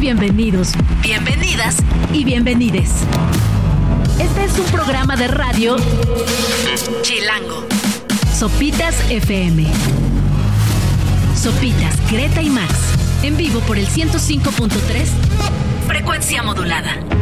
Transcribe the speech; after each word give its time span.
Bienvenidos, 0.00 0.72
bienvenidas 1.02 1.76
y 2.10 2.24
bienvenides. 2.24 2.90
Este 4.18 4.44
es 4.44 4.58
un 4.58 4.64
programa 4.72 5.14
de 5.14 5.28
radio 5.28 5.76
Chilango. 7.02 7.66
Sopitas 8.34 8.94
FM. 9.10 9.66
Sopitas, 11.36 12.10
Greta 12.10 12.40
y 12.40 12.48
Max. 12.48 12.74
En 13.22 13.36
vivo 13.36 13.60
por 13.60 13.76
el 13.76 13.86
105.3. 13.86 14.70
Frecuencia 15.86 16.42
modulada. 16.42 17.19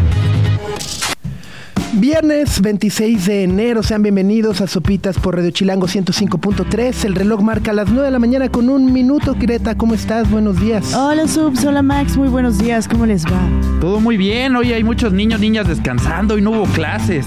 Viernes 1.98 2.60
26 2.60 3.26
de 3.26 3.42
enero, 3.42 3.82
sean 3.82 4.04
bienvenidos 4.04 4.60
a 4.60 4.68
Sopitas 4.68 5.18
por 5.18 5.34
Radio 5.34 5.50
Chilango 5.50 5.88
105.3. 5.88 7.04
El 7.04 7.16
reloj 7.16 7.42
marca 7.42 7.72
las 7.72 7.88
9 7.88 8.04
de 8.04 8.10
la 8.12 8.20
mañana 8.20 8.48
con 8.48 8.68
un 8.68 8.92
minuto. 8.92 9.34
Greta, 9.36 9.76
¿cómo 9.76 9.94
estás? 9.94 10.30
Buenos 10.30 10.60
días. 10.60 10.94
Hola 10.94 11.26
Subs, 11.26 11.64
hola 11.64 11.82
Max, 11.82 12.16
muy 12.16 12.28
buenos 12.28 12.56
días, 12.58 12.86
¿cómo 12.86 13.04
les 13.04 13.24
va? 13.24 13.40
Todo 13.80 13.98
muy 13.98 14.16
bien, 14.16 14.54
hoy 14.54 14.72
hay 14.72 14.84
muchos 14.84 15.12
niños, 15.12 15.40
niñas 15.40 15.66
descansando 15.66 16.38
y 16.38 16.40
no 16.40 16.52
hubo 16.52 16.66
clases. 16.66 17.26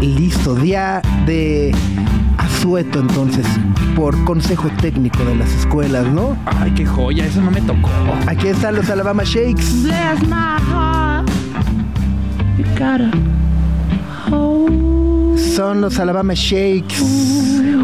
Listo, 0.00 0.54
día 0.54 1.02
de 1.26 1.74
asueto 2.38 3.00
entonces, 3.00 3.46
por 3.94 4.24
consejo 4.24 4.70
técnico 4.80 5.22
de 5.22 5.34
las 5.34 5.52
escuelas, 5.52 6.06
¿no? 6.06 6.34
Ay, 6.46 6.70
qué 6.70 6.86
joya, 6.86 7.26
eso 7.26 7.42
no 7.42 7.50
me 7.50 7.60
tocó. 7.60 7.90
Aquí 8.26 8.48
están 8.48 8.76
los 8.76 8.88
Alabama 8.88 9.22
Shakes. 9.22 9.82
Bless 9.82 10.22
my 10.22 10.56
heart. 10.70 11.05
You 12.58 12.64
gotta 12.78 13.10
hold. 14.30 15.38
Son 15.38 15.82
los 15.82 15.98
Alabama 15.98 16.32
Shakes. 16.34 17.02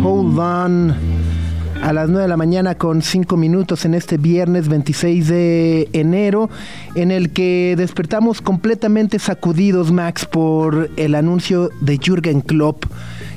Hold 0.03 0.39
on. 0.39 0.95
A 1.83 1.93
las 1.93 2.09
9 2.09 2.23
de 2.23 2.29
la 2.29 2.37
mañana 2.37 2.77
con 2.77 3.03
5 3.03 3.37
minutos 3.37 3.85
en 3.85 3.93
este 3.93 4.17
viernes 4.17 4.69
26 4.69 5.29
de 5.29 5.89
enero, 5.93 6.49
en 6.95 7.11
el 7.11 7.31
que 7.31 7.75
despertamos 7.77 8.41
completamente 8.41 9.19
sacudidos, 9.19 9.93
Max, 9.93 10.25
por 10.25 10.91
el 10.97 11.17
anuncio 11.17 11.71
de 11.81 11.99
Jürgen 11.99 12.41
Klopp 12.41 12.87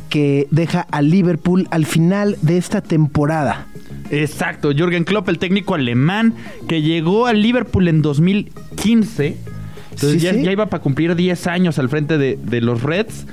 que 0.09 0.47
deja 0.51 0.81
a 0.91 1.01
Liverpool 1.01 1.67
al 1.71 1.85
final 1.85 2.37
de 2.41 2.57
esta 2.57 2.81
temporada. 2.81 3.67
Exacto, 4.11 4.71
Jürgen 4.71 5.03
Klopp, 5.03 5.27
el 5.27 5.39
técnico 5.39 5.73
alemán 5.73 6.35
que 6.67 6.81
llegó 6.81 7.25
al 7.25 7.41
Liverpool 7.41 7.87
en 7.87 8.01
2015. 8.01 9.54
Entonces 9.95 10.21
Sí, 10.21 10.25
ya, 10.27 10.33
sí. 10.33 10.43
ya 10.43 10.51
iba 10.51 10.67
para 10.67 10.81
cumplir 10.83 11.15
10 11.15 11.47
años 11.47 11.79
al 11.79 11.89
frente 11.89 12.17
de, 12.17 12.37
de 12.41 12.61
los 12.61 12.83
Reds. 12.83 13.25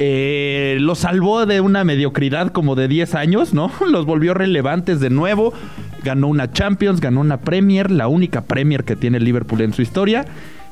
Eh, 0.00 0.76
los 0.80 1.00
salvó 1.00 1.44
de 1.46 1.60
una 1.60 1.82
mediocridad 1.84 2.52
como 2.52 2.74
de 2.76 2.86
10 2.88 3.14
años, 3.16 3.52
¿no? 3.54 3.72
Los 3.90 4.06
volvió 4.06 4.32
relevantes 4.34 5.00
de 5.00 5.10
nuevo. 5.10 5.52
Ganó 6.04 6.28
una 6.28 6.52
Champions, 6.52 7.00
ganó 7.00 7.20
una 7.20 7.40
Premier, 7.40 7.90
la 7.90 8.06
única 8.06 8.42
Premier 8.42 8.84
que 8.84 8.94
tiene 8.94 9.18
Liverpool 9.18 9.60
en 9.62 9.72
su 9.72 9.82
historia. 9.82 10.24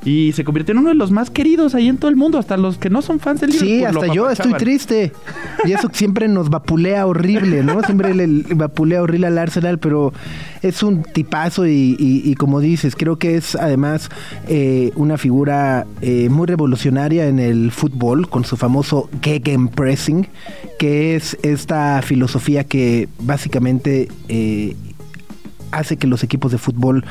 Y 0.05 0.33
se 0.34 0.44
convirtió 0.44 0.72
en 0.72 0.78
uno 0.78 0.91
de 0.91 0.94
los 0.94 1.11
más 1.11 1.30
queridos 1.30 1.75
ahí 1.75 1.89
en 1.89 1.97
todo 1.97 2.08
el 2.11 2.16
mundo, 2.16 2.39
hasta 2.39 2.56
los 2.56 2.78
que 2.78 2.91
no 2.91 3.02
son 3.02 3.19
fans 3.19 3.41
del 3.41 3.50
Liverpool. 3.50 3.69
Sí, 3.78 3.84
hasta 3.84 4.14
yo 4.14 4.30
estoy 4.30 4.52
triste. 4.55 5.12
Y 5.64 5.72
eso 5.72 5.89
siempre 5.92 6.28
nos 6.28 6.48
vapulea 6.48 7.06
horrible, 7.06 7.64
¿no? 7.64 7.83
Siempre 7.83 8.14
le 8.14 8.55
vapulea 8.55 9.02
horrible 9.02 9.27
al 9.27 9.36
Arsenal, 9.39 9.80
pero 9.80 10.12
es 10.62 10.84
un 10.84 11.02
tipazo 11.02 11.67
y, 11.67 11.97
y- 11.98 12.22
y 12.24 12.34
como 12.34 12.61
dices, 12.61 12.94
creo 12.94 13.17
que 13.17 13.34
es 13.36 13.56
además 13.56 14.08
eh, 14.47 14.92
una 14.94 15.19
figura 15.19 15.86
eh, 16.00 16.28
muy 16.30 16.47
revolucionaria 16.47 17.27
en 17.27 17.41
el 17.41 17.72
fútbol 17.72 18.28
con 18.28 18.44
su 18.44 18.56
famoso 18.56 19.08
Gegenpressing, 19.22 20.28
que 20.78 21.17
es 21.17 21.36
esta 21.42 22.00
filosofía 22.02 22.62
que 22.62 23.08
básicamente 23.19 24.08
eh, 24.28 24.77
hace 25.72 25.97
que 25.97 26.06
los 26.06 26.22
equipos 26.22 26.52
de 26.52 26.58
fútbol 26.58 27.05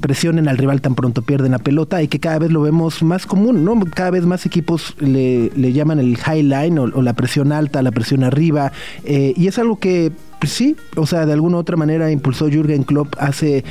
presionen 0.00 0.48
al 0.48 0.58
rival 0.58 0.80
tan 0.80 0.94
pronto 0.94 1.22
pierden 1.22 1.52
la 1.52 1.58
pelota 1.58 2.02
y 2.02 2.08
que 2.08 2.18
cada 2.18 2.38
vez 2.38 2.50
lo 2.50 2.62
vemos 2.62 3.02
más 3.02 3.26
común, 3.26 3.64
¿no? 3.64 3.78
Cada 3.94 4.10
vez 4.10 4.24
más 4.26 4.46
equipos 4.46 4.94
le, 4.98 5.50
le 5.54 5.72
llaman 5.72 5.98
el 5.98 6.16
high 6.16 6.42
line 6.42 6.78
o, 6.80 6.84
o 6.84 7.02
la 7.02 7.12
presión 7.12 7.52
alta, 7.52 7.82
la 7.82 7.92
presión 7.92 8.24
arriba, 8.24 8.72
eh, 9.04 9.32
y 9.36 9.46
es 9.46 9.58
algo 9.58 9.78
que 9.78 10.12
pues 10.40 10.52
sí, 10.52 10.74
o 10.96 11.06
sea, 11.06 11.26
de 11.26 11.34
alguna 11.34 11.58
u 11.58 11.60
otra 11.60 11.76
manera 11.76 12.10
impulsó 12.10 12.48
Jürgen 12.48 12.82
Klopp 12.82 13.14
hace 13.18 13.62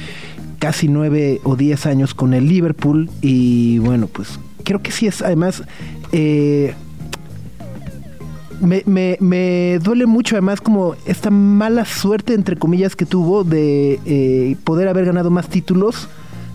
casi 0.60 0.88
nueve 0.88 1.42
o 1.44 1.56
diez 1.56 1.86
años 1.86 2.14
con 2.14 2.34
el 2.34 2.48
Liverpool 2.48 3.10
y 3.22 3.80
bueno, 3.80 4.08
pues 4.08 4.40
creo 4.64 4.82
que 4.82 4.92
sí 4.92 5.08
es 5.08 5.22
además... 5.22 5.64
eh, 6.12 6.74
me, 8.62 8.84
me, 8.86 9.18
me 9.22 9.80
duele 9.82 10.06
mucho 10.06 10.36
además 10.36 10.60
como 10.62 10.96
esta 11.06 11.30
mala 11.30 11.86
suerte, 11.86 12.34
entre 12.34 12.58
comillas, 12.58 12.96
que 12.96 13.06
tuvo 13.06 13.44
de 13.44 14.00
eh, 14.06 14.58
poder 14.64 14.88
haber 14.90 15.06
ganado 15.06 15.30
más 15.32 15.48
títulos, 15.48 16.10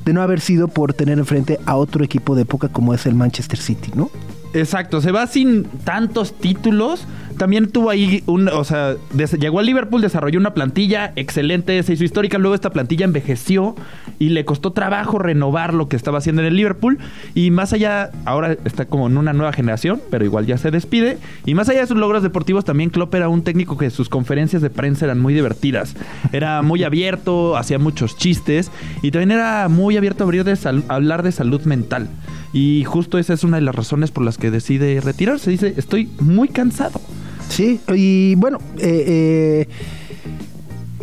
de 0.04 0.12
no 0.12 0.22
haber 0.22 0.40
sido 0.40 0.68
por 0.68 0.94
tener 0.94 1.18
enfrente 1.18 1.58
a 1.66 1.76
otro 1.76 2.04
equipo 2.04 2.34
de 2.34 2.42
época 2.42 2.68
como 2.68 2.94
es 2.94 3.06
el 3.06 3.14
Manchester 3.14 3.58
City, 3.58 3.92
¿no? 3.94 4.10
Exacto, 4.54 5.00
se 5.00 5.10
va 5.10 5.26
sin 5.26 5.64
tantos 5.64 6.38
títulos. 6.38 7.06
También 7.36 7.68
tuvo 7.68 7.90
ahí 7.90 8.22
un, 8.26 8.46
o 8.48 8.62
sea, 8.62 8.94
llegó 9.40 9.58
al 9.58 9.66
Liverpool, 9.66 10.00
desarrolló 10.00 10.38
una 10.38 10.54
plantilla 10.54 11.12
excelente, 11.16 11.82
se 11.82 11.94
hizo 11.94 12.04
histórica, 12.04 12.38
luego 12.38 12.54
esta 12.54 12.70
plantilla 12.70 13.04
envejeció 13.04 13.74
y 14.20 14.28
le 14.28 14.44
costó 14.44 14.72
trabajo 14.72 15.18
renovar 15.18 15.74
lo 15.74 15.88
que 15.88 15.96
estaba 15.96 16.18
haciendo 16.18 16.42
en 16.42 16.46
el 16.46 16.56
Liverpool 16.56 16.98
y 17.34 17.50
más 17.50 17.72
allá, 17.72 18.12
ahora 18.24 18.56
está 18.64 18.84
como 18.84 19.08
en 19.08 19.18
una 19.18 19.32
nueva 19.32 19.52
generación, 19.52 20.00
pero 20.10 20.24
igual 20.24 20.46
ya 20.46 20.58
se 20.58 20.70
despide 20.70 21.18
y 21.44 21.54
más 21.54 21.68
allá 21.68 21.80
de 21.80 21.88
sus 21.88 21.96
logros 21.96 22.22
deportivos 22.22 22.64
también 22.64 22.90
Klopp 22.90 23.12
era 23.16 23.28
un 23.28 23.42
técnico 23.42 23.76
que 23.76 23.90
sus 23.90 24.08
conferencias 24.08 24.62
de 24.62 24.70
prensa 24.70 25.06
eran 25.06 25.18
muy 25.18 25.34
divertidas. 25.34 25.96
Era 26.32 26.62
muy 26.62 26.84
abierto, 26.84 27.56
hacía 27.56 27.80
muchos 27.80 28.16
chistes 28.16 28.70
y 29.02 29.10
también 29.10 29.32
era 29.32 29.68
muy 29.68 29.96
abierto 29.96 30.22
a 30.22 30.94
hablar 30.94 31.24
de 31.24 31.32
salud 31.32 31.62
mental. 31.62 32.08
Y 32.54 32.84
justo 32.84 33.18
esa 33.18 33.34
es 33.34 33.42
una 33.42 33.56
de 33.56 33.62
las 33.62 33.74
razones 33.74 34.12
por 34.12 34.24
las 34.24 34.38
que 34.38 34.52
decide 34.52 35.00
retirarse. 35.00 35.50
Dice, 35.50 35.74
estoy 35.76 36.08
muy 36.20 36.48
cansado. 36.48 37.00
Sí, 37.48 37.80
y 37.92 38.36
bueno, 38.36 38.58
eh, 38.78 39.04
eh, 39.06 39.68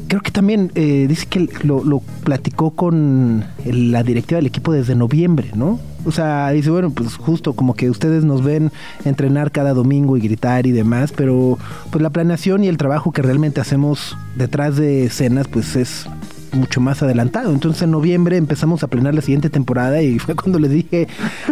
creo 0.07 0.21
que 0.21 0.31
también 0.31 0.71
eh, 0.75 1.05
dice 1.07 1.27
que 1.27 1.47
lo, 1.63 2.01
platicó 2.23 2.71
con 2.71 3.45
la 3.65 4.01
directiva 4.03 4.37
del 4.37 4.47
equipo 4.47 4.71
desde 4.71 4.95
noviembre, 4.95 5.51
¿no? 5.53 5.79
O 6.05 6.11
sea, 6.11 6.49
dice, 6.51 6.69
bueno, 6.69 6.89
pues 6.91 7.15
justo 7.15 7.53
como 7.53 7.73
que 7.73 7.89
ustedes 7.89 8.23
nos 8.23 8.43
ven 8.43 8.71
entrenar 9.03 9.51
cada 9.51 9.73
domingo 9.73 10.15
y 10.17 10.21
gritar 10.21 10.65
y 10.65 10.71
demás, 10.71 11.13
pero 11.15 11.59
pues 11.91 12.01
la 12.01 12.09
planeación 12.09 12.63
y 12.63 12.69
el 12.69 12.77
trabajo 12.77 13.11
que 13.11 13.21
realmente 13.21 13.59
hacemos 13.59 14.17
detrás 14.35 14.77
de 14.77 15.05
escenas, 15.05 15.47
pues 15.49 15.75
es 15.75 16.07
mucho 16.53 16.81
más 16.81 17.01
adelantado. 17.01 17.51
Entonces 17.51 17.83
en 17.83 17.91
noviembre 17.91 18.37
empezamos 18.37 18.83
a 18.83 18.87
planear 18.87 19.15
la 19.15 19.21
siguiente 19.21 19.49
temporada 19.49 20.01
y 20.01 20.19
fue 20.19 20.35
cuando 20.35 20.59
le 20.59 20.69
dije 20.69 21.07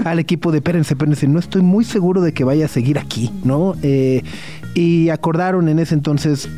al 0.06 0.20
equipo 0.20 0.52
de 0.52 0.60
espérense, 0.60 0.94
espérense, 0.94 1.28
no 1.28 1.40
estoy 1.40 1.62
muy 1.62 1.84
seguro 1.84 2.22
de 2.22 2.34
que 2.34 2.44
vaya 2.44 2.66
a 2.66 2.70
seguir 2.70 3.00
aquí, 3.00 3.32
¿no? 3.44 3.76
Eh, 3.82 4.24
y 4.74 5.10
acordaron 5.10 5.70
en 5.70 5.80
ese 5.80 5.96
entonces 5.96 6.50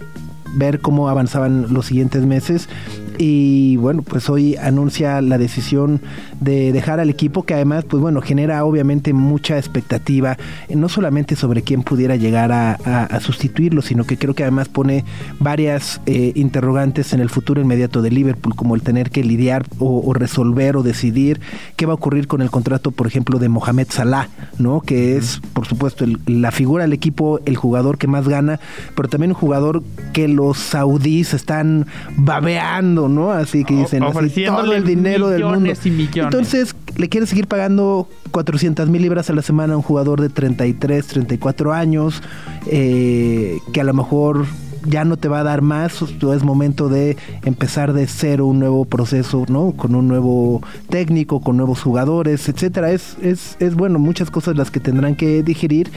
ver 0.53 0.79
cómo 0.79 1.09
avanzaban 1.09 1.73
los 1.73 1.85
siguientes 1.85 2.25
meses 2.25 2.67
y 3.17 3.77
bueno 3.77 4.01
pues 4.03 4.29
hoy 4.29 4.55
anuncia 4.55 5.21
la 5.21 5.37
decisión 5.37 6.01
de 6.39 6.71
dejar 6.71 6.99
al 6.99 7.09
equipo 7.09 7.43
que 7.43 7.53
además 7.53 7.85
pues 7.85 8.01
bueno 8.01 8.21
genera 8.21 8.63
obviamente 8.65 9.13
mucha 9.13 9.57
expectativa 9.57 10.37
no 10.73 10.89
solamente 10.89 11.35
sobre 11.35 11.61
quién 11.61 11.83
pudiera 11.83 12.15
llegar 12.15 12.51
a, 12.51 12.71
a- 12.85 13.03
a 13.05 13.19
sustituirlo 13.19 13.81
sino 13.81 14.05
que 14.05 14.17
creo 14.17 14.33
que 14.33 14.43
además 14.43 14.69
pone 14.69 15.03
varias 15.39 16.01
eh, 16.05 16.31
interrogantes 16.35 17.13
en 17.13 17.19
el 17.19 17.29
futuro 17.29 17.61
inmediato 17.61 18.01
de 18.01 18.11
Liverpool 18.11 18.55
como 18.55 18.75
el 18.75 18.81
tener 18.81 19.09
que 19.11 19.23
lidiar 19.23 19.65
o, 19.79 20.01
o 20.05 20.13
resolver 20.13 20.77
o 20.77 20.83
decidir 20.83 21.39
qué 21.75 21.85
va 21.85 21.93
a 21.93 21.95
ocurrir 21.95 22.27
con 22.27 22.41
el 22.41 22.49
contrato 22.49 22.91
por 22.91 23.07
ejemplo 23.07 23.39
de 23.39 23.49
Mohamed 23.49 23.87
Salah 23.89 24.29
no 24.57 24.81
que 24.81 25.17
es 25.17 25.41
por 25.53 25.65
supuesto 25.67 26.03
el- 26.03 26.19
la 26.27 26.51
figura 26.51 26.83
del 26.83 26.93
equipo 26.93 27.39
el 27.45 27.55
jugador 27.57 27.97
que 27.97 28.07
más 28.07 28.27
gana 28.27 28.59
pero 28.95 29.09
también 29.09 29.31
un 29.31 29.35
jugador 29.37 29.83
que 30.13 30.27
los 30.27 30.57
saudíes 30.57 31.33
están 31.33 31.87
babeando 32.17 33.00
no 33.09 33.31
así 33.31 33.63
que 33.63 33.75
dicen 33.75 34.03
así, 34.03 34.45
todo 34.45 34.73
el 34.73 34.83
dinero 34.83 35.29
del 35.29 35.45
mundo 35.45 35.71
y 35.83 36.19
entonces 36.19 36.75
le 36.95 37.09
quiere 37.09 37.27
seguir 37.27 37.47
pagando 37.47 38.07
400 38.31 38.89
mil 38.89 39.01
libras 39.01 39.29
a 39.29 39.33
la 39.33 39.41
semana 39.41 39.73
a 39.73 39.77
un 39.77 39.83
jugador 39.83 40.21
de 40.21 40.29
33, 40.29 41.07
34 41.07 41.73
años, 41.73 42.21
eh, 42.67 43.57
que 43.73 43.81
a 43.81 43.83
lo 43.83 43.93
mejor 43.93 44.45
ya 44.85 45.05
no 45.05 45.17
te 45.17 45.27
va 45.27 45.39
a 45.39 45.43
dar 45.43 45.61
más, 45.61 46.01
es 46.01 46.43
momento 46.43 46.89
de 46.89 47.17
empezar 47.43 47.93
de 47.93 48.07
cero 48.07 48.47
un 48.47 48.59
nuevo 48.59 48.85
proceso, 48.85 49.45
¿no? 49.47 49.73
Con 49.73 49.95
un 49.95 50.07
nuevo 50.07 50.61
técnico, 50.89 51.41
con 51.41 51.57
nuevos 51.57 51.81
jugadores, 51.81 52.49
etcétera. 52.49 52.91
Es, 52.91 53.15
es, 53.21 53.57
es 53.59 53.75
bueno, 53.75 53.99
muchas 53.99 54.31
cosas 54.31 54.55
las 54.57 54.71
que 54.71 54.79
tendrán 54.79 55.15
que 55.15 55.43
digerir. 55.43 55.91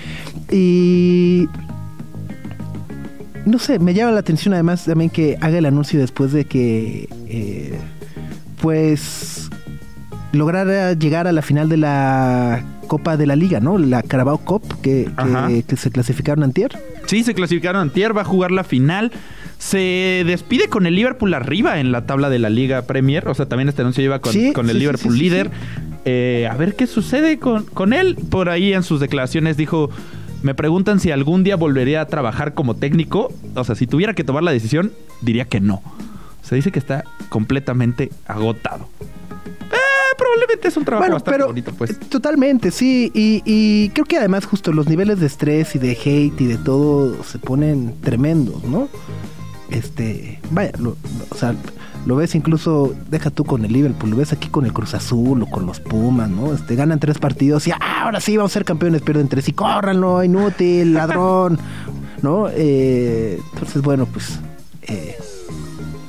Y 0.51 1.49
no 3.47 3.59
sé, 3.59 3.79
me 3.79 3.95
llama 3.95 4.13
la 4.13 4.21
atención 4.21 4.55
además 4.55 4.85
también 4.85 5.11
que 5.11 5.37
haga 5.41 5.59
el 5.59 5.67
anuncio 5.67 6.01
después 6.01 6.33
de 6.33 6.45
que, 6.45 7.09
eh, 7.29 7.79
pues, 8.61 9.51
lograra 10.33 10.93
llegar 10.95 11.27
a 11.27 11.33
la 11.33 11.43
final 11.43 11.69
de 11.69 11.77
la 11.77 12.65
Copa 12.87 13.17
de 13.17 13.27
la 13.27 13.37
Liga, 13.37 13.61
¿no? 13.61 13.79
La 13.79 14.03
Carabao 14.03 14.39
Cup 14.39 14.63
que, 14.83 15.09
Ajá. 15.17 15.49
que, 15.49 15.63
que 15.63 15.77
se 15.77 15.91
clasificaron 15.91 16.45
antier. 16.45 16.73
Sí, 17.07 17.23
se 17.23 17.35
clasificaron 17.35 17.81
antier, 17.83 18.17
va 18.17 18.23
a 18.23 18.25
jugar 18.25 18.51
la 18.51 18.65
final. 18.65 19.13
Se 19.59 20.25
despide 20.27 20.69
con 20.69 20.87
el 20.87 20.95
Liverpool 20.95 21.33
arriba 21.33 21.81
en 21.81 21.93
la 21.93 22.07
tabla 22.07 22.29
de 22.29 22.39
la 22.39 22.51
Liga 22.51 22.83
Premier. 22.83 23.29
O 23.29 23.35
sea, 23.35 23.47
también 23.47 23.69
este 23.69 23.83
anuncio 23.83 24.03
lleva 24.03 24.19
con, 24.19 24.33
Sí, 24.33 24.53
con 24.53 24.67
el 24.69 24.75
sí, 24.75 24.81
Liverpool 24.81 25.15
sí, 25.15 25.19
líder. 25.19 25.51
Eh, 26.05 26.49
a 26.51 26.55
ver 26.57 26.75
qué 26.75 26.87
sucede 26.87 27.39
con, 27.39 27.65
con 27.65 27.93
él. 27.93 28.17
Por 28.31 28.51
ahí 28.51 28.75
en 28.75 28.83
sus 28.83 29.01
declaraciones 29.01 29.57
dijo... 29.57 29.91
Me 30.45 30.55
preguntan 30.55 31.01
si 31.01 31.11
algún 31.11 31.43
día 31.43 31.57
volvería 31.57 32.03
a 32.03 32.07
trabajar 32.07 32.53
como 32.53 32.77
técnico. 32.77 33.33
O 33.57 33.65
sea, 33.65 33.75
si 33.75 33.87
tuviera 33.87 34.13
que 34.15 34.25
tomar 34.25 34.43
la 34.43 34.53
decisión, 34.53 34.93
diría 35.23 35.47
que 35.47 35.59
no. 35.61 35.83
Se 36.43 36.55
dice 36.55 36.71
que 36.71 36.79
está 36.79 37.03
completamente 37.31 38.11
agotado. 38.27 38.87
Eh, 39.01 40.15
probablemente 40.19 40.69
es 40.69 40.77
un 40.77 40.85
trabajo 40.85 41.01
Bueno, 41.05 41.15
bastante 41.15 41.39
pero 41.39 41.47
bonito, 41.47 41.73
pues. 41.73 41.93
eh, 41.93 41.95
totalmente, 42.11 42.71
sí. 42.71 43.11
Y, 43.15 43.43
y 43.47 43.89
creo 43.95 44.05
que 44.05 44.19
además 44.19 44.45
justo 44.45 44.71
los 44.71 44.87
niveles 44.87 45.19
de 45.19 45.27
estrés 45.27 45.75
y 45.77 45.79
de 45.79 45.93
hate 45.93 46.39
y 46.43 46.45
de 46.47 46.59
todo 46.59 47.25
se 47.25 47.39
ponen 47.39 47.95
tremendos, 48.03 48.63
¿no? 48.65 48.89
Este, 49.71 50.41
vaya, 50.51 50.73
lo- 50.79 50.99
o 51.31 51.35
sea, 51.35 51.55
lo 52.07 52.17
ves 52.17 52.35
incluso, 52.35 52.95
deja 53.11 53.31
tú 53.31 53.45
con 53.45 53.65
el 53.65 53.73
Liverpool, 53.73 54.11
lo 54.11 54.17
ves 54.17 54.33
aquí 54.33 54.49
con 54.49 54.67
el 54.67 54.73
Cruz 54.73 54.95
Azul 54.95 55.43
o 55.43 55.47
con 55.47 55.67
los 55.67 55.81
Pumas, 55.81 56.29
¿no? 56.29 56.53
Este, 56.53 56.75
ganan 56.77 56.99
tres 57.01 57.19
partidos 57.19 57.67
y 57.67 57.71
ah, 57.73 58.03
ahora 58.05 58.21
sí 58.21 58.37
vamos 58.37 58.53
a 58.53 58.55
ser 58.55 58.65
campeones, 58.65 59.03
pierden 59.03 59.29
tres 59.29 59.49
y 59.49 59.53
córranlo, 59.53 60.23
inútil, 60.23 60.93
ladrón, 60.95 61.59
¿no? 62.23 62.49
Eh, 62.51 63.41
entonces, 63.53 63.83
bueno, 63.83 64.07
pues 64.07 64.39
eh, 64.83 65.17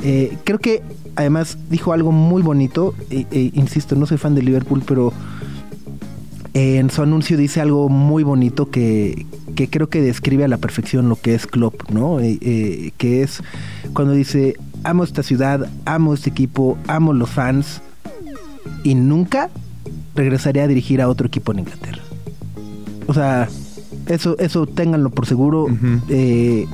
eh, 0.04 0.38
creo 0.44 0.60
que 0.60 0.84
además 1.16 1.58
dijo 1.70 1.94
algo 1.94 2.12
muy 2.12 2.42
bonito. 2.42 2.94
eh, 3.10 3.26
eh, 3.32 3.52
insisto, 3.54 3.96
no 3.96 4.06
soy 4.06 4.18
fan 4.18 4.36
de 4.36 4.42
Liverpool, 4.42 4.84
pero 4.86 5.14
eh, 6.54 6.78
en 6.78 6.90
su 6.90 7.02
anuncio 7.02 7.38
dice 7.38 7.60
algo 7.60 7.90
muy 7.90 8.24
bonito 8.24 8.70
que, 8.70 9.26
que 9.56 9.70
creo 9.70 9.90
que 9.90 10.02
describe 10.02 10.46
a 10.46 10.48
la 10.48 10.58
perfección 10.58 11.10
lo 11.10 11.18
que 11.18 11.36
es 11.36 11.48
Klopp, 11.48 11.90
¿no? 11.90 12.20
Eh, 12.22 12.38
eh, 12.42 12.92
que 12.98 13.24
es 13.24 13.42
cuando 13.94 14.14
dice, 14.14 14.56
amo 14.86 15.04
esta 15.04 15.24
ciudad, 15.24 15.68
amo 15.86 16.14
este 16.14 16.30
equipo, 16.30 16.78
amo 16.88 17.12
los 17.14 17.30
fans 17.30 17.82
y 18.84 18.96
nunca 18.96 19.50
regresaré 20.16 20.62
a 20.62 20.68
dirigir 20.68 21.02
a 21.02 21.10
otro 21.10 21.28
equipo 21.28 21.52
en 21.52 21.60
Inglaterra. 21.60 22.02
O 23.08 23.14
sea, 23.14 23.50
eso, 24.08 24.38
eso 24.40 24.66
ténganlo 24.68 25.10
por 25.10 25.26
seguro. 25.26 25.68
Eh, 26.10 26.68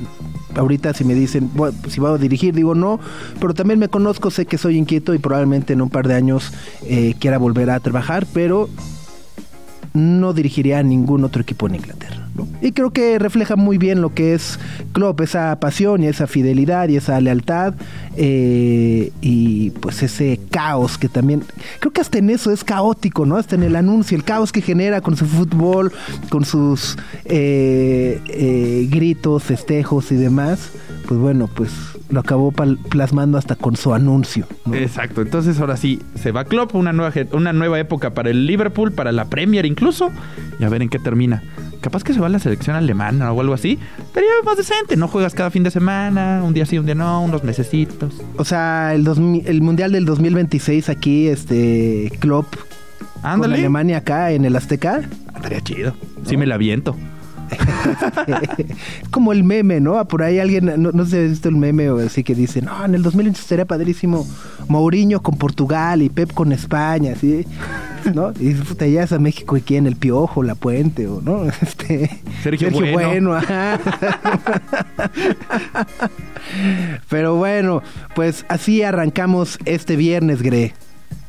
ahorita 0.54 0.92
si 0.92 1.04
me 1.04 1.14
dicen 1.14 1.50
"Bueno, 1.54 1.76
si 1.88 2.00
voy 2.00 2.14
a 2.14 2.18
dirigir, 2.18 2.54
digo 2.54 2.74
no, 2.74 3.00
pero 3.40 3.54
también 3.54 3.78
me 3.78 3.88
conozco, 3.88 4.30
sé 4.30 4.46
que 4.46 4.58
soy 4.58 4.76
inquieto 4.76 5.14
y 5.14 5.18
probablemente 5.18 5.72
en 5.72 5.80
un 5.80 5.88
par 5.88 6.06
de 6.06 6.14
años 6.14 6.52
eh, 6.86 7.14
quiera 7.18 7.38
volver 7.38 7.70
a 7.70 7.80
trabajar, 7.80 8.26
pero 8.32 8.68
no 9.94 10.32
dirigiría 10.32 10.78
a 10.78 10.82
ningún 10.82 11.24
otro 11.24 11.42
equipo 11.42 11.66
en 11.66 11.76
Inglaterra. 11.76 12.28
Y 12.60 12.72
creo 12.72 12.90
que 12.90 13.18
refleja 13.18 13.56
muy 13.56 13.78
bien 13.78 14.00
lo 14.00 14.14
que 14.14 14.34
es 14.34 14.58
Klopp, 14.92 15.20
esa 15.20 15.58
pasión 15.60 16.02
y 16.02 16.06
esa 16.06 16.26
fidelidad 16.26 16.88
y 16.88 16.96
esa 16.96 17.20
lealtad 17.20 17.74
eh, 18.16 19.10
y 19.20 19.70
pues 19.70 20.02
ese 20.02 20.38
caos 20.50 20.98
que 20.98 21.08
también, 21.08 21.42
creo 21.80 21.92
que 21.92 22.00
hasta 22.00 22.18
en 22.18 22.30
eso 22.30 22.52
es 22.52 22.62
caótico, 22.62 23.26
¿no? 23.26 23.36
Hasta 23.36 23.56
en 23.56 23.62
el 23.62 23.74
anuncio, 23.74 24.16
el 24.16 24.24
caos 24.24 24.52
que 24.52 24.60
genera 24.60 25.00
con 25.00 25.16
su 25.16 25.26
fútbol, 25.26 25.92
con 26.28 26.44
sus 26.44 26.96
eh, 27.24 28.20
eh, 28.28 28.88
gritos, 28.90 29.42
festejos 29.42 30.12
y 30.12 30.16
demás, 30.16 30.70
pues 31.08 31.18
bueno, 31.18 31.48
pues 31.52 31.70
lo 32.10 32.20
acabó 32.20 32.52
plasmando 32.52 33.38
hasta 33.38 33.56
con 33.56 33.76
su 33.76 33.94
anuncio. 33.94 34.46
Exacto, 34.72 35.22
entonces 35.22 35.58
ahora 35.58 35.76
sí, 35.76 36.00
se 36.14 36.30
va 36.30 36.44
Klopp, 36.44 36.74
una 36.74 36.92
nueva, 36.92 37.12
una 37.32 37.52
nueva 37.52 37.80
época 37.80 38.10
para 38.10 38.30
el 38.30 38.46
Liverpool, 38.46 38.92
para 38.92 39.12
la 39.12 39.24
Premier 39.24 39.64
incluso, 39.64 40.10
y 40.60 40.64
a 40.64 40.68
ver 40.68 40.82
en 40.82 40.90
qué 40.90 40.98
termina. 40.98 41.42
Capaz 41.82 42.04
que 42.04 42.14
se 42.14 42.20
va 42.20 42.26
a 42.26 42.30
la 42.30 42.38
selección 42.38 42.76
alemana 42.76 43.32
o 43.32 43.40
algo 43.40 43.54
así. 43.54 43.78
Sería 44.14 44.30
más 44.44 44.56
decente, 44.56 44.96
no 44.96 45.08
juegas 45.08 45.34
cada 45.34 45.50
fin 45.50 45.64
de 45.64 45.70
semana, 45.70 46.40
un 46.44 46.54
día 46.54 46.64
sí, 46.64 46.78
un 46.78 46.86
día 46.86 46.94
no, 46.94 47.22
unos 47.22 47.42
mesecitos. 47.42 48.14
O 48.38 48.44
sea, 48.44 48.94
el, 48.94 49.02
2000 49.02 49.46
el 49.46 49.62
Mundial 49.62 49.90
del 49.92 50.04
2026 50.04 50.88
aquí, 50.88 51.26
este, 51.26 52.10
Klopp 52.20 52.54
con 53.20 53.30
Ándale. 53.30 53.56
Alemania 53.56 53.98
acá 53.98 54.30
en 54.30 54.44
el 54.44 54.54
Azteca. 54.54 55.02
Estaría 55.34 55.60
chido. 55.60 55.94
Sí 56.24 56.36
me 56.36 56.46
la 56.46 56.56
viento. 56.56 56.96
Como 59.10 59.32
el 59.32 59.44
meme, 59.44 59.80
¿no? 59.80 60.02
Por 60.06 60.22
ahí 60.22 60.38
alguien, 60.38 60.66
no, 60.80 60.92
no 60.92 61.04
sé 61.04 61.10
si 61.10 61.16
has 61.24 61.30
visto 61.30 61.48
el 61.48 61.56
meme 61.56 61.90
o 61.90 61.98
así 61.98 62.22
que 62.22 62.34
dice, 62.34 62.62
no, 62.62 62.84
en 62.84 62.94
el 62.94 63.02
2026 63.02 63.46
sería 63.46 63.64
padrísimo 63.64 64.26
Mourinho 64.68 65.20
con 65.20 65.36
Portugal 65.36 66.00
y 66.02 66.08
Pep 66.08 66.32
con 66.32 66.52
España, 66.52 67.14
¿sí? 67.14 67.44
¿No? 68.14 68.32
Y 68.38 68.54
puta, 68.54 68.86
ya 68.86 69.02
es 69.02 69.12
a 69.12 69.18
México 69.18 69.56
y 69.56 69.62
quién, 69.62 69.86
el 69.86 69.96
Piojo, 69.96 70.42
La 70.42 70.54
Puente, 70.54 71.06
o 71.06 71.20
no, 71.20 71.44
este... 71.62 72.22
Sergio 72.42 72.70
Bueno. 72.70 73.34
ajá. 73.36 73.78
Pero 77.08 77.36
bueno, 77.36 77.82
pues 78.14 78.44
así 78.48 78.82
arrancamos 78.82 79.58
este 79.64 79.96
viernes, 79.96 80.42
Gre. 80.42 80.74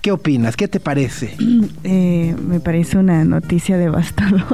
¿Qué 0.02 0.12
opinas? 0.12 0.58
¿Qué 0.58 0.68
te 0.68 0.80
parece? 0.80 1.36
Eh, 1.86 2.36
me 2.48 2.60
parece 2.60 2.98
una 2.98 3.24
noticia 3.26 3.78
devastadora. 3.78 4.46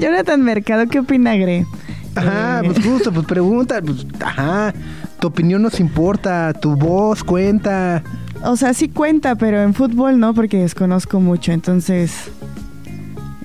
Jonathan 0.00 0.42
Mercado, 0.42 0.86
¿qué 0.88 1.00
opina 1.00 1.36
Gre? 1.36 1.66
Ajá, 2.14 2.60
Eh, 2.60 2.66
pues 2.66 2.84
justo, 2.84 3.12
pues 3.12 3.26
pregunta, 3.26 3.80
pues, 3.82 4.06
ajá, 4.20 4.74
tu 5.20 5.28
opinión 5.28 5.62
nos 5.62 5.80
importa, 5.80 6.52
tu 6.52 6.76
voz 6.76 7.22
cuenta. 7.24 8.02
O 8.44 8.56
sea, 8.56 8.74
sí 8.74 8.88
cuenta, 8.88 9.34
pero 9.36 9.62
en 9.62 9.72
fútbol 9.74 10.18
no, 10.18 10.34
porque 10.34 10.58
desconozco 10.58 11.20
mucho, 11.20 11.52
entonces... 11.52 12.12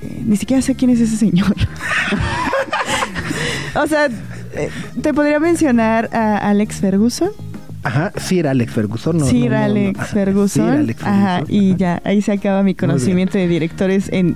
eh, 0.01 0.23
ni 0.25 0.35
siquiera 0.37 0.61
sé 0.61 0.75
quién 0.75 0.89
es 0.91 0.99
ese 0.99 1.17
señor. 1.17 1.55
o 3.75 3.87
sea, 3.87 4.07
eh, 4.53 4.69
te 5.01 5.13
podría 5.13 5.39
mencionar 5.39 6.09
a 6.13 6.37
Alex 6.49 6.77
Ferguson. 6.77 7.29
Ajá, 7.83 8.11
Sir 8.17 8.47
Alex 8.47 8.73
Ferguson, 8.73 9.17
¿no? 9.19 9.25
No, 9.25 9.49
no, 9.49 9.57
Alex 9.57 9.99
ajá, 9.99 10.07
Ferguson. 10.13 10.69
Alex 10.69 11.03
Ajá, 11.03 11.43
y 11.47 11.69
ajá. 11.69 11.77
ya, 11.77 12.01
ahí 12.03 12.21
se 12.21 12.31
acaba 12.33 12.63
mi 12.63 12.73
conocimiento 12.75 13.37
de 13.37 13.47
directores 13.47 14.09
en 14.11 14.35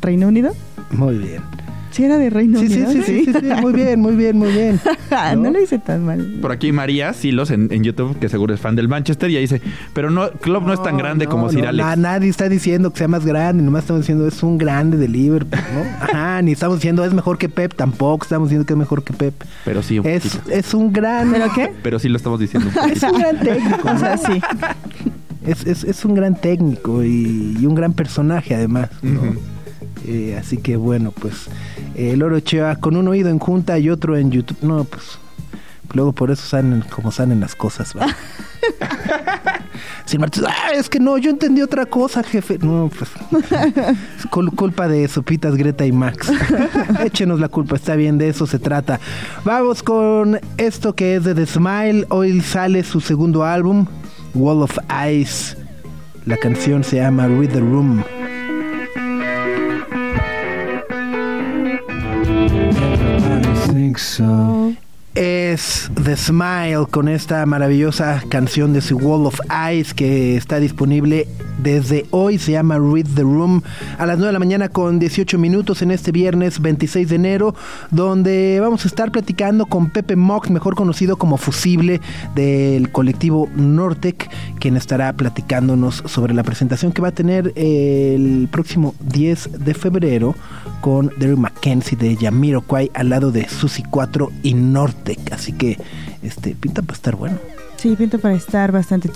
Reino 0.00 0.26
Unido. 0.28 0.52
Muy 0.90 1.18
bien. 1.18 1.42
Sí, 1.90 2.04
era 2.04 2.18
de 2.18 2.30
Reino 2.30 2.60
Sí, 2.60 2.68
sí, 2.68 2.74
Unido. 2.82 2.92
sí, 2.92 3.02
sí, 3.02 3.24
sí, 3.24 3.32
sí, 3.32 3.46
muy 3.62 3.72
bien, 3.72 4.00
muy 4.00 4.14
bien, 4.14 4.36
muy 4.36 4.52
bien. 4.52 4.80
no 5.10 5.36
¿No? 5.36 5.50
lo 5.50 5.62
hice 5.62 5.78
tan 5.78 6.04
mal. 6.04 6.38
Por 6.40 6.52
aquí 6.52 6.70
María 6.72 7.12
Silos 7.12 7.50
en, 7.50 7.72
en 7.72 7.82
YouTube, 7.82 8.18
que 8.18 8.28
seguro 8.28 8.52
es 8.54 8.60
fan 8.60 8.76
del 8.76 8.88
Manchester, 8.88 9.30
y 9.30 9.36
ahí 9.36 9.42
dice, 9.42 9.62
pero 9.94 10.10
no, 10.10 10.30
Klopp 10.32 10.66
no, 10.66 10.72
es 10.74 10.82
tan 10.82 10.96
grande 10.98 11.24
no, 11.24 11.30
como 11.30 11.48
Sir 11.50 11.66
Alex. 11.66 11.86
na- 11.86 11.96
nadie 11.96 12.28
está 12.28 12.48
diciendo 12.48 12.92
que 12.92 12.98
sea 12.98 13.08
más 13.08 13.24
grande, 13.24 13.62
nomás 13.62 13.84
estamos 13.84 14.02
diciendo 14.02 14.26
es 14.28 14.42
un 14.42 14.58
grande 14.58 14.96
de 14.96 15.08
Liverpool, 15.08 15.60
¿no? 15.74 15.80
Ajá, 16.04 16.42
ni 16.42 16.52
estamos 16.52 16.76
diciendo 16.78 17.04
es 17.04 17.12
mejor 17.14 17.38
que 17.38 17.48
Pep, 17.48 17.74
tampoco 17.74 18.24
estamos 18.24 18.48
diciendo 18.48 18.66
que 18.66 18.74
es 18.74 18.78
mejor 18.78 19.02
que 19.02 19.12
Pep. 19.14 19.34
Pero 19.64 19.82
sí, 19.82 19.98
un 19.98 20.06
Es, 20.06 20.24
poquito. 20.36 20.50
es 20.50 20.74
un 20.74 20.92
gran... 20.92 21.30
¿Pero 21.32 21.46
qué? 21.54 21.72
Pero 21.82 21.98
sí 21.98 22.08
lo 22.08 22.16
estamos 22.16 22.38
diciendo 22.40 22.68
un. 22.70 22.90
Es 22.92 23.02
un 23.02 23.18
gran 23.18 23.40
técnico, 23.40 23.88
O 23.90 23.98
sea, 23.98 24.16
sí. 24.18 24.40
Es, 25.46 25.66
es, 25.66 25.84
es 25.84 26.04
un 26.04 26.14
gran 26.14 26.34
técnico 26.38 27.02
y, 27.02 27.56
y 27.58 27.64
un 27.66 27.74
gran 27.74 27.92
personaje 27.94 28.54
además. 28.54 28.90
¿no? 29.02 29.20
Eh, 30.06 30.36
así 30.38 30.56
que 30.58 30.76
bueno, 30.76 31.12
pues 31.12 31.48
eh, 31.98 32.16
Loro 32.16 32.36
Ochoa 32.36 32.76
con 32.76 32.96
un 32.96 33.08
oído 33.08 33.28
en 33.28 33.38
junta 33.38 33.78
y 33.78 33.90
otro 33.90 34.16
en 34.16 34.30
YouTube. 34.30 34.58
No, 34.62 34.84
pues 34.84 35.18
luego 35.92 36.12
por 36.12 36.30
eso 36.30 36.46
salen 36.46 36.82
como 36.90 37.10
salen 37.12 37.40
las 37.40 37.54
cosas. 37.54 37.94
¿va? 37.96 38.06
Sin 40.04 40.20
Martínez, 40.20 40.48
"Ah, 40.50 40.70
es 40.74 40.88
que 40.88 40.98
no, 41.00 41.18
yo 41.18 41.30
entendí 41.30 41.60
otra 41.60 41.84
cosa, 41.86 42.22
jefe. 42.22 42.58
No, 42.60 42.90
pues 42.96 43.10
es 44.18 44.26
cul- 44.30 44.54
culpa 44.54 44.88
de 44.88 45.06
Sopitas, 45.06 45.54
Greta 45.56 45.84
y 45.86 45.92
Max. 45.92 46.30
Échenos 47.04 47.40
la 47.40 47.48
culpa, 47.48 47.76
está 47.76 47.94
bien, 47.94 48.16
de 48.16 48.28
eso 48.28 48.46
se 48.46 48.58
trata. 48.58 49.00
Vamos 49.44 49.82
con 49.82 50.40
esto 50.56 50.94
que 50.94 51.16
es 51.16 51.24
de 51.24 51.34
The 51.34 51.46
Smile. 51.46 52.06
Hoy 52.08 52.40
sale 52.40 52.84
su 52.84 53.00
segundo 53.00 53.44
álbum, 53.44 53.86
Wall 54.34 54.62
of 54.62 54.78
Ice. 55.10 55.56
La 56.24 56.36
canción 56.38 56.84
se 56.84 56.96
llama 56.96 57.26
Read 57.28 57.50
the 57.50 57.60
Room. 57.60 58.02
so. 63.98 64.76
Es 65.18 65.90
The 66.04 66.16
Smile 66.16 66.86
con 66.88 67.08
esta 67.08 67.44
maravillosa 67.44 68.22
canción 68.28 68.72
de 68.72 68.80
su 68.80 68.96
Wall 68.96 69.26
of 69.26 69.40
Ice 69.72 69.92
que 69.92 70.36
está 70.36 70.60
disponible 70.60 71.26
desde 71.60 72.06
hoy. 72.10 72.38
Se 72.38 72.52
llama 72.52 72.78
Read 72.78 73.06
the 73.16 73.22
Room 73.22 73.62
a 73.98 74.06
las 74.06 74.18
9 74.18 74.28
de 74.28 74.32
la 74.32 74.38
mañana 74.38 74.68
con 74.68 75.00
18 75.00 75.36
minutos 75.36 75.82
en 75.82 75.90
este 75.90 76.12
viernes 76.12 76.60
26 76.60 77.08
de 77.08 77.16
enero, 77.16 77.54
donde 77.90 78.60
vamos 78.60 78.84
a 78.84 78.88
estar 78.88 79.10
platicando 79.10 79.66
con 79.66 79.90
Pepe 79.90 80.14
Mox, 80.14 80.50
mejor 80.50 80.76
conocido 80.76 81.16
como 81.16 81.36
Fusible 81.36 82.00
del 82.36 82.92
colectivo 82.92 83.48
Nortec, 83.56 84.30
quien 84.60 84.76
estará 84.76 85.12
platicándonos 85.12 86.04
sobre 86.06 86.32
la 86.32 86.44
presentación 86.44 86.92
que 86.92 87.02
va 87.02 87.08
a 87.08 87.12
tener 87.12 87.52
el 87.56 88.48
próximo 88.52 88.94
10 89.00 89.64
de 89.64 89.74
febrero 89.74 90.36
con 90.80 91.10
Derek 91.18 91.38
Mackenzie 91.38 91.98
de 91.98 92.14
Yamiroquai 92.14 92.92
al 92.94 93.08
lado 93.08 93.32
de 93.32 93.48
Susi 93.48 93.82
4 93.82 94.30
y 94.44 94.54
Así 95.32 95.52
que 95.52 95.78
este 96.22 96.54
pinta 96.54 96.82
para 96.82 96.94
estar 96.94 97.16
bueno. 97.16 97.38
Sí, 97.76 97.94
pinta 97.96 98.18
para 98.18 98.34
estar 98.34 98.72
bastante. 98.72 99.08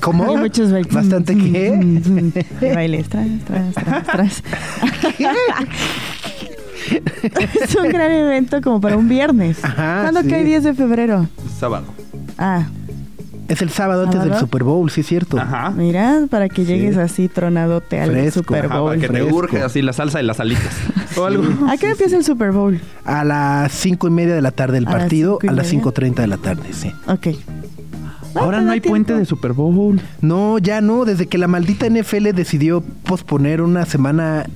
¿Cómo? 0.00 0.30
Hay 0.30 0.36
muchos 0.36 0.72
bailes. 0.72 0.92
¿Bastante 0.92 1.36
qué? 1.36 2.42
Bailes, 2.74 3.08
tras, 3.08 3.26
tras, 3.46 3.74
tras, 3.74 4.06
tras. 4.06 4.42
es 7.62 7.74
un 7.76 7.88
gran 7.88 8.10
evento 8.10 8.60
como 8.60 8.80
para 8.80 8.96
un 8.96 9.08
viernes. 9.08 9.64
Ajá, 9.64 10.02
¿Cuándo 10.02 10.22
sí. 10.22 10.28
cae 10.28 10.44
10 10.44 10.64
de 10.64 10.74
febrero? 10.74 11.28
Sábado. 11.58 11.86
Ah, 12.36 12.66
Es 13.48 13.60
el 13.62 13.68
sábado 13.70 14.04
antes 14.04 14.22
del. 14.24 14.34
Super 14.38 14.64
Bowl, 14.64 14.90
sí 14.90 15.02
es 15.02 15.06
cierto. 15.06 15.38
Ajá. 15.38 15.70
mira, 15.70 16.22
para 16.30 16.48
que 16.48 16.64
llegues 16.64 16.94
Sí. 16.94 17.00
así 17.00 17.28
tronadote 17.28 18.00
al 18.00 18.10
Fresco. 18.10 18.40
Super 18.40 18.66
Ajá, 18.66 18.78
Bowl. 18.80 18.88
para 18.90 19.00
que 19.00 19.08
te 19.08 19.22
urge 19.22 19.62
así 19.62 19.82
la 19.82 19.92
salsa 19.92 20.18
de 20.18 20.24
las 20.24 20.40
alitas. 20.40 20.74
O 21.16 21.24
algo. 21.26 21.44
¿A 21.68 21.76
qué 21.76 21.86
hora 21.86 21.92
empieza 21.92 22.16
el 22.16 22.24
Super 22.24 22.50
Bowl? 22.50 22.80
A 23.04 23.22
las 23.22 23.70
cinco 23.72 24.08
y 24.08 24.10
media 24.10 24.34
de 24.34 24.42
la 24.42 24.50
tarde 24.50 24.78
el 24.78 24.86
A 24.88 24.90
las 24.90 25.00
partido, 25.02 25.38
cinco 25.40 25.46
y 25.46 25.48
a 25.48 25.52
las 25.52 25.66
media. 25.72 25.84
5.30 25.84 26.14
de 26.22 26.26
la 26.26 26.36
tarde, 26.38 26.62
sí. 26.72 26.92
Ok. 27.06 27.28
Ahora 28.34 28.58
Ah, 28.58 28.60
no 28.62 28.72
hay 28.72 28.80
tiempo. 28.80 28.94
puente 28.94 29.14
de 29.14 29.24
Super 29.24 29.52
Bowl. 29.52 30.00
No, 30.20 30.58
ya 30.58 30.80
no, 30.80 31.04
desde 31.04 31.26
que 31.28 31.38
la 31.38 31.46
maldita 31.46 31.86
NFL 31.86 32.32
decidió 32.34 32.80
posponer 33.04 33.60
una 33.62 33.86
semana 33.86 34.46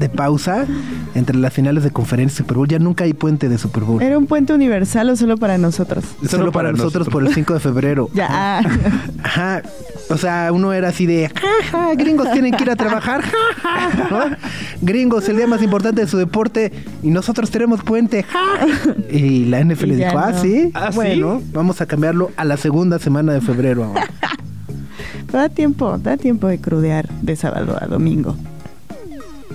de 0.00 0.08
pausa 0.08 0.66
entre 1.14 1.36
las 1.36 1.52
finales 1.52 1.84
de 1.84 1.90
conferencia 1.90 2.34
y 2.34 2.38
Super 2.38 2.56
Bowl, 2.56 2.66
ya 2.66 2.78
nunca 2.78 3.04
hay 3.04 3.12
puente 3.12 3.48
de 3.48 3.58
Super 3.58 3.84
Bowl. 3.84 4.02
¿Era 4.02 4.16
un 4.18 4.26
puente 4.26 4.52
universal 4.54 5.10
o 5.10 5.16
solo 5.16 5.36
para 5.36 5.58
nosotros? 5.58 6.04
Solo, 6.28 6.50
para, 6.50 6.72
nosotros, 6.72 7.08
por 7.08 7.24
el 7.24 7.32
5 7.34 7.54
de 7.54 7.60
febrero. 7.60 8.08
Ya. 8.14 8.26
ah. 8.30 8.62
Ajá. 9.22 9.62
O 10.08 10.16
sea, 10.16 10.50
uno 10.52 10.72
era 10.72 10.88
así 10.88 11.06
de, 11.06 11.28
"Ja, 11.28 11.48
ja, 11.70 11.94
gringos 11.94 12.32
tienen 12.32 12.52
que 12.52 12.64
ir 12.64 12.70
a 12.70 12.76
trabajar, 12.76 13.22
ja, 13.22 13.38
ja", 13.62 14.08
¿no? 14.10 14.36
Gringos, 14.82 15.28
el 15.28 15.36
día 15.36 15.46
más 15.46 15.62
importante 15.62 16.00
de 16.00 16.08
su 16.08 16.18
deporte 16.18 16.72
y 17.02 17.10
nosotros 17.10 17.50
tenemos 17.50 17.82
puente, 17.84 18.24
ja. 18.24 18.66
Y 19.10 19.44
la 19.44 19.60
NFL 19.60 19.92
Y 19.92 19.96
dijo, 19.96 20.18
ah, 20.18 20.32
no. 20.32 20.40
sí, 20.42 20.70
¿Ah, 20.74 20.88
sí? 20.90 20.96
bueno, 20.96 21.40
vamos 21.52 21.80
a 21.80 21.86
cambiarlo 21.86 22.30
a 22.36 22.44
la 22.44 22.56
segunda 22.56 22.98
semana 22.98 23.32
de 23.32 23.40
febrero 23.40 23.84
ahora. 23.84 24.08
da 25.32 25.48
tiempo, 25.48 25.96
da 25.98 26.16
tiempo 26.16 26.48
de 26.48 26.58
crudear 26.58 27.08
de 27.22 27.36
sábado 27.36 27.76
a 27.80 27.86
domingo. 27.86 28.34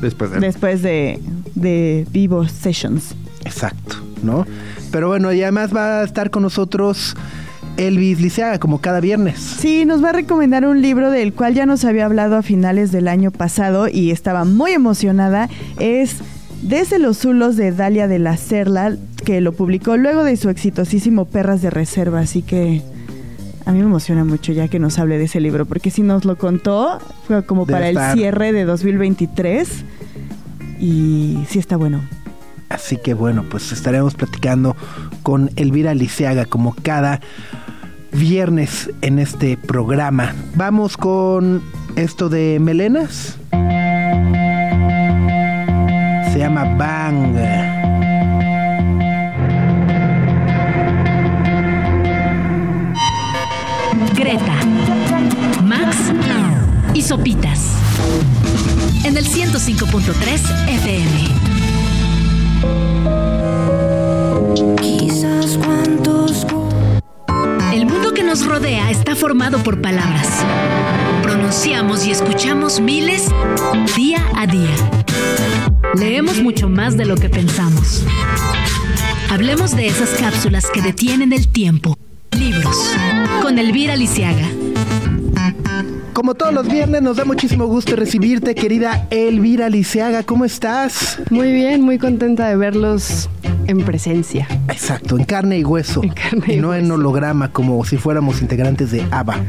Después 0.01 0.31
de... 0.31 0.39
Después 0.39 0.81
de, 0.81 1.19
de 1.55 2.05
Vivo 2.11 2.47
Sessions. 2.47 3.15
Exacto, 3.43 3.97
¿no? 4.23 4.45
Pero 4.91 5.07
bueno, 5.07 5.31
y 5.33 5.41
además 5.43 5.75
va 5.75 6.01
a 6.01 6.03
estar 6.03 6.29
con 6.29 6.43
nosotros 6.43 7.15
Elvis 7.77 8.21
Liceaga, 8.21 8.59
como 8.59 8.79
cada 8.79 8.99
viernes. 8.99 9.39
Sí, 9.39 9.85
nos 9.85 10.03
va 10.03 10.09
a 10.09 10.13
recomendar 10.13 10.65
un 10.65 10.81
libro 10.81 11.11
del 11.11 11.33
cual 11.33 11.53
ya 11.53 11.65
nos 11.65 11.83
había 11.85 12.05
hablado 12.05 12.37
a 12.37 12.41
finales 12.41 12.91
del 12.91 13.07
año 13.07 13.31
pasado 13.31 13.87
y 13.87 14.11
estaba 14.11 14.45
muy 14.45 14.71
emocionada. 14.71 15.49
Es 15.79 16.17
Desde 16.61 16.99
los 16.99 17.17
Zulos 17.17 17.57
de 17.57 17.71
Dalia 17.71 18.07
de 18.07 18.19
la 18.19 18.37
Cerla, 18.37 18.95
que 19.25 19.41
lo 19.41 19.51
publicó 19.51 19.97
luego 19.97 20.23
de 20.23 20.37
su 20.37 20.49
exitosísimo 20.49 21.25
Perras 21.25 21.61
de 21.61 21.69
Reserva. 21.69 22.21
Así 22.21 22.41
que 22.41 22.81
a 23.65 23.71
mí 23.71 23.79
me 23.79 23.85
emociona 23.85 24.23
mucho 24.23 24.51
ya 24.53 24.67
que 24.67 24.79
nos 24.79 24.99
hable 24.99 25.17
de 25.17 25.25
ese 25.25 25.39
libro, 25.39 25.65
porque 25.65 25.89
si 25.89 26.03
nos 26.03 26.23
lo 26.23 26.37
contó, 26.37 26.99
fue 27.27 27.45
como 27.45 27.65
Debe 27.65 27.93
para 27.93 28.11
el 28.11 28.17
cierre 28.17 28.51
de 28.51 28.65
2023 28.65 29.85
y 30.79 31.43
sí 31.49 31.59
está 31.59 31.75
bueno. 31.75 32.01
Así 32.69 32.97
que 32.97 33.13
bueno, 33.13 33.43
pues 33.49 33.71
estaremos 33.71 34.15
platicando 34.15 34.75
con 35.23 35.49
Elvira 35.55 35.93
Liceaga 35.93 36.45
como 36.45 36.75
cada 36.75 37.21
viernes 38.11 38.91
en 39.01 39.19
este 39.19 39.57
programa. 39.57 40.33
Vamos 40.55 40.97
con 40.97 41.61
esto 41.95 42.29
de 42.29 42.59
melenas. 42.59 43.37
Se 46.31 46.39
llama 46.39 46.75
Bang. 46.75 47.64
Greta, 54.15 54.55
Max 55.61 55.97
y 56.93 57.01
Sopitas. 57.01 57.71
En 59.03 59.17
el 59.17 59.25
105.3 59.25 60.69
FM. 60.69 61.11
Quizás 64.81 65.57
cuantos 65.57 66.47
El 67.73 67.85
mundo 67.85 68.13
que 68.13 68.23
nos 68.23 68.45
rodea 68.45 68.89
está 68.89 69.15
formado 69.17 69.61
por 69.63 69.81
palabras. 69.81 70.29
Pronunciamos 71.21 72.05
y 72.05 72.11
escuchamos 72.11 72.79
miles 72.79 73.27
día 73.97 74.25
a 74.35 74.47
día. 74.47 74.75
Leemos 75.95 76.41
mucho 76.41 76.69
más 76.69 76.95
de 76.95 77.05
lo 77.05 77.17
que 77.17 77.29
pensamos. 77.29 78.05
Hablemos 79.29 79.75
de 79.75 79.87
esas 79.87 80.11
cápsulas 80.11 80.67
que 80.71 80.81
detienen 80.81 81.33
el 81.33 81.49
tiempo. 81.49 81.97
Libros. 82.39 82.95
Con 83.41 83.59
Elvira 83.59 83.95
Lisiaga. 83.95 84.47
Como 86.13 86.35
todos 86.35 86.53
los 86.53 86.67
viernes, 86.67 87.01
nos 87.01 87.17
da 87.17 87.25
muchísimo 87.25 87.65
gusto 87.65 87.95
recibirte, 87.95 88.55
querida 88.55 89.07
Elvira 89.09 89.69
Liceaga. 89.69 90.23
¿Cómo 90.23 90.45
estás? 90.45 91.19
Muy 91.29 91.51
bien, 91.51 91.81
muy 91.81 91.97
contenta 91.97 92.47
de 92.47 92.55
verlos 92.55 93.29
en 93.67 93.83
presencia. 93.83 94.47
Exacto, 94.69 95.17
en 95.17 95.25
carne 95.25 95.59
y 95.59 95.63
hueso. 95.63 96.03
En 96.03 96.09
carne 96.09 96.55
y 96.55 96.57
no 96.57 96.73
en 96.73 96.89
holograma, 96.91 97.51
como 97.51 97.83
si 97.85 97.97
fuéramos 97.97 98.41
integrantes 98.41 98.91
de 98.91 99.05
ABBA. 99.11 99.39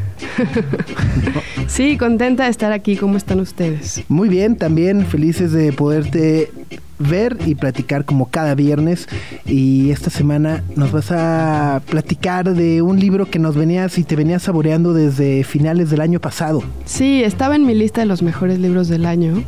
Sí, 1.69 1.99
contenta 1.99 2.45
de 2.45 2.51
estar 2.51 2.71
aquí. 2.71 2.97
¿Cómo 2.97 3.17
están 3.17 3.41
ustedes? 3.41 4.05
Muy 4.09 4.29
bien, 4.29 4.57
también 4.57 5.05
felices 5.05 5.51
de 5.51 5.73
poderte 5.73 6.53
ver 6.99 7.37
y 7.47 7.55
platicar 7.55 8.05
como 8.05 8.27
cada 8.27 8.55
viernes. 8.55 9.09
Y 9.45 9.91
esta 9.91 10.11
semana 10.11 10.63
nos 10.75 10.93
vas 10.93 11.11
a 11.11 11.83
platicar 11.89 12.55
de 12.55 12.83
un 12.83 12.99
libro 12.99 13.27
que 13.27 13.39
nos 13.39 13.57
venías 13.57 13.99
y 13.99 14.05
te 14.05 14.17
venías 14.17 14.43
saboreando 14.43 14.93
desde 14.93 15.45
finales 15.45 15.91
del 15.91 16.01
año 16.01 16.21
pasado. 16.21 16.63
Sí, 16.85 17.23
estaba 17.23 17.57
en 17.57 17.67
mi 17.67 17.75
lista 17.75 18.01
de 18.01 18.07
los 18.07 18.23
mejores 18.23 18.59
libros 18.59 18.89
del 18.89 19.07
año 19.07 19.43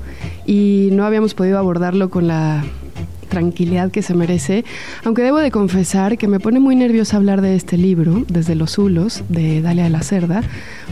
y 0.46 0.90
no 0.92 1.04
habíamos 1.04 1.34
podido 1.34 1.58
abordarlo 1.58 2.10
con 2.10 2.28
la 2.28 2.64
tranquilidad 3.28 3.90
que 3.90 4.02
se 4.02 4.14
merece, 4.14 4.64
aunque 5.04 5.22
debo 5.22 5.38
de 5.38 5.50
confesar 5.50 6.18
que 6.18 6.26
me 6.26 6.40
pone 6.40 6.58
muy 6.60 6.74
nerviosa 6.74 7.18
hablar 7.18 7.40
de 7.40 7.54
este 7.54 7.76
libro, 7.76 8.24
desde 8.28 8.54
los 8.54 8.72
Zulos, 8.72 9.22
de 9.28 9.62
Dalia 9.62 9.84
de 9.84 9.90
la 9.90 10.02
Cerda, 10.02 10.42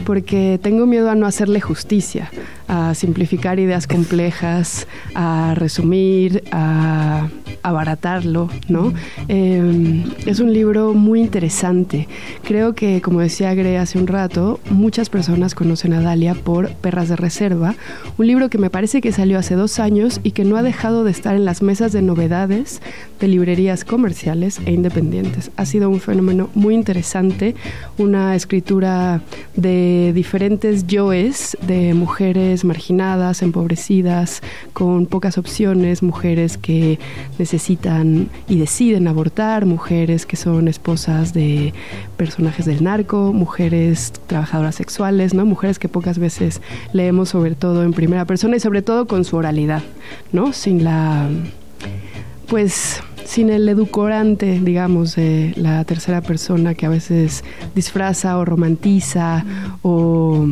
porque 0.05 0.59
tengo 0.61 0.85
miedo 0.85 1.09
a 1.09 1.15
no 1.15 1.25
hacerle 1.25 1.59
justicia, 1.59 2.31
a 2.67 2.93
simplificar 2.95 3.59
ideas 3.59 3.87
complejas, 3.87 4.87
a 5.15 5.53
resumir, 5.55 6.43
a 6.51 7.29
abaratarlo, 7.63 8.49
¿no? 8.69 8.93
Eh, 9.27 10.03
es 10.25 10.39
un 10.39 10.53
libro 10.53 10.93
muy 10.93 11.19
interesante. 11.19 12.07
Creo 12.43 12.73
que, 12.75 13.01
como 13.01 13.19
decía 13.19 13.53
Gre 13.53 13.77
hace 13.77 13.97
un 13.97 14.07
rato, 14.07 14.59
muchas 14.69 15.09
personas 15.09 15.55
conocen 15.55 15.93
a 15.93 16.01
Dalia 16.01 16.33
por 16.33 16.69
Perras 16.69 17.09
de 17.09 17.15
Reserva, 17.15 17.75
un 18.17 18.27
libro 18.27 18.49
que 18.49 18.57
me 18.57 18.69
parece 18.69 19.01
que 19.01 19.11
salió 19.11 19.37
hace 19.37 19.55
dos 19.55 19.79
años 19.79 20.19
y 20.23 20.31
que 20.31 20.45
no 20.45 20.55
ha 20.55 20.63
dejado 20.63 21.03
de 21.03 21.11
estar 21.11 21.35
en 21.35 21.45
las 21.45 21.61
mesas 21.61 21.91
de 21.91 22.01
novedades 22.01 22.81
de 23.19 23.27
librerías 23.27 23.83
comerciales 23.83 24.59
e 24.65 24.71
independientes. 24.71 25.51
Ha 25.57 25.65
sido 25.65 25.89
un 25.89 25.99
fenómeno 25.99 26.49
muy 26.53 26.73
interesante, 26.73 27.55
una 27.97 28.35
escritura 28.35 29.21
de 29.55 30.11
diferentes 30.13 30.87
yoes, 30.87 31.57
de 31.67 31.93
mujeres 31.93 32.56
marginadas, 32.65 33.41
empobrecidas, 33.41 34.41
con 34.73 35.05
pocas 35.05 35.37
opciones, 35.37 36.03
mujeres 36.03 36.57
que 36.57 36.99
necesitan 37.39 38.29
y 38.47 38.57
deciden 38.57 39.07
abortar, 39.07 39.65
mujeres 39.65 40.25
que 40.25 40.35
son 40.35 40.67
esposas 40.67 41.33
de 41.33 41.73
personajes 42.17 42.65
del 42.65 42.83
narco, 42.83 43.33
mujeres 43.33 44.13
trabajadoras 44.27 44.75
sexuales, 44.75 45.33
¿no? 45.33 45.45
Mujeres 45.45 45.79
que 45.79 45.89
pocas 45.89 46.19
veces 46.19 46.61
leemos 46.93 47.29
sobre 47.29 47.55
todo 47.55 47.83
en 47.83 47.93
primera 47.93 48.25
persona 48.25 48.57
y 48.57 48.59
sobre 48.59 48.81
todo 48.81 49.07
con 49.07 49.23
su 49.25 49.35
oralidad, 49.37 49.83
¿no? 50.31 50.53
Sin 50.53 50.83
la 50.83 51.29
pues 52.47 53.01
sin 53.27 53.49
el 53.49 53.67
edulcorante, 53.67 54.61
digamos, 54.61 55.15
de 55.15 55.53
la 55.57 55.83
tercera 55.83 56.21
persona 56.21 56.75
que 56.75 56.85
a 56.85 56.89
veces 56.89 57.43
disfraza 57.75 58.37
o 58.37 58.45
romantiza 58.45 59.43
o 59.81 60.47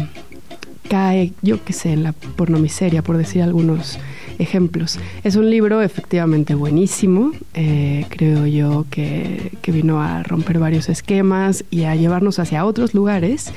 cae, 0.88 1.34
yo 1.42 1.63
qué 1.63 1.74
sé, 1.74 1.94
en 1.94 2.04
la 2.04 2.13
pornomiseria, 2.13 3.01
por 3.01 3.18
decir 3.18 3.42
algunos 3.42 4.00
ejemplos. 4.39 5.00
Es 5.24 5.36
un 5.36 5.50
libro 5.50 5.82
efectivamente 5.82 6.56
buenísimo, 6.56 7.32
eh, 7.54 8.06
creo 8.10 8.46
yo 8.46 8.86
que, 8.89 9.54
que 9.62 9.72
vino 9.72 10.01
a 10.01 10.24
romper 10.24 10.60
varios 10.60 10.89
esquemas 10.89 11.63
y 11.70 11.84
a 11.84 11.96
llevarnos 11.96 12.39
hacia 12.39 12.65
otros 12.65 12.94
lugares. 12.94 13.51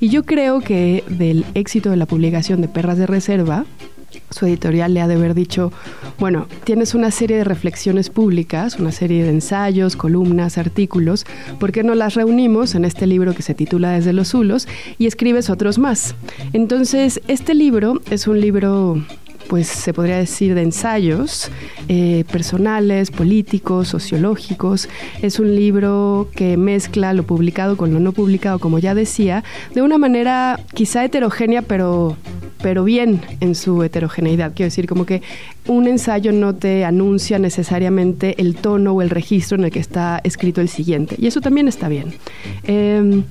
Y 0.00 0.08
yo 0.08 0.24
creo 0.24 0.60
que 0.60 1.04
del 1.08 1.44
éxito 1.54 1.90
de 1.90 1.96
la 1.96 2.06
publicación 2.06 2.60
de 2.60 2.68
Perras 2.68 2.98
de 2.98 3.06
Reserva, 3.06 3.64
su 4.30 4.46
editorial 4.46 4.94
le 4.94 5.00
ha 5.00 5.08
de 5.08 5.14
haber 5.14 5.34
dicho, 5.34 5.72
bueno, 6.18 6.46
tienes 6.64 6.94
una 6.94 7.10
serie 7.10 7.36
de 7.36 7.44
reflexiones 7.44 8.10
públicas, 8.10 8.78
una 8.78 8.92
serie 8.92 9.24
de 9.24 9.30
ensayos, 9.30 9.96
columnas, 9.96 10.58
artículos, 10.58 11.26
¿por 11.58 11.72
qué 11.72 11.82
no 11.82 11.94
las 11.94 12.14
reunimos 12.14 12.74
en 12.74 12.84
este 12.84 13.06
libro 13.06 13.34
que 13.34 13.42
se 13.42 13.54
titula 13.54 13.90
Desde 13.90 14.12
los 14.12 14.28
Zulos 14.28 14.68
y 14.98 15.06
escribes 15.06 15.50
otros 15.50 15.78
más? 15.78 16.14
Entonces, 16.52 17.20
este 17.28 17.54
libro 17.54 18.00
es 18.10 18.26
un 18.26 18.40
libro 18.40 19.02
pues 19.48 19.66
se 19.66 19.92
podría 19.92 20.18
decir 20.18 20.54
de 20.54 20.62
ensayos 20.62 21.50
eh, 21.88 22.24
personales, 22.30 23.10
políticos, 23.10 23.88
sociológicos. 23.88 24.88
Es 25.22 25.38
un 25.40 25.54
libro 25.54 26.28
que 26.34 26.56
mezcla 26.56 27.12
lo 27.14 27.22
publicado 27.22 27.76
con 27.76 27.92
lo 27.92 28.00
no 28.00 28.12
publicado, 28.12 28.58
como 28.58 28.78
ya 28.78 28.94
decía, 28.94 29.42
de 29.74 29.82
una 29.82 29.98
manera 29.98 30.60
quizá 30.74 31.04
heterogénea, 31.04 31.62
pero 31.62 32.16
pero 32.60 32.84
bien 32.84 33.20
en 33.40 33.54
su 33.54 33.82
heterogeneidad. 33.82 34.52
Quiero 34.54 34.66
decir, 34.66 34.86
como 34.86 35.06
que 35.06 35.22
un 35.66 35.86
ensayo 35.86 36.32
no 36.32 36.54
te 36.54 36.84
anuncia 36.84 37.38
necesariamente 37.38 38.40
el 38.40 38.56
tono 38.56 38.92
o 38.92 39.02
el 39.02 39.10
registro 39.10 39.56
en 39.56 39.64
el 39.64 39.70
que 39.70 39.78
está 39.78 40.20
escrito 40.24 40.60
el 40.60 40.68
siguiente. 40.68 41.14
Y 41.18 41.26
eso 41.26 41.40
también 41.40 41.68
está 41.68 41.88
bien. 41.88 42.14
Em, 42.64 43.22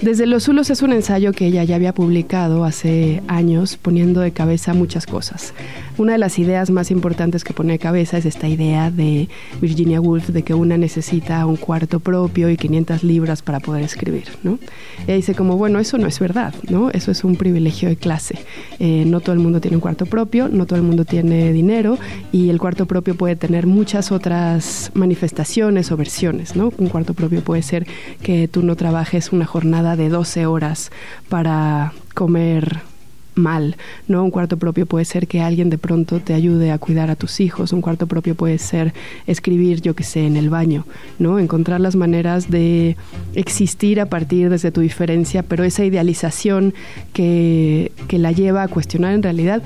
desde 0.00 0.26
los 0.26 0.44
Zulos 0.44 0.70
es 0.70 0.82
un 0.82 0.92
ensayo 0.92 1.32
que 1.32 1.46
ella 1.46 1.64
ya 1.64 1.74
había 1.74 1.92
publicado 1.92 2.64
hace 2.64 3.22
años, 3.26 3.76
poniendo 3.76 4.20
de 4.20 4.30
cabeza 4.30 4.74
muchas 4.74 5.06
cosas. 5.06 5.54
Una 5.96 6.12
de 6.12 6.18
las 6.18 6.38
ideas 6.38 6.70
más 6.70 6.92
importantes 6.92 7.42
que 7.42 7.52
pone 7.52 7.72
de 7.72 7.78
cabeza 7.80 8.18
es 8.18 8.24
esta 8.24 8.46
idea 8.46 8.92
de 8.92 9.28
Virginia 9.60 10.00
Woolf 10.00 10.28
de 10.28 10.44
que 10.44 10.54
una 10.54 10.78
necesita 10.78 11.44
un 11.46 11.56
cuarto 11.56 11.98
propio 11.98 12.48
y 12.48 12.56
500 12.56 13.02
libras 13.02 13.42
para 13.42 13.58
poder 13.58 13.82
escribir, 13.82 14.28
¿no? 14.44 14.60
Ella 15.06 15.16
dice 15.16 15.34
como, 15.34 15.56
bueno, 15.56 15.80
eso 15.80 15.98
no 15.98 16.06
es 16.06 16.20
verdad, 16.20 16.54
¿no? 16.70 16.90
Eso 16.90 17.10
es 17.10 17.24
un 17.24 17.34
privilegio 17.34 17.88
de 17.88 17.96
clase. 17.96 18.38
Eh, 18.78 19.04
no 19.06 19.18
todo 19.18 19.32
el 19.32 19.40
mundo 19.40 19.60
tiene 19.60 19.76
un 19.76 19.80
cuarto 19.80 20.06
propio, 20.06 20.48
no 20.48 20.66
todo 20.66 20.76
el 20.76 20.84
mundo 20.84 21.04
tiene 21.04 21.52
dinero 21.52 21.98
y 22.30 22.50
el 22.50 22.58
cuarto 22.58 22.86
propio 22.86 23.16
puede 23.16 23.34
tener 23.34 23.66
muchas 23.66 24.12
otras 24.12 24.92
manifestaciones 24.94 25.90
o 25.90 25.96
versiones, 25.96 26.54
¿no? 26.54 26.72
Un 26.78 26.88
cuarto 26.88 27.14
propio 27.14 27.40
puede 27.40 27.62
ser 27.62 27.86
que 28.22 28.46
tú 28.46 28.62
no 28.62 28.76
trabajes 28.76 29.32
una 29.32 29.46
jornada 29.46 29.87
de 29.96 30.08
12 30.08 30.46
horas 30.46 30.90
para 31.28 31.92
comer 32.14 32.80
mal, 33.38 33.76
¿no? 34.06 34.24
Un 34.24 34.30
cuarto 34.30 34.58
propio 34.58 34.84
puede 34.84 35.04
ser 35.04 35.26
que 35.26 35.40
alguien 35.40 35.70
de 35.70 35.78
pronto 35.78 36.20
te 36.20 36.34
ayude 36.34 36.72
a 36.72 36.78
cuidar 36.78 37.10
a 37.10 37.16
tus 37.16 37.40
hijos, 37.40 37.72
un 37.72 37.80
cuarto 37.80 38.06
propio 38.06 38.34
puede 38.34 38.58
ser 38.58 38.92
escribir, 39.26 39.80
yo 39.80 39.94
que 39.94 40.04
sé, 40.04 40.26
en 40.26 40.36
el 40.36 40.50
baño, 40.50 40.84
¿no? 41.18 41.38
Encontrar 41.38 41.80
las 41.80 41.96
maneras 41.96 42.50
de 42.50 42.96
existir 43.34 44.00
a 44.00 44.06
partir 44.06 44.50
desde 44.50 44.72
tu 44.72 44.80
diferencia, 44.80 45.42
pero 45.42 45.64
esa 45.64 45.84
idealización 45.84 46.74
que, 47.12 47.92
que 48.08 48.18
la 48.18 48.32
lleva 48.32 48.64
a 48.64 48.68
cuestionar 48.68 49.14
en 49.14 49.22
realidad 49.22 49.62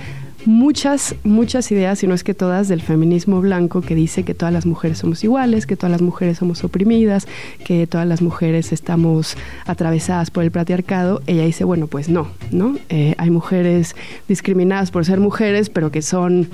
muchas, 0.46 1.14
muchas 1.24 1.70
ideas, 1.72 1.98
si 1.98 2.06
no 2.06 2.14
es 2.14 2.24
que 2.24 2.34
todas, 2.34 2.68
del 2.68 2.82
feminismo 2.82 3.40
blanco 3.40 3.80
que 3.80 3.94
dice 3.94 4.24
que 4.24 4.34
todas 4.34 4.52
las 4.52 4.66
mujeres 4.66 4.98
somos 4.98 5.22
iguales, 5.24 5.66
que 5.66 5.76
todas 5.76 5.90
las 5.90 6.02
mujeres 6.02 6.38
somos 6.38 6.64
oprimidas, 6.64 7.26
que 7.64 7.86
todas 7.86 8.06
las 8.06 8.22
mujeres 8.22 8.72
estamos 8.72 9.36
atravesadas 9.66 10.30
por 10.30 10.44
el 10.44 10.50
patriarcado. 10.50 11.22
Ella 11.26 11.44
dice, 11.44 11.64
bueno, 11.64 11.86
pues 11.86 12.08
no, 12.08 12.28
¿no? 12.50 12.76
Eh, 12.88 13.14
hay 13.18 13.30
mujeres 13.30 13.96
discriminadas 14.28 14.90
por 14.90 15.04
ser 15.04 15.20
mujeres, 15.20 15.70
pero 15.70 15.90
que 15.90 16.02
son 16.02 16.48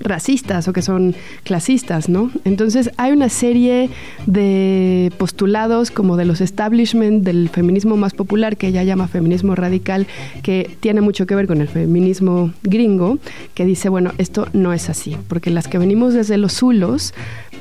racistas 0.00 0.68
o 0.68 0.72
que 0.72 0.82
son 0.82 1.14
clasistas, 1.44 2.08
¿no? 2.08 2.30
Entonces 2.44 2.90
hay 2.96 3.12
una 3.12 3.28
serie 3.28 3.90
de 4.26 5.12
postulados 5.18 5.90
como 5.90 6.16
de 6.16 6.24
los 6.24 6.40
establishment 6.40 7.24
del 7.24 7.48
feminismo 7.48 7.96
más 7.96 8.14
popular 8.14 8.56
que 8.56 8.68
ella 8.68 8.82
llama 8.82 9.08
feminismo 9.08 9.54
radical 9.54 10.06
que 10.42 10.76
tiene 10.80 11.00
mucho 11.00 11.26
que 11.26 11.34
ver 11.34 11.46
con 11.46 11.60
el 11.60 11.68
feminismo 11.68 12.52
gringo 12.62 13.18
que 13.54 13.64
dice, 13.64 13.88
bueno, 13.88 14.12
esto 14.18 14.46
no 14.52 14.72
es 14.72 14.90
así, 14.90 15.16
porque 15.28 15.50
las 15.50 15.68
que 15.68 15.78
venimos 15.78 16.14
desde 16.14 16.36
los 16.36 16.52
zulos 16.52 17.14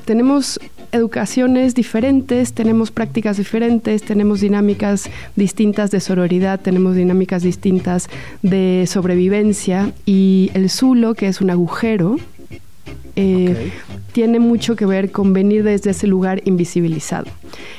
tenemos 0.06 0.60
educaciones 0.92 1.76
diferentes, 1.76 2.54
tenemos 2.54 2.92
prácticas 2.92 3.38
diferentes, 3.38 4.04
tenemos 4.04 4.42
dinámicas 4.42 5.10
distintas 5.36 5.92
de 5.92 6.00
sororidad, 6.00 6.60
tenemos 6.60 6.96
dinámicas 6.96 7.44
distintas 7.44 8.10
de 8.42 8.86
sobrevivencia 8.88 9.92
y 10.06 10.52
el 10.54 10.70
zulo, 10.70 11.14
que 11.14 11.28
es 11.28 11.42
un 11.42 11.50
agujero, 11.50 12.18
eh, 13.16 13.72
tiene 14.14 14.40
mucho 14.40 14.76
que 14.76 14.86
ver 14.86 15.12
con 15.12 15.34
venir 15.34 15.64
desde 15.64 15.92
ese 15.92 16.08
lugar 16.08 16.42
invisibilizado. 16.46 17.26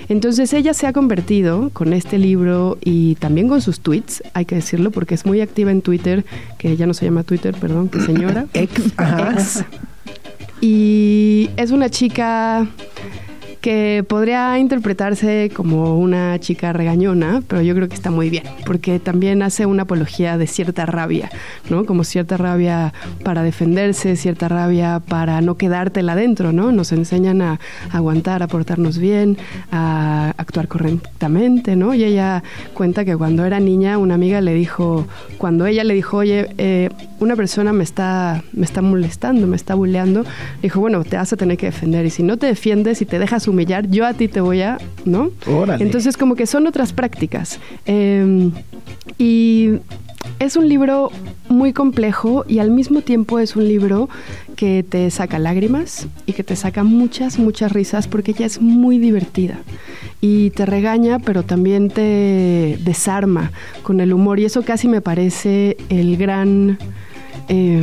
Entonces 0.08 0.52
ella 0.52 0.74
se 0.74 0.86
ha 0.86 0.92
convertido 0.92 1.70
con 1.70 1.92
este 1.92 2.18
libro 2.18 2.78
y 2.82 3.16
también 3.16 3.48
con 3.48 3.60
sus 3.60 3.80
tweets, 3.80 4.22
hay 4.34 4.44
que 4.44 4.56
decirlo, 4.56 4.90
porque 4.90 5.14
es 5.14 5.26
muy 5.26 5.40
activa 5.40 5.70
en 5.70 5.82
Twitter, 5.82 6.24
que 6.58 6.76
ya 6.76 6.86
no 6.86 6.94
se 6.94 7.04
llama 7.04 7.22
Twitter, 7.22 7.54
perdón, 7.58 7.88
que 7.88 8.00
señora. 8.00 8.46
Ex. 8.54 8.92
Ex. 8.98 9.64
Y 10.64 11.50
es 11.56 11.72
una 11.72 11.90
chica 11.90 12.68
que 13.62 14.04
podría 14.06 14.58
interpretarse 14.58 15.50
como 15.54 15.96
una 15.96 16.38
chica 16.40 16.72
regañona, 16.72 17.42
pero 17.46 17.62
yo 17.62 17.76
creo 17.76 17.88
que 17.88 17.94
está 17.94 18.10
muy 18.10 18.28
bien, 18.28 18.42
porque 18.66 18.98
también 18.98 19.40
hace 19.40 19.66
una 19.66 19.84
apología 19.84 20.36
de 20.36 20.48
cierta 20.48 20.84
rabia, 20.84 21.30
¿no? 21.70 21.86
Como 21.86 22.02
cierta 22.02 22.36
rabia 22.36 22.92
para 23.22 23.44
defenderse, 23.44 24.16
cierta 24.16 24.48
rabia 24.48 25.00
para 25.00 25.40
no 25.40 25.56
quedártela 25.56 26.14
adentro, 26.14 26.52
¿no? 26.52 26.72
Nos 26.72 26.90
enseñan 26.90 27.40
a, 27.40 27.60
aguantar, 27.92 28.42
a 28.42 28.48
portarnos 28.48 28.98
bien, 28.98 29.38
a 29.70 30.34
actuar 30.36 30.66
correctamente, 30.66 31.76
¿no? 31.76 31.94
Y 31.94 32.02
ella 32.02 32.42
cuenta 32.74 33.04
que 33.04 33.16
cuando 33.16 33.44
era 33.44 33.60
niña 33.60 33.96
una 33.96 34.14
amiga 34.14 34.40
le 34.40 34.54
dijo, 34.54 35.06
cuando 35.38 35.66
ella 35.66 35.84
le 35.84 35.94
dijo, 35.94 36.16
oye, 36.16 36.48
eh, 36.58 36.90
una 37.20 37.36
persona 37.36 37.72
me 37.72 37.84
está, 37.84 38.42
me 38.52 38.64
está 38.64 38.82
molestando, 38.82 39.46
me 39.46 39.54
está 39.54 39.76
bulleando, 39.76 40.24
dijo, 40.60 40.80
bueno, 40.80 41.04
te 41.04 41.16
vas 41.16 41.32
a 41.32 41.36
tener 41.36 41.56
que 41.56 41.66
defender 41.66 42.04
y 42.04 42.10
si 42.10 42.24
no 42.24 42.36
te 42.38 42.46
defiendes 42.46 43.00
y 43.02 43.06
te 43.06 43.20
dejas 43.20 43.46
humillar, 43.52 43.88
yo 43.88 44.06
a 44.06 44.14
ti 44.14 44.28
te 44.28 44.40
voy 44.40 44.62
a, 44.62 44.78
¿no? 45.04 45.30
Órale. 45.46 45.84
Entonces 45.84 46.16
como 46.16 46.34
que 46.34 46.46
son 46.46 46.66
otras 46.66 46.92
prácticas. 46.92 47.60
Eh, 47.86 48.50
y 49.18 49.78
es 50.38 50.56
un 50.56 50.68
libro 50.68 51.10
muy 51.48 51.72
complejo 51.72 52.44
y 52.48 52.58
al 52.58 52.70
mismo 52.70 53.02
tiempo 53.02 53.38
es 53.38 53.56
un 53.56 53.66
libro 53.66 54.08
que 54.56 54.84
te 54.88 55.10
saca 55.10 55.38
lágrimas 55.38 56.06
y 56.26 56.32
que 56.32 56.44
te 56.44 56.56
saca 56.56 56.84
muchas, 56.84 57.38
muchas 57.38 57.72
risas 57.72 58.08
porque 58.08 58.32
ella 58.32 58.46
es 58.46 58.60
muy 58.60 58.98
divertida 58.98 59.58
y 60.20 60.50
te 60.50 60.66
regaña 60.66 61.18
pero 61.18 61.42
también 61.42 61.88
te 61.88 62.78
desarma 62.84 63.52
con 63.82 64.00
el 64.00 64.12
humor 64.12 64.40
y 64.40 64.44
eso 64.44 64.62
casi 64.62 64.88
me 64.88 65.00
parece 65.00 65.76
el 65.88 66.16
gran... 66.16 66.78
Eh, 67.48 67.82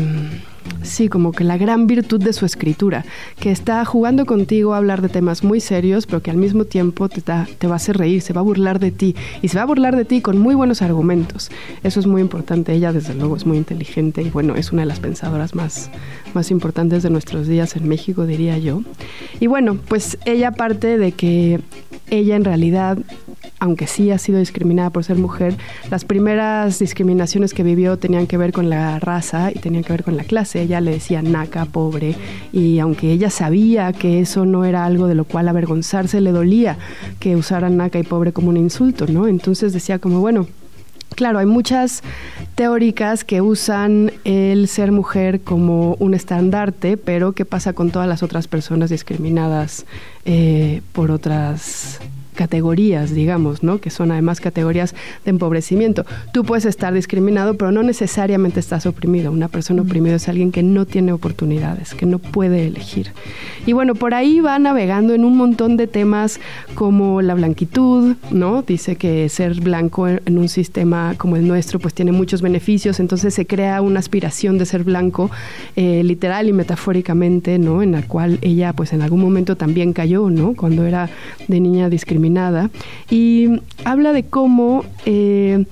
Sí, 0.81 1.07
como 1.09 1.31
que 1.31 1.43
la 1.43 1.57
gran 1.57 1.87
virtud 1.87 2.21
de 2.23 2.33
su 2.33 2.45
escritura, 2.45 3.05
que 3.39 3.51
está 3.51 3.83
jugando 3.85 4.25
contigo 4.25 4.73
a 4.73 4.77
hablar 4.77 5.01
de 5.01 5.09
temas 5.09 5.43
muy 5.43 5.59
serios, 5.59 6.05
pero 6.05 6.21
que 6.21 6.31
al 6.31 6.37
mismo 6.37 6.65
tiempo 6.65 7.09
te, 7.09 7.21
da- 7.21 7.47
te 7.57 7.67
va 7.67 7.73
a 7.73 7.75
hacer 7.77 7.97
reír, 7.97 8.21
se 8.21 8.33
va 8.33 8.41
a 8.41 8.43
burlar 8.43 8.79
de 8.79 8.91
ti, 8.91 9.15
y 9.41 9.49
se 9.49 9.57
va 9.57 9.63
a 9.63 9.65
burlar 9.65 9.95
de 9.95 10.05
ti 10.05 10.21
con 10.21 10.37
muy 10.39 10.55
buenos 10.55 10.81
argumentos. 10.81 11.49
Eso 11.83 11.99
es 11.99 12.07
muy 12.07 12.21
importante, 12.21 12.73
ella 12.73 12.93
desde 12.93 13.13
luego 13.13 13.35
es 13.35 13.45
muy 13.45 13.57
inteligente 13.57 14.21
y 14.21 14.29
bueno, 14.29 14.55
es 14.55 14.71
una 14.71 14.83
de 14.83 14.87
las 14.87 14.99
pensadoras 14.99 15.53
más, 15.55 15.89
más 16.33 16.49
importantes 16.51 17.03
de 17.03 17.09
nuestros 17.09 17.47
días 17.47 17.75
en 17.75 17.87
México, 17.87 18.25
diría 18.25 18.57
yo. 18.57 18.81
Y 19.39 19.47
bueno, 19.47 19.77
pues 19.87 20.17
ella 20.25 20.51
parte 20.51 20.97
de 20.97 21.11
que 21.11 21.59
ella 22.09 22.35
en 22.35 22.45
realidad 22.45 22.97
aunque 23.61 23.87
sí 23.87 24.09
ha 24.11 24.17
sido 24.17 24.39
discriminada 24.39 24.89
por 24.89 25.03
ser 25.03 25.17
mujer, 25.17 25.53
las 25.91 26.05
primeras 26.05 26.79
discriminaciones 26.79 27.53
que 27.53 27.61
vivió 27.61 27.97
tenían 27.97 28.25
que 28.25 28.37
ver 28.37 28.53
con 28.53 28.69
la 28.69 28.99
raza 28.99 29.51
y 29.51 29.55
tenían 29.59 29.83
que 29.83 29.91
ver 29.91 30.05
con 30.05 30.15
la 30.15 30.23
clase. 30.23 30.48
Ella 30.55 30.81
le 30.81 30.91
decía 30.91 31.21
naca, 31.21 31.65
pobre, 31.65 32.15
y 32.51 32.79
aunque 32.79 33.11
ella 33.11 33.29
sabía 33.29 33.93
que 33.93 34.19
eso 34.19 34.45
no 34.45 34.65
era 34.65 34.85
algo 34.85 35.07
de 35.07 35.15
lo 35.15 35.25
cual 35.25 35.47
avergonzarse, 35.47 36.21
le 36.21 36.31
dolía 36.31 36.77
que 37.19 37.35
usaran 37.35 37.77
naca 37.77 37.99
y 37.99 38.03
pobre 38.03 38.33
como 38.33 38.49
un 38.49 38.57
insulto, 38.57 39.05
¿no? 39.07 39.27
Entonces 39.27 39.73
decía 39.73 39.99
como, 39.99 40.19
bueno, 40.19 40.47
Claro, 41.15 41.39
hay 41.39 41.45
muchas 41.45 42.01
teóricas 42.55 43.23
que 43.23 43.41
usan 43.41 44.11
el 44.23 44.67
ser 44.67 44.91
mujer 44.91 45.41
como 45.41 45.95
un 45.95 46.13
estandarte, 46.13 46.97
pero 46.97 47.33
¿qué 47.33 47.45
pasa 47.45 47.73
con 47.73 47.91
todas 47.91 48.07
las 48.07 48.23
otras 48.23 48.47
personas 48.47 48.89
discriminadas 48.89 49.85
eh, 50.23 50.81
por 50.93 51.11
otras 51.11 51.99
categorías, 52.39 53.13
digamos, 53.13 53.63
¿no? 53.63 53.81
Que 53.81 53.89
son 53.89 54.13
además 54.13 54.39
categorías 54.39 54.95
de 55.25 55.31
empobrecimiento. 55.31 56.05
Tú 56.31 56.45
puedes 56.45 56.63
estar 56.63 56.93
discriminado, 56.93 57.55
pero 57.55 57.73
no 57.73 57.83
necesariamente 57.83 58.61
estás 58.61 58.85
oprimido. 58.85 59.29
Una 59.29 59.49
persona 59.49 59.81
oprimida 59.81 60.15
es 60.15 60.29
alguien 60.29 60.53
que 60.53 60.63
no 60.63 60.85
tiene 60.85 61.11
oportunidades, 61.11 61.93
que 61.93 62.05
no 62.05 62.17
puede 62.17 62.67
elegir. 62.67 63.11
Y 63.65 63.73
bueno, 63.73 63.93
por 63.93 64.13
ahí 64.13 64.39
va 64.39 64.57
navegando 64.57 65.13
en 65.13 65.25
un 65.25 65.35
montón 65.35 65.75
de 65.75 65.87
temas 65.87 66.39
como 66.75 67.21
la 67.21 67.33
blanquitud, 67.33 68.15
¿no? 68.31 68.61
Dice 68.61 68.95
que 68.95 69.27
ser 69.27 69.59
blanco 69.59 70.07
en 70.07 70.37
un 70.37 70.47
sistema 70.47 71.15
como 71.17 71.35
el 71.35 71.45
nuestro 71.45 71.77
pues 71.79 71.93
tiene 71.93 72.13
muchos 72.13 72.41
beneficios, 72.41 73.01
entonces 73.01 73.33
se 73.33 73.45
crea 73.45 73.81
una 73.81 73.99
aspiración 73.99 74.57
de 74.57 74.65
ser 74.65 74.85
blanco 74.85 75.29
eh, 75.75 76.03
literal 76.05 76.47
y 76.47 76.53
metafóricamente, 76.53 77.59
¿no? 77.59 77.83
En 77.83 77.91
la 77.91 78.03
cual 78.03 78.39
ella 78.41 78.71
pues 78.71 78.93
en 78.93 79.01
algún 79.01 79.19
momento 79.19 79.57
también 79.57 79.91
cayó, 79.91 80.29
¿no? 80.29 80.53
Cuando 80.53 80.85
era 80.85 81.09
de 81.49 81.59
niña 81.59 81.89
discriminada. 81.89 82.28
Y 83.09 83.61
habla 83.85 84.13
de 84.13 84.23
cómo... 84.23 84.83
eh, 85.05 85.65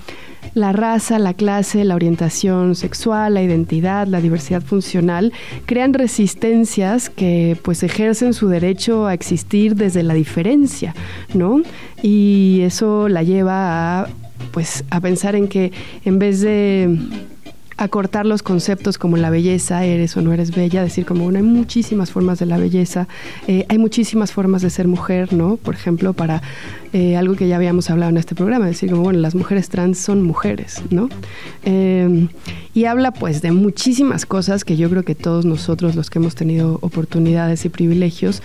la 0.54 0.72
raza, 0.72 1.20
la 1.20 1.34
clase, 1.36 1.86
la 1.86 1.94
orientación 1.94 2.76
sexual, 2.76 3.36
la 3.36 3.44
identidad, 3.44 4.08
la 4.08 4.22
diversidad 4.22 4.64
funcional 4.64 5.32
crean 5.68 5.94
resistencias 5.94 7.12
que 7.12 7.58
pues 7.62 7.84
ejercen 7.84 8.34
su 8.34 8.48
derecho 8.48 9.06
a 9.06 9.14
existir 9.14 9.76
desde 9.76 10.02
la 10.02 10.16
diferencia, 10.16 10.96
¿no? 11.36 11.62
Y 12.02 12.62
eso 12.64 13.08
la 13.08 13.22
lleva 13.22 14.02
a 14.02 14.08
pues 14.52 14.84
a 14.90 15.00
pensar 15.00 15.36
en 15.36 15.48
que 15.48 15.72
en 16.06 16.18
vez 16.18 16.42
de 16.42 16.98
acortar 17.78 18.26
los 18.26 18.42
conceptos 18.42 18.98
como 18.98 19.18
la 19.18 19.30
belleza, 19.30 19.86
eres 19.86 20.18
o 20.18 20.22
no 20.22 20.34
eres 20.34 20.54
bella, 20.54 20.82
decir 20.82 21.06
como, 21.06 21.26
bueno, 21.26 21.38
hay 21.38 21.46
muchísimas 21.46 22.12
formas 22.12 22.40
de 22.40 22.48
la 22.48 22.58
belleza, 22.58 23.08
eh, 23.48 23.66
hay 23.70 23.78
muchísimas 23.78 24.32
formas 24.32 24.64
de 24.64 24.70
ser 24.70 24.88
mujer, 24.88 25.34
¿no? 25.34 25.58
Por 25.58 25.76
ejemplo, 25.76 26.14
para 26.14 26.42
eh, 26.92 27.16
algo 27.16 27.36
que 27.36 27.48
ya 27.48 27.56
habíamos 27.56 27.90
hablado 27.90 28.10
en 28.10 28.18
este 28.18 28.34
programa, 28.34 28.66
decir 28.66 28.90
como, 28.90 29.04
bueno, 29.04 29.20
las 29.20 29.36
mujeres 29.36 29.70
trans 29.70 30.00
son 30.00 30.24
mujeres, 30.24 30.82
¿no? 30.90 31.10
Eh, 31.64 32.28
y 32.74 32.86
habla 32.86 33.12
pues 33.12 33.42
de 33.42 33.52
muchísimas 33.52 34.26
cosas 34.26 34.64
que 34.64 34.76
yo 34.76 34.90
creo 34.90 35.04
que 35.04 35.16
todos 35.16 35.46
nosotros, 35.46 35.96
los 35.96 36.10
que 36.10 36.20
hemos 36.20 36.36
tenido 36.36 36.80
oportunidades 36.82 37.66
y 37.66 37.70
privilegios, 37.70 38.42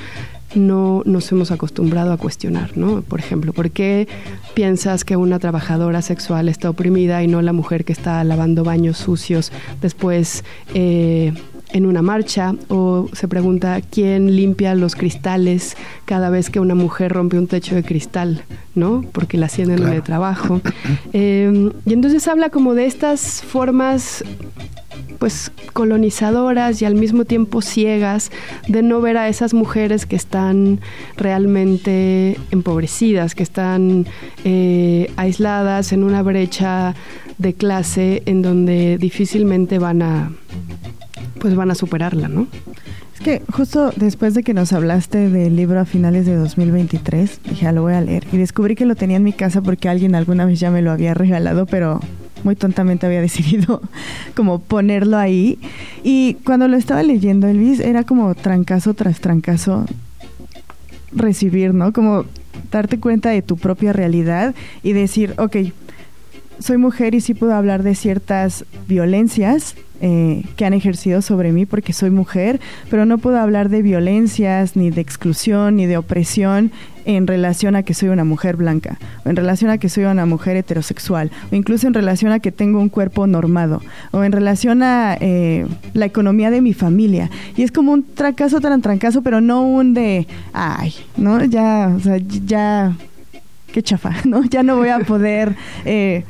no 0.54 1.02
nos 1.04 1.30
hemos 1.32 1.50
acostumbrado 1.50 2.12
a 2.12 2.16
cuestionar, 2.16 2.76
¿no? 2.76 3.02
Por 3.02 3.20
ejemplo, 3.20 3.52
¿por 3.52 3.70
qué 3.70 4.08
piensas 4.54 5.04
que 5.04 5.16
una 5.16 5.38
trabajadora 5.38 6.02
sexual 6.02 6.48
está 6.48 6.70
oprimida 6.70 7.22
y 7.22 7.28
no 7.28 7.42
la 7.42 7.52
mujer 7.52 7.84
que 7.84 7.92
está 7.92 8.22
lavando 8.24 8.64
baños 8.64 8.98
sucios 8.98 9.52
después 9.80 10.44
eh, 10.74 11.32
en 11.72 11.86
una 11.86 12.02
marcha? 12.02 12.54
O 12.68 13.08
se 13.12 13.28
pregunta, 13.28 13.80
¿quién 13.80 14.36
limpia 14.36 14.74
los 14.74 14.94
cristales 14.94 15.76
cada 16.04 16.30
vez 16.30 16.50
que 16.50 16.60
una 16.60 16.74
mujer 16.74 17.12
rompe 17.12 17.38
un 17.38 17.46
techo 17.46 17.74
de 17.74 17.82
cristal, 17.82 18.42
¿no? 18.74 19.04
Porque 19.12 19.38
la 19.38 19.46
hacían 19.46 19.70
en 19.70 19.86
el 19.86 20.02
trabajo. 20.02 20.60
Eh, 21.14 21.70
y 21.84 21.92
entonces 21.92 22.26
habla 22.28 22.48
como 22.50 22.74
de 22.74 22.86
estas 22.86 23.42
formas 23.42 24.24
pues 25.18 25.52
colonizadoras 25.72 26.80
y 26.82 26.84
al 26.84 26.94
mismo 26.94 27.24
tiempo 27.24 27.62
ciegas 27.62 28.30
de 28.68 28.82
no 28.82 29.00
ver 29.00 29.16
a 29.16 29.28
esas 29.28 29.54
mujeres 29.54 30.06
que 30.06 30.16
están 30.16 30.80
realmente 31.16 32.36
empobrecidas, 32.50 33.34
que 33.34 33.42
están 33.42 34.06
eh, 34.44 35.10
aisladas 35.16 35.92
en 35.92 36.04
una 36.04 36.22
brecha 36.22 36.94
de 37.38 37.54
clase 37.54 38.22
en 38.26 38.42
donde 38.42 38.98
difícilmente 38.98 39.78
van 39.78 40.02
a 40.02 40.32
pues 41.38 41.56
van 41.56 41.70
a 41.72 41.74
superarla, 41.74 42.28
¿no? 42.28 42.46
Es 43.14 43.20
que 43.20 43.42
justo 43.52 43.92
después 43.96 44.34
de 44.34 44.44
que 44.44 44.54
nos 44.54 44.72
hablaste 44.72 45.28
del 45.28 45.56
libro 45.56 45.80
a 45.80 45.84
finales 45.84 46.24
de 46.24 46.36
2023, 46.36 47.40
dije, 47.50 47.66
ah, 47.66 47.72
lo 47.72 47.82
voy 47.82 47.94
a 47.94 48.00
leer. 48.00 48.24
Y 48.32 48.36
descubrí 48.36 48.76
que 48.76 48.86
lo 48.86 48.94
tenía 48.94 49.16
en 49.16 49.24
mi 49.24 49.32
casa 49.32 49.60
porque 49.60 49.88
alguien 49.88 50.14
alguna 50.14 50.46
vez 50.46 50.60
ya 50.60 50.70
me 50.70 50.82
lo 50.82 50.92
había 50.92 51.14
regalado, 51.14 51.66
pero 51.66 52.00
muy 52.44 52.56
tontamente 52.56 53.06
había 53.06 53.20
decidido 53.20 53.80
como 54.36 54.60
ponerlo 54.60 55.16
ahí. 55.16 55.58
Y 56.02 56.34
cuando 56.44 56.68
lo 56.68 56.76
estaba 56.76 57.02
leyendo, 57.02 57.48
Elvis, 57.48 57.80
era 57.80 58.04
como 58.04 58.34
trancazo 58.34 58.94
tras 58.94 59.20
trancazo 59.20 59.86
recibir, 61.12 61.74
¿no? 61.74 61.92
Como 61.92 62.24
darte 62.70 62.98
cuenta 62.98 63.30
de 63.30 63.42
tu 63.42 63.56
propia 63.56 63.92
realidad 63.92 64.54
y 64.82 64.92
decir, 64.92 65.34
ok, 65.38 65.56
soy 66.58 66.76
mujer 66.76 67.14
y 67.14 67.20
sí 67.20 67.34
puedo 67.34 67.54
hablar 67.54 67.82
de 67.82 67.94
ciertas 67.94 68.64
violencias 68.86 69.74
eh, 70.00 70.44
que 70.56 70.64
han 70.64 70.74
ejercido 70.74 71.22
sobre 71.22 71.52
mí 71.52 71.66
porque 71.66 71.92
soy 71.92 72.10
mujer, 72.10 72.60
pero 72.90 73.04
no 73.04 73.18
puedo 73.18 73.38
hablar 73.38 73.68
de 73.68 73.82
violencias, 73.82 74.76
ni 74.76 74.90
de 74.90 75.00
exclusión, 75.00 75.76
ni 75.76 75.86
de 75.86 75.96
opresión 75.96 76.72
en 77.04 77.26
relación 77.26 77.76
a 77.76 77.82
que 77.82 77.94
soy 77.94 78.08
una 78.08 78.24
mujer 78.24 78.56
blanca, 78.56 78.98
o 79.24 79.30
en 79.30 79.36
relación 79.36 79.70
a 79.70 79.78
que 79.78 79.88
soy 79.88 80.04
una 80.04 80.26
mujer 80.26 80.56
heterosexual, 80.56 81.30
o 81.50 81.56
incluso 81.56 81.86
en 81.86 81.94
relación 81.94 82.32
a 82.32 82.40
que 82.40 82.52
tengo 82.52 82.80
un 82.80 82.88
cuerpo 82.88 83.26
normado, 83.26 83.82
o 84.10 84.24
en 84.24 84.32
relación 84.32 84.82
a 84.82 85.16
eh, 85.20 85.66
la 85.94 86.06
economía 86.06 86.50
de 86.50 86.60
mi 86.60 86.72
familia. 86.72 87.30
Y 87.56 87.62
es 87.62 87.72
como 87.72 87.92
un 87.92 88.04
trancazo 88.04 88.60
tan 88.60 88.82
trancazo, 88.82 89.22
pero 89.22 89.40
no 89.40 89.62
un 89.62 89.94
de, 89.94 90.26
ay, 90.52 90.94
¿no? 91.16 91.44
Ya, 91.44 91.92
o 91.96 92.00
sea, 92.00 92.18
ya, 92.18 92.92
qué 93.72 93.82
chafa, 93.82 94.12
¿no? 94.24 94.44
Ya 94.44 94.62
no 94.62 94.76
voy 94.76 94.88
a 94.88 95.00
poder 95.00 95.56
eh, 95.84 96.24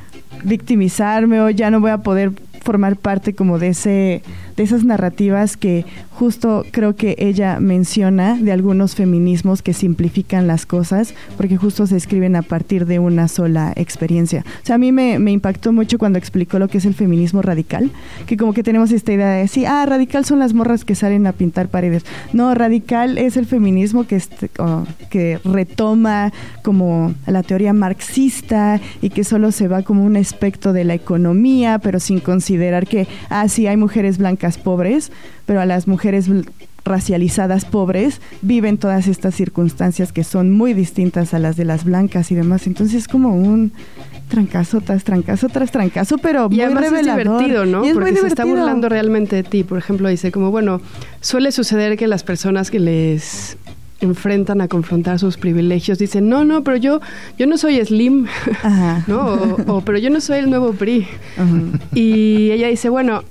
victimizarme 0.45 1.41
o 1.41 1.51
ya 1.51 1.71
no 1.71 1.81
voy 1.81 1.91
a 1.91 1.99
poder 1.99 2.33
formar 2.63 2.97
parte 2.97 3.35
como 3.35 3.59
de 3.59 3.69
ese 3.69 4.23
de 4.57 4.63
esas 4.63 4.85
narrativas 4.85 5.57
que 5.57 5.85
justo 6.11 6.65
creo 6.71 6.95
que 6.95 7.17
ella 7.19 7.59
menciona 7.59 8.37
de 8.37 8.53
algunos 8.53 8.95
feminismos 8.95 9.63
que 9.63 9.73
simplifican 9.73 10.47
las 10.47 10.67
cosas 10.67 11.15
porque 11.37 11.57
justo 11.57 11.87
se 11.87 11.97
escriben 11.97 12.37
a 12.37 12.43
partir 12.43 12.87
de 12.87 12.99
una 12.99 13.29
sola 13.29 13.73
experiencia. 13.77 14.45
O 14.63 14.67
sea, 14.67 14.77
a 14.77 14.79
mí 14.79 14.93
me, 14.93 15.15
impactó 15.33 15.73
mucho 15.73 15.99
cuando 15.99 16.19
explicó 16.19 16.59
lo 16.59 16.69
que 16.69 16.79
es 16.79 16.85
el 16.85 16.95
feminismo 16.95 17.43
radical, 17.43 17.91
que 18.27 18.37
como 18.37 18.53
que 18.53 18.63
tenemos 18.63 18.93
esta 18.93 19.13
idea 19.13 19.31
de 19.31 19.41
decir, 19.41 19.67
ah, 19.67 19.85
radical 19.87 20.25
son 20.25 20.39
las 20.39 20.53
morras 20.53 20.85
que 20.85 20.95
salen 20.95 21.27
a 21.27 21.33
pintar 21.33 21.69
paredes. 21.69 22.05
No, 22.33 22.55
radical 22.55 23.19
es 23.19 23.37
el 23.37 23.47
feminismo 23.47 24.07
que, 24.07 24.17
este, 24.17 24.51
que 25.11 25.41
retoma 25.45 26.33
como 26.63 27.15
la 27.27 27.43
teoría 27.43 27.73
marxista 27.73 28.81
y 29.01 29.11
que 29.11 29.25
solo 29.25 29.51
se 29.51 29.69
va 29.69 29.83
como 29.83 30.05
un 30.05 30.17
aspecto 30.17 30.73
de 30.73 30.85
la 30.85 30.95
economía, 30.95 31.79
pero 31.79 32.01
sin 32.01 32.21
considerar 32.21 32.87
que, 32.87 33.09
ah, 33.31 33.49
sí, 33.49 33.67
hay 33.67 33.77
mujeres 33.77 34.19
blancas 34.19 34.42
pobres, 34.59 35.13
pero 35.47 35.61
a 35.61 35.67
las 35.67 35.87
mujeres 35.87 36.29
racializadas 36.85 37.65
pobres 37.65 38.21
viven 38.43 38.77
todas 38.77 39.07
estas 39.07 39.35
circunstancias 39.35 40.13
que 40.13 40.25
son 40.25 40.51
muy 40.51 40.75
distintas 40.75 41.33
a 41.33 41.39
las 41.39 41.57
de 41.57 41.65
las 41.65 41.85
blancas 41.85 42.31
y 42.33 42.35
demás. 42.35 42.67
Entonces 42.67 43.03
es 43.03 43.09
como 43.09 43.35
un 43.37 43.73
trancazo 44.29 44.81
tras 44.81 45.05
trancazo 45.05 45.49
tras 45.49 45.71
trancazo, 45.71 46.19
pero 46.19 46.49
y 46.51 46.57
muy 46.57 46.75
revelador. 46.75 47.21
es 47.21 47.29
divertido, 47.29 47.67
¿no? 47.67 47.85
es 47.85 47.95
Porque 47.95 48.17
se 48.17 48.27
está 48.27 48.45
burlando 48.45 48.89
realmente 48.89 49.37
de 49.37 49.43
ti. 49.43 49.63
Por 49.63 49.79
ejemplo, 49.79 50.09
dice 50.09 50.33
como, 50.33 50.51
bueno, 50.51 50.81
suele 51.21 51.53
suceder 51.53 51.97
que 51.97 52.07
las 52.07 52.25
personas 52.25 52.71
que 52.71 52.81
les 52.81 53.57
enfrentan 54.01 54.61
a 54.61 54.69
confrontar 54.69 55.19
sus 55.19 55.37
privilegios 55.37 55.99
dicen, 55.99 56.29
no, 56.29 56.45
no, 56.45 56.65
pero 56.65 56.77
yo, 56.77 57.01
yo 57.39 57.47
no 57.47 57.57
soy 57.57 57.85
Slim, 57.85 58.27
¿no? 59.07 59.57
O, 59.67 59.81
pero 59.83 59.99
yo 59.99 60.11
no 60.11 60.21
soy 60.21 60.39
el 60.39 60.51
nuevo 60.51 60.73
PRI. 60.73 61.07
Y 61.95 62.51
ella 62.51 62.69
dice, 62.69 62.89
bueno, 62.89 63.23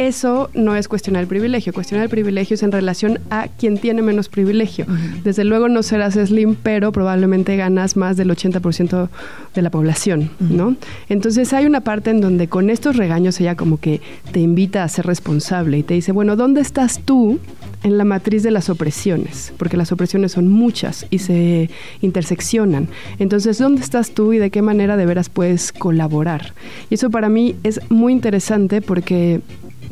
eso 0.00 0.48
no 0.54 0.76
es 0.76 0.88
cuestionar 0.88 1.20
el 1.20 1.28
privilegio. 1.28 1.74
Cuestionar 1.74 2.04
el 2.04 2.10
privilegio 2.10 2.54
es 2.54 2.62
en 2.62 2.72
relación 2.72 3.20
a 3.28 3.48
quien 3.48 3.76
tiene 3.76 4.00
menos 4.00 4.30
privilegio. 4.30 4.86
Desde 5.24 5.44
luego 5.44 5.68
no 5.68 5.82
serás 5.82 6.14
slim, 6.14 6.54
pero 6.54 6.90
probablemente 6.90 7.54
ganas 7.58 7.98
más 7.98 8.16
del 8.16 8.30
80% 8.30 9.10
de 9.54 9.62
la 9.62 9.68
población, 9.68 10.30
¿no? 10.40 10.74
Entonces 11.10 11.52
hay 11.52 11.66
una 11.66 11.82
parte 11.82 12.08
en 12.08 12.22
donde 12.22 12.48
con 12.48 12.70
estos 12.70 12.96
regaños 12.96 13.38
ella 13.42 13.56
como 13.56 13.78
que 13.78 14.00
te 14.32 14.40
invita 14.40 14.84
a 14.84 14.88
ser 14.88 15.04
responsable 15.04 15.76
y 15.76 15.82
te 15.82 15.92
dice, 15.92 16.12
bueno, 16.12 16.34
¿dónde 16.34 16.62
estás 16.62 17.02
tú 17.04 17.38
en 17.82 17.98
la 17.98 18.06
matriz 18.06 18.42
de 18.42 18.52
las 18.52 18.70
opresiones? 18.70 19.52
Porque 19.58 19.76
las 19.76 19.92
opresiones 19.92 20.32
son 20.32 20.48
muchas 20.48 21.04
y 21.10 21.18
se 21.18 21.68
interseccionan. 22.00 22.88
Entonces, 23.18 23.58
¿dónde 23.58 23.82
estás 23.82 24.12
tú 24.12 24.32
y 24.32 24.38
de 24.38 24.50
qué 24.50 24.62
manera 24.62 24.96
de 24.96 25.04
veras 25.04 25.28
puedes 25.28 25.72
colaborar? 25.72 26.54
Y 26.88 26.94
eso 26.94 27.10
para 27.10 27.28
mí 27.28 27.54
es 27.64 27.82
muy 27.90 28.14
interesante 28.14 28.80
porque 28.80 29.42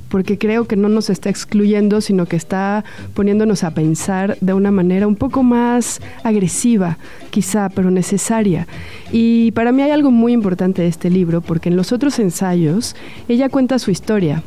porque 0.09 0.39
creo 0.39 0.67
que 0.67 0.77
no 0.77 0.89
nos 0.89 1.11
está 1.11 1.31
excluyendo, 1.31 2.01
sino 2.01 2.27
que 2.27 2.37
está 2.37 2.85
poniéndonos 3.15 3.65
a 3.65 3.71
pensar 3.73 4.37
de 4.41 4.53
una 4.55 4.71
manera 4.71 5.07
un 5.07 5.17
poco 5.17 5.43
más 5.43 6.01
agresiva, 6.23 6.99
quizá, 7.31 7.69
pero 7.69 7.91
necesaria. 7.91 8.67
Y 9.13 9.53
para 9.53 9.73
mí 9.73 9.83
hay 9.83 9.91
algo 9.91 10.11
muy 10.11 10.33
importante 10.33 10.83
de 10.83 10.89
este 10.89 11.11
libro, 11.11 11.41
porque 11.41 11.69
en 11.69 11.77
los 11.77 11.93
otros 11.93 12.19
ensayos 12.19 12.97
ella 13.29 13.49
cuenta 13.49 13.79
su 13.79 13.91
historia 13.91 14.43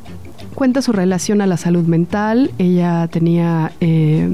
cuenta 0.55 0.81
su 0.81 0.91
relación 0.91 1.41
a 1.41 1.47
la 1.47 1.57
salud 1.57 1.85
mental. 1.85 2.51
Ella 2.57 3.07
tenía 3.11 3.71
eh, 3.81 4.29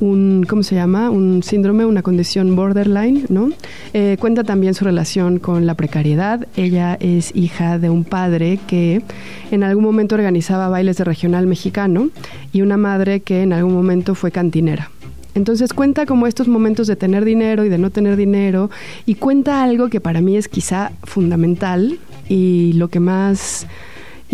un, 0.00 0.44
¿cómo 0.48 0.62
se 0.62 0.74
llama? 0.74 1.10
Un 1.10 1.42
síndrome, 1.42 1.84
una 1.84 2.02
condición 2.02 2.56
borderline, 2.56 3.26
¿no? 3.28 3.50
Eh, 3.92 4.16
cuenta 4.18 4.44
también 4.44 4.74
su 4.74 4.84
relación 4.84 5.38
con 5.38 5.66
la 5.66 5.74
precariedad. 5.74 6.46
Ella 6.56 6.96
es 7.00 7.34
hija 7.34 7.78
de 7.78 7.90
un 7.90 8.04
padre 8.04 8.58
que 8.66 9.02
en 9.50 9.62
algún 9.62 9.84
momento 9.84 10.14
organizaba 10.14 10.68
bailes 10.68 10.96
de 10.96 11.04
regional 11.04 11.46
mexicano 11.46 12.08
y 12.52 12.62
una 12.62 12.76
madre 12.76 13.20
que 13.20 13.42
en 13.42 13.52
algún 13.52 13.74
momento 13.74 14.14
fue 14.14 14.30
cantinera. 14.30 14.90
Entonces 15.34 15.72
cuenta 15.72 16.06
como 16.06 16.26
estos 16.26 16.46
momentos 16.46 16.86
de 16.86 16.94
tener 16.94 17.24
dinero 17.24 17.64
y 17.64 17.68
de 17.68 17.78
no 17.78 17.90
tener 17.90 18.16
dinero 18.16 18.70
y 19.04 19.16
cuenta 19.16 19.64
algo 19.64 19.88
que 19.88 20.00
para 20.00 20.20
mí 20.20 20.36
es 20.36 20.48
quizá 20.48 20.92
fundamental 21.02 21.98
y 22.28 22.72
lo 22.74 22.88
que 22.88 23.00
más 23.00 23.66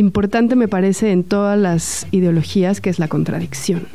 importante 0.00 0.56
me 0.56 0.68
parece 0.68 1.12
en 1.12 1.22
todas 1.22 1.58
las 1.58 2.06
ideologías, 2.10 2.80
que 2.80 2.90
es 2.90 2.98
la 2.98 3.08
contradicción. 3.08 3.86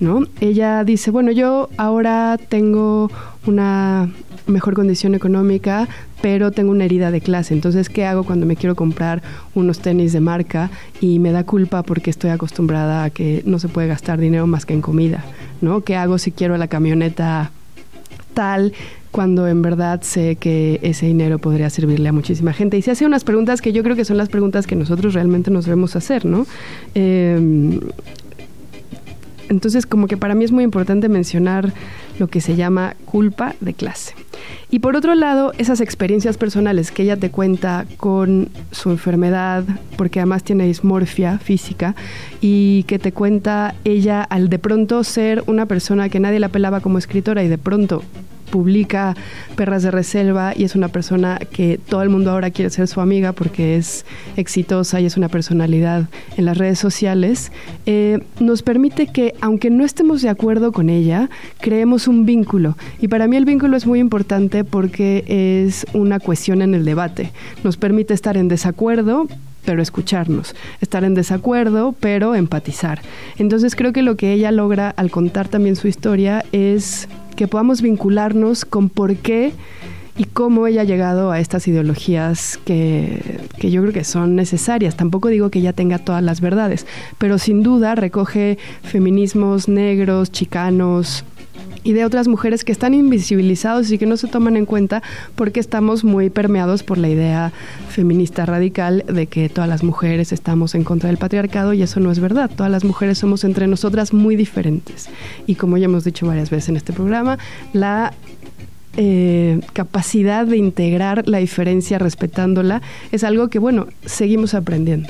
¿no? 0.00 0.22
Ella 0.40 0.82
dice, 0.82 1.10
bueno, 1.10 1.30
yo 1.30 1.68
ahora 1.76 2.38
tengo 2.48 3.10
una 3.46 4.10
mejor 4.46 4.74
condición 4.74 5.14
económica, 5.14 5.88
pero 6.22 6.50
tengo 6.50 6.72
una 6.72 6.86
herida 6.86 7.10
de 7.10 7.20
clase. 7.20 7.54
Entonces, 7.54 7.88
¿qué 7.88 8.06
hago 8.06 8.24
cuando 8.24 8.46
me 8.46 8.56
quiero 8.56 8.74
comprar 8.74 9.22
unos 9.54 9.80
tenis 9.80 10.12
de 10.12 10.20
marca 10.20 10.70
y 11.00 11.18
me 11.18 11.32
da 11.32 11.44
culpa 11.44 11.82
porque 11.82 12.10
estoy 12.10 12.30
acostumbrada 12.30 13.04
a 13.04 13.10
que 13.10 13.42
no 13.46 13.58
se 13.58 13.68
puede 13.68 13.88
gastar 13.88 14.18
dinero 14.18 14.46
más 14.46 14.66
que 14.66 14.74
en 14.74 14.80
comida? 14.80 15.24
¿no? 15.60 15.82
¿Qué 15.82 15.96
hago 15.96 16.18
si 16.18 16.32
quiero 16.32 16.56
la 16.56 16.68
camioneta 16.68 17.52
tal 18.32 18.72
cuando 19.10 19.48
en 19.48 19.60
verdad 19.60 20.02
sé 20.02 20.36
que 20.36 20.78
ese 20.82 21.06
dinero 21.06 21.38
podría 21.38 21.68
servirle 21.68 22.08
a 22.08 22.12
muchísima 22.12 22.52
gente. 22.52 22.78
Y 22.78 22.82
se 22.82 22.92
hace 22.92 23.06
unas 23.06 23.24
preguntas 23.24 23.60
que 23.60 23.72
yo 23.72 23.82
creo 23.82 23.96
que 23.96 24.04
son 24.04 24.16
las 24.16 24.28
preguntas 24.28 24.66
que 24.66 24.76
nosotros 24.76 25.14
realmente 25.14 25.50
nos 25.50 25.64
debemos 25.64 25.96
hacer, 25.96 26.24
¿no? 26.24 26.46
Eh, 26.94 27.80
Entonces, 29.50 29.84
como 29.84 30.06
que 30.06 30.16
para 30.16 30.34
mí 30.34 30.44
es 30.44 30.52
muy 30.52 30.64
importante 30.64 31.08
mencionar 31.08 31.72
lo 32.18 32.28
que 32.28 32.40
se 32.40 32.54
llama 32.54 32.94
culpa 33.04 33.54
de 33.60 33.74
clase. 33.74 34.14
Y 34.70 34.78
por 34.78 34.94
otro 34.94 35.14
lado, 35.16 35.52
esas 35.58 35.80
experiencias 35.80 36.38
personales 36.38 36.92
que 36.92 37.02
ella 37.02 37.16
te 37.16 37.30
cuenta 37.30 37.84
con 37.96 38.48
su 38.70 38.90
enfermedad, 38.90 39.64
porque 39.96 40.20
además 40.20 40.44
tiene 40.44 40.66
dismorfia 40.66 41.38
física, 41.38 41.96
y 42.40 42.84
que 42.84 43.00
te 43.00 43.10
cuenta 43.12 43.74
ella 43.84 44.22
al 44.22 44.48
de 44.48 44.60
pronto 44.60 45.02
ser 45.02 45.42
una 45.48 45.66
persona 45.66 46.08
que 46.08 46.20
nadie 46.20 46.38
la 46.38 46.48
pelaba 46.48 46.80
como 46.80 46.98
escritora 46.98 47.42
y 47.42 47.48
de 47.48 47.58
pronto 47.58 48.02
publica 48.50 49.16
Perras 49.56 49.82
de 49.82 49.90
Reserva 49.90 50.52
y 50.56 50.64
es 50.64 50.74
una 50.74 50.88
persona 50.88 51.38
que 51.38 51.78
todo 51.78 52.02
el 52.02 52.10
mundo 52.10 52.30
ahora 52.30 52.50
quiere 52.50 52.70
ser 52.70 52.88
su 52.88 53.00
amiga 53.00 53.32
porque 53.32 53.76
es 53.76 54.04
exitosa 54.36 55.00
y 55.00 55.06
es 55.06 55.16
una 55.16 55.28
personalidad 55.28 56.08
en 56.36 56.44
las 56.44 56.58
redes 56.58 56.78
sociales, 56.78 57.52
eh, 57.86 58.18
nos 58.38 58.62
permite 58.62 59.06
que, 59.06 59.34
aunque 59.40 59.70
no 59.70 59.84
estemos 59.84 60.22
de 60.22 60.28
acuerdo 60.28 60.72
con 60.72 60.90
ella, 60.90 61.30
creemos 61.60 62.08
un 62.08 62.26
vínculo. 62.26 62.76
Y 63.00 63.08
para 63.08 63.26
mí 63.28 63.36
el 63.36 63.44
vínculo 63.44 63.76
es 63.76 63.86
muy 63.86 63.98
importante 64.00 64.64
porque 64.64 65.24
es 65.26 65.86
una 65.92 66.20
cuestión 66.20 66.62
en 66.62 66.74
el 66.74 66.84
debate. 66.84 67.32
Nos 67.64 67.76
permite 67.76 68.14
estar 68.14 68.36
en 68.36 68.48
desacuerdo, 68.48 69.28
pero 69.64 69.82
escucharnos, 69.82 70.54
estar 70.80 71.04
en 71.04 71.14
desacuerdo, 71.14 71.94
pero 71.98 72.34
empatizar. 72.34 73.00
Entonces 73.38 73.76
creo 73.76 73.92
que 73.92 74.02
lo 74.02 74.16
que 74.16 74.32
ella 74.32 74.50
logra 74.52 74.90
al 74.90 75.10
contar 75.10 75.48
también 75.48 75.76
su 75.76 75.88
historia 75.88 76.44
es 76.52 77.08
que 77.36 77.48
podamos 77.48 77.82
vincularnos 77.82 78.64
con 78.64 78.88
por 78.88 79.16
qué 79.16 79.52
y 80.16 80.24
cómo 80.24 80.66
ella 80.66 80.82
ha 80.82 80.84
llegado 80.84 81.30
a 81.30 81.40
estas 81.40 81.66
ideologías 81.66 82.58
que, 82.64 83.40
que, 83.58 83.70
yo 83.70 83.80
creo 83.80 83.94
que 83.94 84.04
son 84.04 84.36
necesarias. 84.36 84.96
Tampoco 84.96 85.28
digo 85.28 85.50
que 85.50 85.60
ella 85.60 85.72
tenga 85.72 85.98
todas 85.98 86.22
las 86.22 86.40
verdades, 86.40 86.86
pero 87.16 87.38
sin 87.38 87.62
duda 87.62 87.94
recoge 87.94 88.58
feminismos 88.82 89.68
negros, 89.68 90.30
chicanos, 90.30 91.24
y 91.82 91.92
de 91.92 92.04
otras 92.04 92.28
mujeres 92.28 92.64
que 92.64 92.72
están 92.72 92.94
invisibilizados 92.94 93.90
y 93.90 93.98
que 93.98 94.06
no 94.06 94.16
se 94.16 94.28
toman 94.28 94.56
en 94.56 94.66
cuenta 94.66 95.02
porque 95.34 95.60
estamos 95.60 96.04
muy 96.04 96.30
permeados 96.30 96.82
por 96.82 96.98
la 96.98 97.08
idea 97.08 97.52
feminista 97.88 98.46
radical 98.46 99.04
de 99.06 99.26
que 99.26 99.48
todas 99.48 99.68
las 99.68 99.82
mujeres 99.82 100.32
estamos 100.32 100.74
en 100.74 100.84
contra 100.84 101.08
del 101.08 101.18
patriarcado 101.18 101.72
y 101.72 101.82
eso 101.82 102.00
no 102.00 102.10
es 102.10 102.20
verdad. 102.20 102.50
Todas 102.54 102.70
las 102.70 102.84
mujeres 102.84 103.18
somos 103.18 103.44
entre 103.44 103.66
nosotras 103.66 104.12
muy 104.12 104.36
diferentes. 104.36 105.08
Y 105.46 105.54
como 105.54 105.78
ya 105.78 105.86
hemos 105.86 106.04
dicho 106.04 106.26
varias 106.26 106.50
veces 106.50 106.68
en 106.70 106.76
este 106.76 106.92
programa, 106.92 107.38
la 107.72 108.12
eh, 108.96 109.60
capacidad 109.72 110.46
de 110.46 110.56
integrar 110.56 111.28
la 111.28 111.38
diferencia 111.38 111.98
respetándola 111.98 112.82
es 113.12 113.24
algo 113.24 113.48
que, 113.48 113.58
bueno, 113.58 113.86
seguimos 114.04 114.54
aprendiendo. 114.54 115.08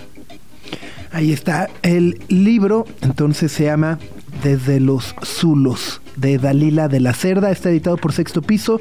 Ahí 1.12 1.32
está 1.32 1.68
el 1.82 2.20
libro, 2.28 2.86
entonces 3.00 3.50
se 3.50 3.64
llama 3.64 3.98
Desde 4.42 4.80
los 4.80 5.14
Zulos 5.24 6.00
de 6.16 6.38
Dalila 6.38 6.88
de 6.88 7.00
la 7.00 7.12
Cerda, 7.14 7.50
está 7.50 7.70
editado 7.70 7.96
por 7.96 8.12
Sexto 8.12 8.42
Piso. 8.42 8.80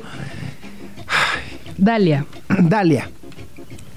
Dalia. 1.77 2.25
Dalia. 2.59 3.09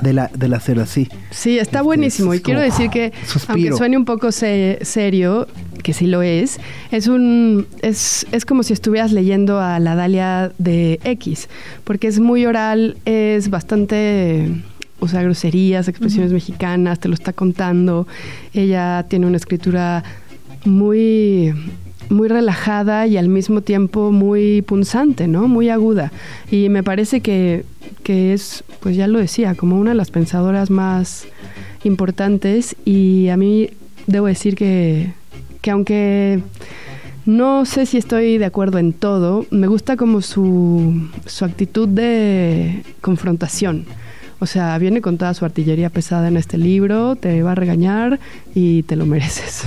De 0.00 0.12
la, 0.12 0.28
de 0.34 0.48
la 0.48 0.58
cerda, 0.58 0.84
sí. 0.84 1.08
Sí, 1.30 1.58
está 1.60 1.78
Este, 1.78 1.82
buenísimo. 1.84 2.34
Y 2.34 2.40
quiero 2.40 2.60
decir 2.60 2.90
que, 2.90 3.12
suspiro. 3.24 3.52
aunque 3.54 3.72
suene 3.76 3.96
un 3.96 4.04
poco 4.04 4.32
se- 4.32 4.80
serio, 4.82 5.46
que 5.84 5.92
sí 5.92 6.08
lo 6.08 6.22
es, 6.22 6.58
es 6.90 7.06
un 7.06 7.68
es, 7.82 8.26
es 8.32 8.44
como 8.44 8.64
si 8.64 8.72
estuvieras 8.72 9.12
leyendo 9.12 9.60
a 9.60 9.78
la 9.78 9.94
Dalia 9.94 10.50
de 10.58 10.98
X, 11.04 11.48
porque 11.84 12.08
es 12.08 12.18
muy 12.18 12.46
oral, 12.46 12.96
es 13.04 13.48
bastante 13.48 14.50
usa 14.98 15.22
groserías, 15.22 15.86
expresiones 15.86 16.32
mexicanas, 16.32 16.98
te 16.98 17.06
lo 17.06 17.14
está 17.14 17.32
contando. 17.32 18.08
Ella 18.54 19.04
tiene 19.08 19.26
una 19.26 19.36
escritura 19.36 20.02
muy 20.64 21.54
muy 22.12 22.28
relajada 22.28 23.06
y 23.06 23.16
al 23.16 23.28
mismo 23.28 23.62
tiempo 23.62 24.12
muy 24.12 24.62
punzante, 24.62 25.28
¿no? 25.28 25.48
Muy 25.48 25.70
aguda. 25.70 26.12
Y 26.50 26.68
me 26.68 26.82
parece 26.82 27.20
que, 27.20 27.64
que 28.02 28.34
es, 28.34 28.64
pues 28.80 28.96
ya 28.96 29.06
lo 29.06 29.18
decía, 29.18 29.54
como 29.54 29.78
una 29.78 29.90
de 29.90 29.96
las 29.96 30.10
pensadoras 30.10 30.70
más 30.70 31.26
importantes 31.84 32.76
y 32.84 33.28
a 33.28 33.36
mí 33.36 33.70
debo 34.06 34.26
decir 34.26 34.54
que, 34.54 35.12
que 35.62 35.70
aunque 35.70 36.42
no 37.24 37.64
sé 37.64 37.86
si 37.86 37.98
estoy 37.98 38.38
de 38.38 38.44
acuerdo 38.44 38.78
en 38.78 38.92
todo, 38.92 39.46
me 39.50 39.66
gusta 39.66 39.96
como 39.96 40.20
su, 40.20 41.08
su 41.26 41.44
actitud 41.44 41.88
de 41.88 42.82
confrontación. 43.00 43.86
O 44.42 44.46
sea, 44.46 44.76
viene 44.78 45.00
con 45.00 45.18
toda 45.18 45.32
su 45.34 45.44
artillería 45.44 45.88
pesada 45.88 46.26
en 46.26 46.36
este 46.36 46.58
libro, 46.58 47.14
te 47.14 47.44
va 47.44 47.52
a 47.52 47.54
regañar 47.54 48.18
y 48.56 48.82
te 48.82 48.96
lo 48.96 49.06
mereces. 49.06 49.62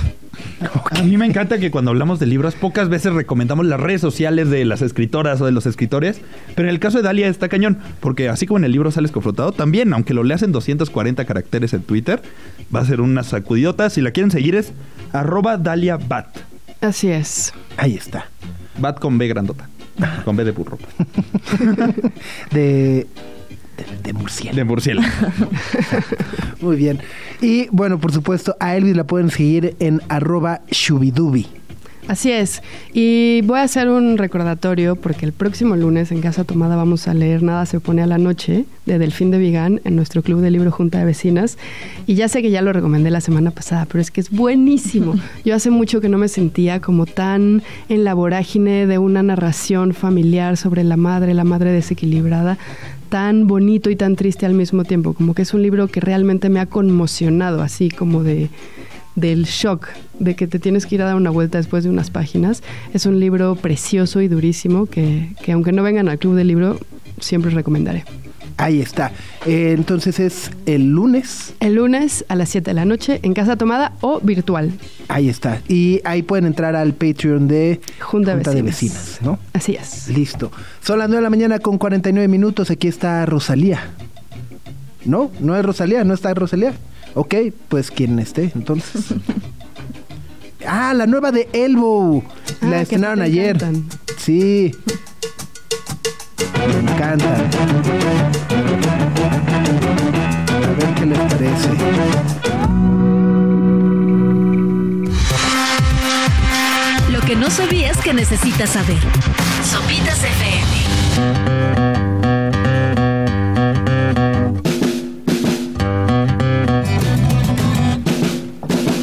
A 0.90 1.02
mí 1.02 1.16
me 1.16 1.24
encanta 1.24 1.56
que 1.56 1.70
cuando 1.70 1.92
hablamos 1.92 2.18
de 2.18 2.26
libros, 2.26 2.54
pocas 2.56 2.90
veces 2.90 3.14
recomendamos 3.14 3.64
las 3.64 3.80
redes 3.80 4.02
sociales 4.02 4.50
de 4.50 4.66
las 4.66 4.82
escritoras 4.82 5.40
o 5.40 5.46
de 5.46 5.52
los 5.52 5.64
escritores, 5.64 6.20
pero 6.54 6.68
en 6.68 6.74
el 6.74 6.78
caso 6.78 6.98
de 6.98 7.04
Dalia 7.04 7.26
está 7.26 7.48
cañón, 7.48 7.78
porque 8.00 8.28
así 8.28 8.46
como 8.46 8.58
en 8.58 8.64
el 8.64 8.72
libro 8.72 8.90
sales 8.90 9.12
confrontado, 9.12 9.52
también, 9.52 9.94
aunque 9.94 10.12
lo 10.12 10.24
leas 10.24 10.42
en 10.42 10.52
240 10.52 11.24
caracteres 11.24 11.72
en 11.72 11.80
Twitter, 11.80 12.20
va 12.74 12.80
a 12.80 12.84
ser 12.84 13.00
una 13.00 13.22
sacudidota. 13.22 13.88
Si 13.88 14.02
la 14.02 14.10
quieren 14.10 14.30
seguir 14.30 14.56
es 14.56 14.74
arroba 15.10 15.56
Dalia 15.56 15.96
Bat. 15.96 16.36
Así 16.82 17.08
es. 17.08 17.54
Ahí 17.78 17.94
está. 17.94 18.26
Bat 18.76 19.00
con 19.00 19.16
B 19.16 19.26
grandota. 19.26 19.70
Con 20.26 20.36
B 20.36 20.44
de 20.44 20.50
burro. 20.50 20.76
De, 22.50 23.06
de, 23.76 23.84
de 24.02 24.12
murciélago. 24.12 24.56
De 24.56 24.64
murciélago. 24.64 25.08
Muy 26.60 26.76
bien. 26.76 27.00
Y 27.40 27.68
bueno, 27.70 27.98
por 27.98 28.12
supuesto, 28.12 28.56
a 28.60 28.76
Elvis 28.76 28.96
la 28.96 29.04
pueden 29.04 29.30
seguir 29.30 29.76
en 29.78 30.00
arroba 30.08 30.62
shubidubi. 30.70 31.46
Así 32.08 32.30
es. 32.30 32.62
Y 32.92 33.40
voy 33.42 33.58
a 33.58 33.62
hacer 33.62 33.88
un 33.88 34.16
recordatorio 34.16 34.94
porque 34.94 35.26
el 35.26 35.32
próximo 35.32 35.74
lunes 35.74 36.12
en 36.12 36.20
Casa 36.20 36.44
Tomada 36.44 36.76
vamos 36.76 37.08
a 37.08 37.14
leer 37.14 37.42
Nada 37.42 37.66
se 37.66 37.78
opone 37.78 38.00
a 38.02 38.06
la 38.06 38.18
noche 38.18 38.64
de 38.86 39.00
Delfín 39.00 39.32
de 39.32 39.38
Vigán 39.38 39.80
en 39.84 39.96
nuestro 39.96 40.22
club 40.22 40.40
de 40.40 40.52
libro 40.52 40.70
Junta 40.70 41.00
de 41.00 41.04
Vecinas. 41.04 41.58
Y 42.06 42.14
ya 42.14 42.28
sé 42.28 42.42
que 42.42 42.52
ya 42.52 42.62
lo 42.62 42.72
recomendé 42.72 43.10
la 43.10 43.20
semana 43.20 43.50
pasada, 43.50 43.86
pero 43.86 44.00
es 44.00 44.12
que 44.12 44.20
es 44.20 44.30
buenísimo. 44.30 45.14
Yo 45.44 45.56
hace 45.56 45.70
mucho 45.70 46.00
que 46.00 46.08
no 46.08 46.16
me 46.16 46.28
sentía 46.28 46.80
como 46.80 47.06
tan 47.06 47.64
en 47.88 48.04
la 48.04 48.14
vorágine 48.14 48.86
de 48.86 48.98
una 48.98 49.24
narración 49.24 49.92
familiar 49.92 50.56
sobre 50.56 50.84
la 50.84 50.96
madre, 50.96 51.34
la 51.34 51.44
madre 51.44 51.72
desequilibrada 51.72 52.56
tan 53.08 53.46
bonito 53.46 53.90
y 53.90 53.96
tan 53.96 54.16
triste 54.16 54.46
al 54.46 54.54
mismo 54.54 54.84
tiempo, 54.84 55.14
como 55.14 55.34
que 55.34 55.42
es 55.42 55.54
un 55.54 55.62
libro 55.62 55.88
que 55.88 56.00
realmente 56.00 56.48
me 56.48 56.60
ha 56.60 56.66
conmocionado, 56.66 57.62
así 57.62 57.90
como 57.90 58.22
de 58.22 58.50
del 59.16 59.44
shock 59.44 59.88
de 60.20 60.36
que 60.36 60.46
te 60.46 60.58
tienes 60.58 60.84
que 60.84 60.94
ir 60.94 61.02
a 61.02 61.06
dar 61.06 61.16
una 61.16 61.30
vuelta 61.30 61.58
después 61.58 61.82
de 61.84 61.90
unas 61.90 62.10
páginas. 62.10 62.62
Es 62.92 63.06
un 63.06 63.18
libro 63.18 63.56
precioso 63.56 64.20
y 64.20 64.28
durísimo 64.28 64.86
que, 64.86 65.30
que 65.42 65.52
aunque 65.52 65.72
no 65.72 65.82
vengan 65.82 66.08
al 66.08 66.18
club 66.18 66.34
del 66.34 66.48
libro, 66.48 66.78
siempre 67.18 67.50
recomendaré. 67.50 68.04
Ahí 68.58 68.80
está. 68.80 69.12
Eh, 69.44 69.74
entonces 69.76 70.18
es 70.18 70.50
el 70.64 70.90
lunes. 70.90 71.54
El 71.60 71.74
lunes 71.74 72.24
a 72.28 72.36
las 72.36 72.48
7 72.48 72.70
de 72.70 72.74
la 72.74 72.84
noche 72.86 73.20
en 73.22 73.34
Casa 73.34 73.56
Tomada 73.56 73.92
o 74.00 74.20
virtual. 74.20 74.72
Ahí 75.08 75.28
está. 75.28 75.60
Y 75.68 76.00
ahí 76.04 76.22
pueden 76.22 76.46
entrar 76.46 76.74
al 76.74 76.94
Patreon 76.94 77.48
de 77.48 77.80
Junta, 78.00 78.34
de 78.34 78.62
Vecinas. 78.62 78.64
Vecinas, 78.64 79.18
¿no? 79.20 79.38
Así 79.52 79.74
es. 79.74 80.08
Listo. 80.08 80.50
Son 80.82 80.98
las 80.98 81.08
9 81.08 81.18
de 81.18 81.22
la 81.22 81.30
mañana 81.30 81.58
con 81.58 81.76
49 81.76 82.28
minutos. 82.28 82.70
Aquí 82.70 82.88
está 82.88 83.26
Rosalía. 83.26 83.80
¿No? 85.04 85.30
¿No 85.38 85.54
es 85.56 85.64
Rosalía? 85.64 86.02
¿No 86.04 86.14
está 86.14 86.32
Rosalía? 86.32 86.72
Ok, 87.14 87.34
pues 87.68 87.90
quien 87.90 88.18
esté, 88.18 88.52
entonces. 88.54 89.04
ah, 90.66 90.94
la 90.94 91.06
nueva 91.06 91.30
de 91.30 91.48
Elbow. 91.52 92.24
Ah, 92.60 92.66
la 92.66 92.80
estrenaron 92.80 93.20
ayer. 93.20 93.56
encantan. 93.56 93.86
Sí. 94.18 94.72
Me 96.66 96.92
encanta. 96.92 98.45
A 99.36 100.58
ver 100.78 100.94
qué 100.94 101.06
les 101.06 101.18
parece. 101.18 101.68
Lo 107.10 107.20
que 107.20 107.36
no 107.36 107.50
sabías 107.50 107.98
que 107.98 108.14
necesitas 108.14 108.70
saber. 108.70 108.98
Sopitas 109.70 110.22
FM. 110.22 110.86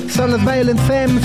Son 0.09 0.31
las 0.31 0.43
Violent 0.43 0.79
Femmes. 0.87 1.23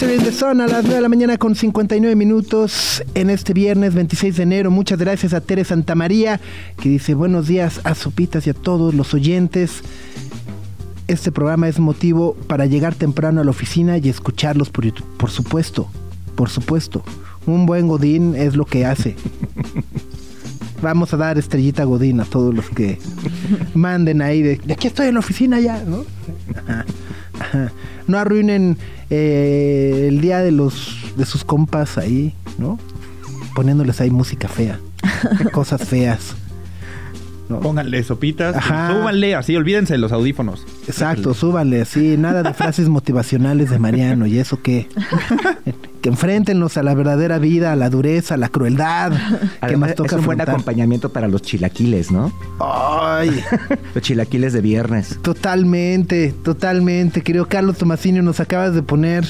Mystery 0.00 0.18
in 0.18 0.24
the 0.24 0.32
Sun 0.32 0.62
a 0.62 0.66
las 0.66 0.84
9 0.84 0.94
de 0.94 1.00
la 1.02 1.10
mañana 1.10 1.36
con 1.36 1.54
59 1.54 2.16
minutos 2.16 3.02
en 3.14 3.28
este 3.28 3.52
viernes 3.52 3.94
26 3.94 4.34
de 4.38 4.44
enero. 4.44 4.70
Muchas 4.70 4.98
gracias 4.98 5.34
a 5.34 5.42
Tere 5.42 5.62
Santamaría 5.62 6.40
que 6.80 6.88
dice 6.88 7.12
buenos 7.12 7.48
días 7.48 7.82
a 7.84 7.94
Sopitas 7.94 8.46
y 8.46 8.50
a 8.50 8.54
todos 8.54 8.94
los 8.94 9.12
oyentes. 9.12 9.82
Este 11.06 11.30
programa 11.30 11.68
es 11.68 11.78
motivo 11.78 12.34
para 12.46 12.64
llegar 12.64 12.94
temprano 12.94 13.42
a 13.42 13.44
la 13.44 13.50
oficina 13.50 13.98
y 13.98 14.08
escucharlos 14.08 14.70
por 14.70 14.86
YouTube. 14.86 15.06
Por 15.18 15.30
supuesto, 15.30 15.90
por 16.34 16.48
supuesto. 16.48 17.04
Un 17.44 17.66
buen 17.66 17.86
Godín 17.86 18.34
es 18.36 18.56
lo 18.56 18.64
que 18.64 18.86
hace. 18.86 19.16
Vamos 20.80 21.12
a 21.12 21.18
dar 21.18 21.36
estrellita 21.36 21.84
Godín 21.84 22.20
a 22.20 22.24
todos 22.24 22.54
los 22.54 22.70
que 22.70 22.98
manden 23.74 24.22
ahí 24.22 24.40
de, 24.40 24.56
de 24.64 24.72
aquí 24.72 24.86
estoy 24.86 25.08
en 25.08 25.14
la 25.14 25.20
oficina 25.20 25.60
ya, 25.60 25.84
¿no? 25.84 26.06
Ajá. 27.40 27.72
No 28.06 28.18
arruinen 28.18 28.76
eh, 29.08 30.06
el 30.08 30.20
día 30.20 30.40
de 30.40 30.50
los 30.50 30.96
de 31.16 31.24
sus 31.24 31.44
compas 31.44 31.96
ahí, 31.96 32.34
¿no? 32.58 32.76
Poniéndoles 33.54 34.00
ahí 34.00 34.10
música 34.10 34.48
fea, 34.48 34.80
cosas 35.52 35.86
feas. 35.86 36.34
¿No? 37.50 37.60
Pónganle 37.60 38.02
sopitas, 38.04 38.56
Ajá. 38.56 38.92
súbanle 38.92 39.34
así, 39.34 39.54
olvídense 39.56 39.94
de 39.94 39.98
los 39.98 40.12
audífonos. 40.12 40.64
Exacto, 40.86 41.34
súbanle 41.34 41.82
así, 41.82 42.16
nada 42.16 42.42
de 42.42 42.54
frases 42.54 42.88
motivacionales 42.88 43.68
de 43.70 43.78
Mariano 43.78 44.26
y 44.26 44.38
eso 44.38 44.60
qué. 44.62 44.88
que 46.00 46.08
enfréntenlos 46.08 46.76
a 46.78 46.82
la 46.82 46.94
verdadera 46.94 47.38
vida, 47.38 47.72
a 47.72 47.76
la 47.76 47.90
dureza, 47.90 48.34
a 48.34 48.36
la 48.38 48.48
crueldad 48.48 49.12
que 49.68 49.76
nos 49.76 49.94
toca 49.94 50.16
es 50.16 50.20
un 50.20 50.24
buen 50.26 50.40
afrontar. 50.40 50.48
acompañamiento 50.50 51.12
para 51.12 51.28
los 51.28 51.42
chilaquiles, 51.42 52.10
¿no? 52.10 52.32
Ay, 52.58 53.42
Los 53.94 54.02
chilaquiles 54.02 54.52
de 54.54 54.60
viernes. 54.62 55.18
totalmente, 55.22 56.32
totalmente, 56.42 57.22
querido 57.22 57.46
Carlos 57.48 57.76
Tomasini, 57.76 58.20
nos 58.22 58.40
acabas 58.40 58.74
de 58.74 58.82
poner 58.82 59.26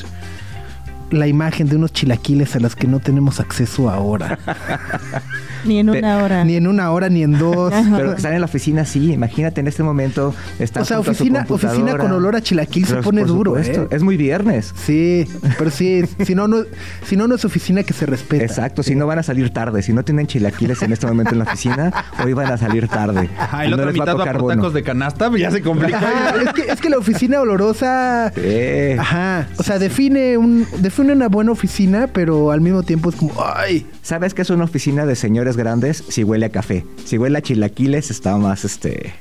la 1.10 1.26
imagen 1.26 1.68
de 1.68 1.74
unos 1.74 1.92
chilaquiles 1.92 2.54
a 2.54 2.60
los 2.60 2.76
que 2.76 2.86
no 2.86 3.00
tenemos 3.00 3.40
acceso 3.40 3.90
ahora. 3.90 4.38
Ni 5.64 5.78
en 5.78 5.90
Pe- 5.90 5.98
una 5.98 6.18
hora. 6.18 6.44
ni 6.44 6.56
en 6.56 6.66
una 6.66 6.90
hora, 6.90 7.08
ni 7.08 7.22
en 7.22 7.32
dos. 7.38 7.72
Pero 7.96 8.12
están 8.12 8.32
en 8.34 8.40
la 8.40 8.46
oficina, 8.46 8.84
sí. 8.84 9.12
Imagínate 9.12 9.60
en 9.60 9.66
este 9.68 9.82
momento. 9.82 10.34
Están 10.58 10.82
O 10.82 10.86
sea, 10.86 10.98
oficina, 11.00 11.46
oficina 11.48 11.96
con 11.98 12.12
olor 12.12 12.36
a 12.36 12.40
chilaquil 12.40 12.86
se 12.86 12.96
pone 12.96 13.24
duro, 13.24 13.52
supuesto, 13.52 13.82
¿eh? 13.84 13.88
Es 13.90 14.02
muy 14.02 14.16
viernes. 14.16 14.74
Sí, 14.76 15.26
pero 15.58 15.70
sí, 15.70 16.02
si 16.24 16.34
no, 16.34 16.48
no, 16.48 16.58
si 17.04 17.16
no, 17.16 17.26
no 17.28 17.34
es 17.34 17.44
oficina 17.44 17.82
que 17.82 17.92
se 17.92 18.06
respeta. 18.06 18.44
Exacto, 18.44 18.82
si 18.82 18.94
no 18.94 19.06
van 19.06 19.18
a 19.18 19.22
salir 19.22 19.50
tarde, 19.50 19.82
si 19.82 19.92
no 19.92 20.02
tienen 20.04 20.26
chilaquiles 20.26 20.82
en 20.82 20.92
este 20.92 21.06
momento 21.06 21.32
en 21.32 21.38
la 21.40 21.44
oficina, 21.44 21.92
hoy 22.24 22.32
van 22.32 22.52
a 22.52 22.56
salir 22.56 22.88
tarde. 22.88 23.28
Ajá, 23.38 23.66
y 23.66 23.70
la 23.70 23.76
no 23.76 23.82
otra 23.82 23.92
les 23.92 24.00
va 24.00 24.04
a 24.04 24.06
va 24.06 24.12
tocar 24.24 24.38
por 24.38 24.54
tacos 24.54 24.74
de 24.74 24.82
canasta, 24.82 25.28
pues 25.28 25.40
ya 25.42 25.50
se 25.50 25.60
complicó. 25.62 25.96
Ajá, 25.96 26.34
es, 26.42 26.52
que, 26.52 26.72
es 26.72 26.80
que 26.80 26.88
la 26.90 26.98
oficina 26.98 27.40
olorosa. 27.40 28.32
Sí. 28.34 28.98
Ajá. 28.98 29.46
O 29.58 29.62
sea, 29.62 29.78
define 29.78 30.36
un, 30.36 30.66
define 30.78 31.12
una 31.12 31.28
buena 31.28 31.52
oficina, 31.52 32.08
pero 32.12 32.50
al 32.50 32.60
mismo 32.60 32.82
tiempo 32.82 33.10
es 33.10 33.16
como, 33.16 33.32
ay. 33.44 33.86
¿Sabes 34.02 34.34
qué 34.34 34.42
es 34.42 34.50
una 34.50 34.64
oficina 34.64 35.06
de 35.06 35.14
señores 35.16 35.49
grandes? 35.56 36.04
Si 36.08 36.24
huele 36.24 36.46
a 36.46 36.50
café. 36.50 36.84
Si 37.04 37.18
huele 37.18 37.38
a 37.38 37.42
chilaquiles, 37.42 38.10
está 38.10 38.36
más, 38.36 38.64
este, 38.64 39.12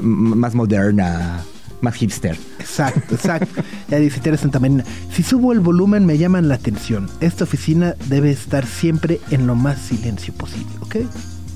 más 0.00 0.54
moderna, 0.54 1.42
más 1.80 1.94
hipster. 1.94 2.36
Exacto, 2.58 3.14
exacto. 3.14 3.62
ya 3.88 3.98
dice 3.98 4.20
Teresa 4.20 4.42
Santamarina. 4.42 4.84
Si 5.12 5.22
subo 5.22 5.52
el 5.52 5.60
volumen 5.60 6.06
me 6.06 6.18
llaman 6.18 6.48
la 6.48 6.54
atención. 6.54 7.08
Esta 7.20 7.44
oficina 7.44 7.94
debe 8.08 8.30
estar 8.30 8.66
siempre 8.66 9.20
en 9.30 9.46
lo 9.46 9.54
más 9.54 9.78
silencio 9.80 10.34
posible, 10.34 10.66
¿ok? 10.80 10.96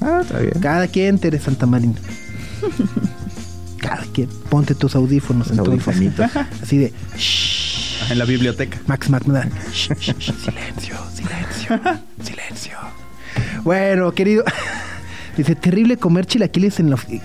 Ah, 0.01 0.21
está 0.23 0.39
bien. 0.39 0.53
Cada 0.61 0.87
quien, 0.89 1.19
Teresa 1.19 1.47
Santamarina. 1.47 1.97
Cada 3.81 4.05
quien. 4.13 4.29
Ponte 4.49 4.75
tus 4.75 4.95
audífonos 4.95 5.51
Los 5.51 5.59
entonces. 5.59 6.37
Así 6.63 6.79
de, 6.79 6.93
shh. 7.17 8.11
En 8.11 8.19
la 8.19 8.25
biblioteca. 8.25 8.81
Max 8.87 9.09
Max 9.09 9.27
shh, 9.73 9.93
shh, 9.99 10.15
shh, 10.19 10.33
silencio, 10.45 10.97
silencio, 11.15 11.81
silencio. 12.23 13.00
Bueno, 13.65 14.13
querido. 14.13 14.45
Dice, 15.37 15.55
terrible 15.55 15.97
comer 15.97 16.27
chilaquiles 16.27 16.81
en 16.81 16.91
la... 16.91 16.97
ofi- 16.97 17.21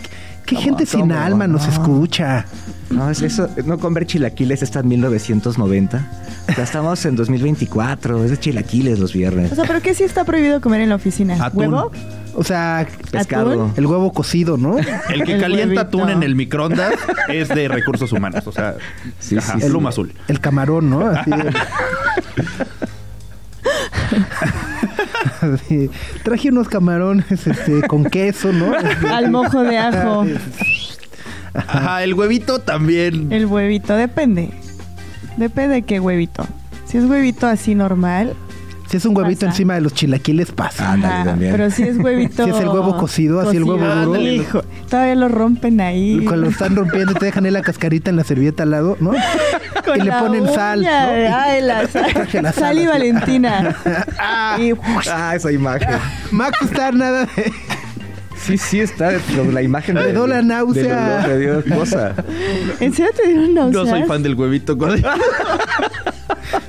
¿Qué 0.46 0.54
¿Cómo, 0.56 0.64
gente 0.68 0.86
sin 0.86 1.12
alma 1.12 1.48
nos 1.48 1.66
No. 1.66 1.72
escucha? 1.74 2.46
No, 2.92 3.10
es 3.10 3.20
eso, 3.24 3.50
no 3.66 3.80
comer 3.80 4.06
chilaquiles 4.06 4.62
está 4.62 4.82
en 4.82 4.90
1990. 4.90 6.08
Ya 6.56 6.64
estamos 6.64 7.04
en 7.08 7.16
2024, 7.16 8.24
es 8.24 8.30
de 8.30 8.40
chilaquiles 8.40 9.00
los 9.00 9.12
viernes. 9.12 9.52
O 9.52 9.56
sea, 9.56 9.66
¿pero 9.66 9.82
qué 9.82 9.96
sí 9.96 10.04
está 10.04 10.24
prohibido 10.24 10.62
comer 10.62 10.82
en 10.82 10.90
la 10.90 10.96
oficina? 10.96 11.44
Atún. 11.44 11.74
¿Huevo? 11.74 11.92
O 12.36 12.44
sea, 12.44 12.86
Pescado. 13.10 13.72
el 13.76 13.86
huevo 13.88 14.14
cocido, 14.14 14.56
¿no? 14.56 14.78
El 14.78 15.24
que 15.24 15.34
El 15.34 15.42
calienta 15.42 15.82
huevito. 15.82 15.82
atún 15.82 16.10
en 16.10 16.22
el 16.22 16.36
microondas 16.36 16.94
es 17.28 17.50
de 17.50 17.68
recursos 17.68 18.12
humanos. 18.12 18.46
O 18.46 18.52
sea, 18.52 18.76
Sí, 19.20 19.38
ajá, 19.38 19.54
sí, 19.56 19.62
sí. 19.62 19.68
pluma 19.70 19.90
azul. 19.90 20.14
El 20.28 20.40
camarón, 20.40 20.92
¿no? 20.92 21.08
Así 21.08 21.32
de- 21.32 21.54
Traje 26.24 26.50
unos 26.50 26.68
camarones 26.70 27.48
este, 27.48 27.82
con 27.88 28.06
queso, 28.06 28.52
¿no? 28.52 28.74
Al 29.14 29.32
mojo 29.32 29.64
de 29.64 29.78
ajo. 29.78 30.26
Ajá, 31.54 32.04
el 32.04 32.14
huevito 32.14 32.60
también. 32.60 33.32
El 33.32 33.46
huevito, 33.46 33.96
depende. 33.96 34.50
Depende 35.38 35.76
de 35.76 35.82
qué 35.84 36.00
huevito. 36.00 36.46
Si 36.86 36.98
es 36.98 37.06
huevito 37.06 37.48
así 37.48 37.76
normal. 37.76 38.36
Si 38.88 38.98
es 38.98 39.06
un 39.06 39.18
huevito 39.18 39.42
Pasa. 39.42 39.52
encima 39.52 39.74
de 39.74 39.82
los 39.82 39.94
chilaquiles, 39.94 40.52
pasa. 40.52 40.92
Ándale, 40.94 41.14
ajá, 41.14 41.24
también. 41.26 41.52
Pero 41.52 41.72
si 41.72 41.84
es 41.84 41.98
huevito. 41.98 42.44
Si 42.46 42.50
es 42.52 42.60
el 42.60 42.68
huevo 42.68 42.98
cocido, 42.98 43.40
así 43.42 43.58
el 43.58 43.64
huevo 43.64 43.84
duro. 43.84 44.22
Hijo, 44.22 44.64
todavía 44.90 45.16
lo 45.16 45.28
rompen 45.28 45.82
ahí. 45.82 46.22
Cuando 46.24 46.46
lo 46.46 46.50
están 46.52 46.76
rompiendo, 46.76 47.14
te 47.16 47.26
dejan 47.26 47.46
ahí 47.46 47.52
la 47.52 47.62
cascarita 47.64 48.10
en 48.12 48.16
la 48.18 48.24
servilleta 48.24 48.64
al 48.64 48.72
lado, 48.72 48.96
¿no? 49.00 49.12
Con 49.84 50.00
y 50.02 50.04
le 50.04 50.12
ponen 50.12 50.48
sal. 50.54 50.82
¿no? 50.84 50.88
Ay, 50.90 51.62
la 51.62 51.88
sal. 51.88 52.28
La 52.42 52.54
Sal 52.54 52.78
y. 52.80 52.86
Valentina. 52.86 53.76
y 54.60 54.72
Ah, 55.10 55.34
esa 55.36 55.52
imagen. 55.52 55.90
Max 56.32 56.58
está 56.62 56.92
nada 56.92 57.26
de... 57.36 57.52
Sí, 58.38 58.60
sí, 58.60 58.80
está 58.80 59.12
la 59.52 59.62
imagen 59.64 59.96
Le 59.96 60.12
dio 60.12 60.28
la 60.28 60.44
náusea. 60.44 61.26
Le 61.28 61.40
dio 61.40 61.64
cosa. 61.76 62.14
¿En 62.80 62.94
serio 62.94 63.12
te 63.18 63.28
dieron 63.28 63.56
náuseas? 63.56 63.86
No 63.86 63.90
soy 63.90 64.04
fan 64.04 64.22
del 64.22 64.36
huevito 64.36 64.78
con... 64.78 65.02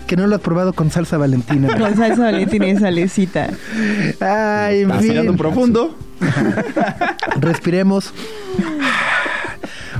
que 0.07 0.17
no 0.17 0.27
lo 0.27 0.37
has 0.37 0.41
probado 0.43 0.73
con 0.73 0.91
salsa 0.91 1.17
valentina. 1.19 1.77
Con 1.79 1.97
salsa 1.97 2.23
Valentina 2.25 2.67
y 2.69 2.77
salecita. 2.77 3.49
Ay, 4.21 4.83
en 4.83 4.91
Respirando 4.91 5.33
fin. 5.33 5.39
profundo. 5.39 5.97
Respiremos. 7.41 8.13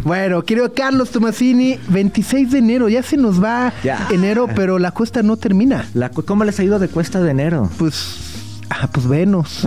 Bueno, 0.05 0.43
querido 0.43 0.73
Carlos 0.73 1.11
Tomasini, 1.11 1.81
26 1.89 2.53
de 2.53 2.59
enero, 2.59 2.89
ya 2.89 3.03
se 3.03 3.17
nos 3.17 3.43
va 3.43 3.73
Ya. 3.83 4.07
enero, 4.13 4.47
pero 4.55 4.79
la 4.79 4.93
cuesta 4.93 5.23
no 5.25 5.37
termina. 5.37 5.85
La 5.95 6.11
cu- 6.11 6.25
¿Cómo 6.25 6.45
les 6.45 6.59
ha 6.61 6.63
ido 6.65 6.79
de 6.79 6.87
cuesta 6.89 7.21
de 7.21 7.31
enero? 7.33 7.69
Pues, 7.77 8.26
ah, 8.71 8.89
pues 8.93 9.07
venos. 9.09 9.67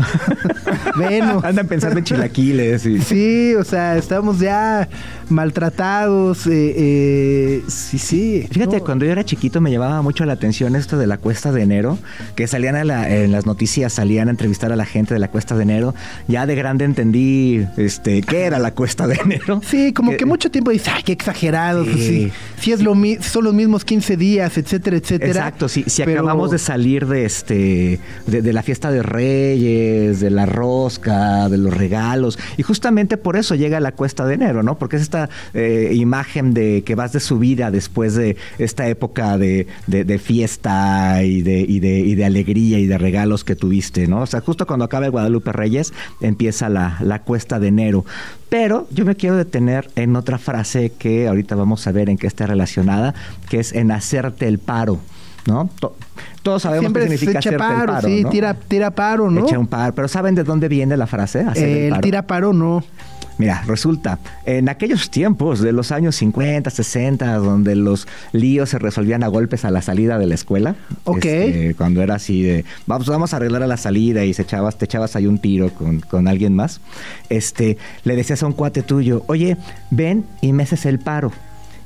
venos. 0.98 1.44
Andan 1.44 1.68
pensando 1.68 1.98
en 2.00 2.04
chilaquiles 2.06 2.86
y... 2.86 3.00
Sí, 3.02 3.56
o 3.56 3.64
sea, 3.64 3.98
estamos 3.98 4.40
ya 4.40 4.88
maltratados. 5.30 6.48
Eh, 6.48 6.74
eh, 6.78 7.64
sí, 7.68 7.98
sí. 7.98 8.48
Fíjate, 8.52 8.78
No. 8.78 8.84
cuando 8.84 9.06
yo 9.06 9.12
era 9.12 9.24
chiquito 9.24 9.62
me 9.62 9.72
llamaba 9.72 10.02
mucho 10.02 10.26
la 10.26 10.34
atención 10.34 10.76
esto 10.76 10.98
de 10.98 11.08
la 11.08 11.18
cuesta 11.18 11.52
de 11.52 11.62
enero, 11.64 11.98
que 12.36 12.48
salían 12.48 12.76
a 12.76 12.84
la- 12.84 13.10
en 13.10 13.32
las 13.32 13.46
noticias, 13.46 13.94
salían 13.94 14.28
a 14.28 14.32
entrevistar 14.32 14.72
a 14.72 14.76
la 14.76 14.86
gente 14.86 15.14
de 15.14 15.20
la 15.20 15.30
cuesta 15.30 15.56
de 15.56 15.64
enero. 15.64 15.96
Ya 16.28 16.46
de 16.46 16.56
grande 16.56 16.86
entendí 16.86 17.66
este 17.78 18.22
qué 18.22 18.44
era 18.44 18.60
la 18.60 18.72
cuesta 18.72 19.08
de 19.08 19.16
enero. 19.16 19.62
Sí, 19.66 19.94
como 19.94 20.12
que, 20.12 20.18
Que- 20.18 20.26
mucho 20.26 20.52
tiempo 20.52 20.72
dice, 20.72 20.92
ay, 20.94 21.04
qué 21.04 21.12
exagerados. 21.14 21.88
Sí. 21.88 21.94
pues 21.94 22.06
sí, 22.06 22.32
sí 22.62 22.72
es 22.72 22.82
lo 22.82 22.96
mi- 22.96 23.18
son 23.18 23.44
los 23.46 23.54
mismos 23.54 23.86
15 23.86 24.18
días, 24.18 24.58
etcétera, 24.58 24.98
etcétera. 24.98 25.30
Exacto, 25.32 25.70
si, 25.70 25.84
si 25.84 26.04
Pero- 26.04 26.20
acabamos 26.22 26.52
de 26.52 26.58
salir 26.60 27.08
de 27.08 27.26
este 27.26 28.00
de, 28.28 28.42
de 28.42 28.54
la 28.54 28.64
fiesta 28.64 28.89
de 28.92 29.04
Reyes, 29.04 30.20
de 30.20 30.30
la 30.30 30.46
rosca, 30.46 31.50
de 31.50 31.58
los 31.58 31.74
regalos, 31.74 32.38
y 32.58 32.64
justamente 32.64 33.18
por 33.18 33.36
eso 33.38 33.56
llega 33.56 33.80
la 33.80 33.92
cuesta 33.94 34.26
de 34.26 34.36
enero, 34.36 34.64
¿no? 34.64 34.78
Porque 34.78 34.96
es 34.98 35.02
esta 35.04 35.30
eh, 35.54 35.92
imagen 35.94 36.54
de 36.54 36.84
que 36.86 36.96
vas 36.96 37.14
de 37.14 37.20
subida 37.20 37.72
después 37.72 38.16
de 38.16 38.38
esta 38.58 38.88
época 38.88 39.38
de, 39.38 39.68
de- 39.88 40.20
fiesta 40.20 41.24
y 41.24 41.42
de, 41.42 41.60
y, 41.62 41.80
de, 41.80 42.00
y 42.00 42.16
de 42.16 42.26
alegría 42.26 42.78
y 42.80 42.86
de 42.88 42.98
regalos 42.98 43.44
que 43.44 43.56
tuviste, 43.56 44.08
¿no? 44.08 44.22
O 44.22 44.26
sea, 44.26 44.42
justo 44.42 44.66
cuando 44.68 44.86
acaba 44.86 45.06
el 45.06 45.12
Guadalupe 45.12 45.52
Reyes, 45.52 45.94
empieza 46.22 46.70
la, 46.70 46.98
la 47.02 47.22
cuesta 47.24 47.60
de 47.60 47.68
enero. 47.70 48.06
Pero 48.50 48.88
yo 48.92 49.06
me 49.06 49.16
quiero 49.16 49.38
detener 49.38 49.90
en 49.96 50.16
otra 50.16 50.38
frase 50.38 50.92
que 50.98 51.28
ahorita 51.28 51.56
vamos 51.56 51.86
a 51.88 51.92
ver 51.92 52.10
en 52.10 52.18
qué 52.18 52.28
está 52.28 52.48
relacionada, 52.48 53.14
que 53.50 53.60
es 53.60 53.74
en 53.74 53.92
hacerte 53.92 54.48
el 54.48 54.60
paro. 54.60 55.00
¿No? 55.48 55.70
To- 56.42 56.50
todos 56.50 56.62
sabemos 56.64 56.82
Siempre 56.84 57.04
qué 57.04 57.10
se 57.10 57.18
significa 57.18 57.40
echa 57.40 57.50
hacerte 57.50 57.64
el 57.66 57.78
paro, 57.78 57.94
paro. 57.94 58.08
sí, 58.08 58.24
¿no? 58.24 58.30
tira, 58.30 58.54
tira 58.54 58.92
paro, 58.92 59.30
¿no? 59.32 59.46
Echa 59.46 59.60
un 59.60 59.68
paro. 59.68 59.94
Pero 59.94 60.08
¿saben 60.08 60.36
de 60.36 60.44
dónde 60.44 60.68
viene 60.68 60.98
la 60.98 61.08
frase? 61.08 61.42
Hacer 61.42 61.68
el 61.70 61.78
el 61.78 61.90
paro? 61.92 62.02
tira 62.02 62.22
paro, 62.24 62.54
no. 62.54 62.84
Mira, 63.38 63.64
resulta, 63.66 64.20
en 64.46 64.68
aquellos 64.68 65.10
tiempos 65.10 65.62
de 65.62 65.72
los 65.72 65.94
años 65.94 66.18
50, 66.18 66.70
60, 66.70 67.36
donde 67.38 67.74
los 67.78 68.06
líos 68.34 68.68
se 68.70 68.80
resolvían 68.80 69.24
a 69.24 69.28
golpes 69.30 69.64
a 69.64 69.72
la 69.72 69.82
salida 69.82 70.18
de 70.20 70.26
la 70.28 70.36
escuela. 70.36 70.76
Ok. 71.06 71.24
este, 71.24 71.74
cuando 71.76 72.02
era 72.02 72.16
así 72.16 72.42
de, 72.44 72.66
vamos, 72.86 73.08
vamos 73.08 73.34
a 73.34 73.38
arreglar 73.38 73.64
a 73.64 73.68
la 73.68 73.78
salida 73.78 74.26
y 74.26 74.34
se 74.34 74.42
echabas, 74.42 74.78
te 74.78 74.84
echabas 74.84 75.16
ahí 75.16 75.26
un 75.26 75.40
tiro 75.40 75.70
con, 75.74 76.02
con 76.02 76.28
alguien 76.28 76.54
más. 76.54 76.82
Este, 77.30 77.78
le 78.04 78.18
decías 78.18 78.44
a 78.44 78.46
un 78.46 78.52
cuate 78.52 78.82
tuyo, 78.84 79.24
oye, 79.28 79.56
ven 79.90 80.26
y 80.42 80.52
me 80.52 80.64
haces 80.64 80.86
el 80.86 81.00
paro. 81.00 81.32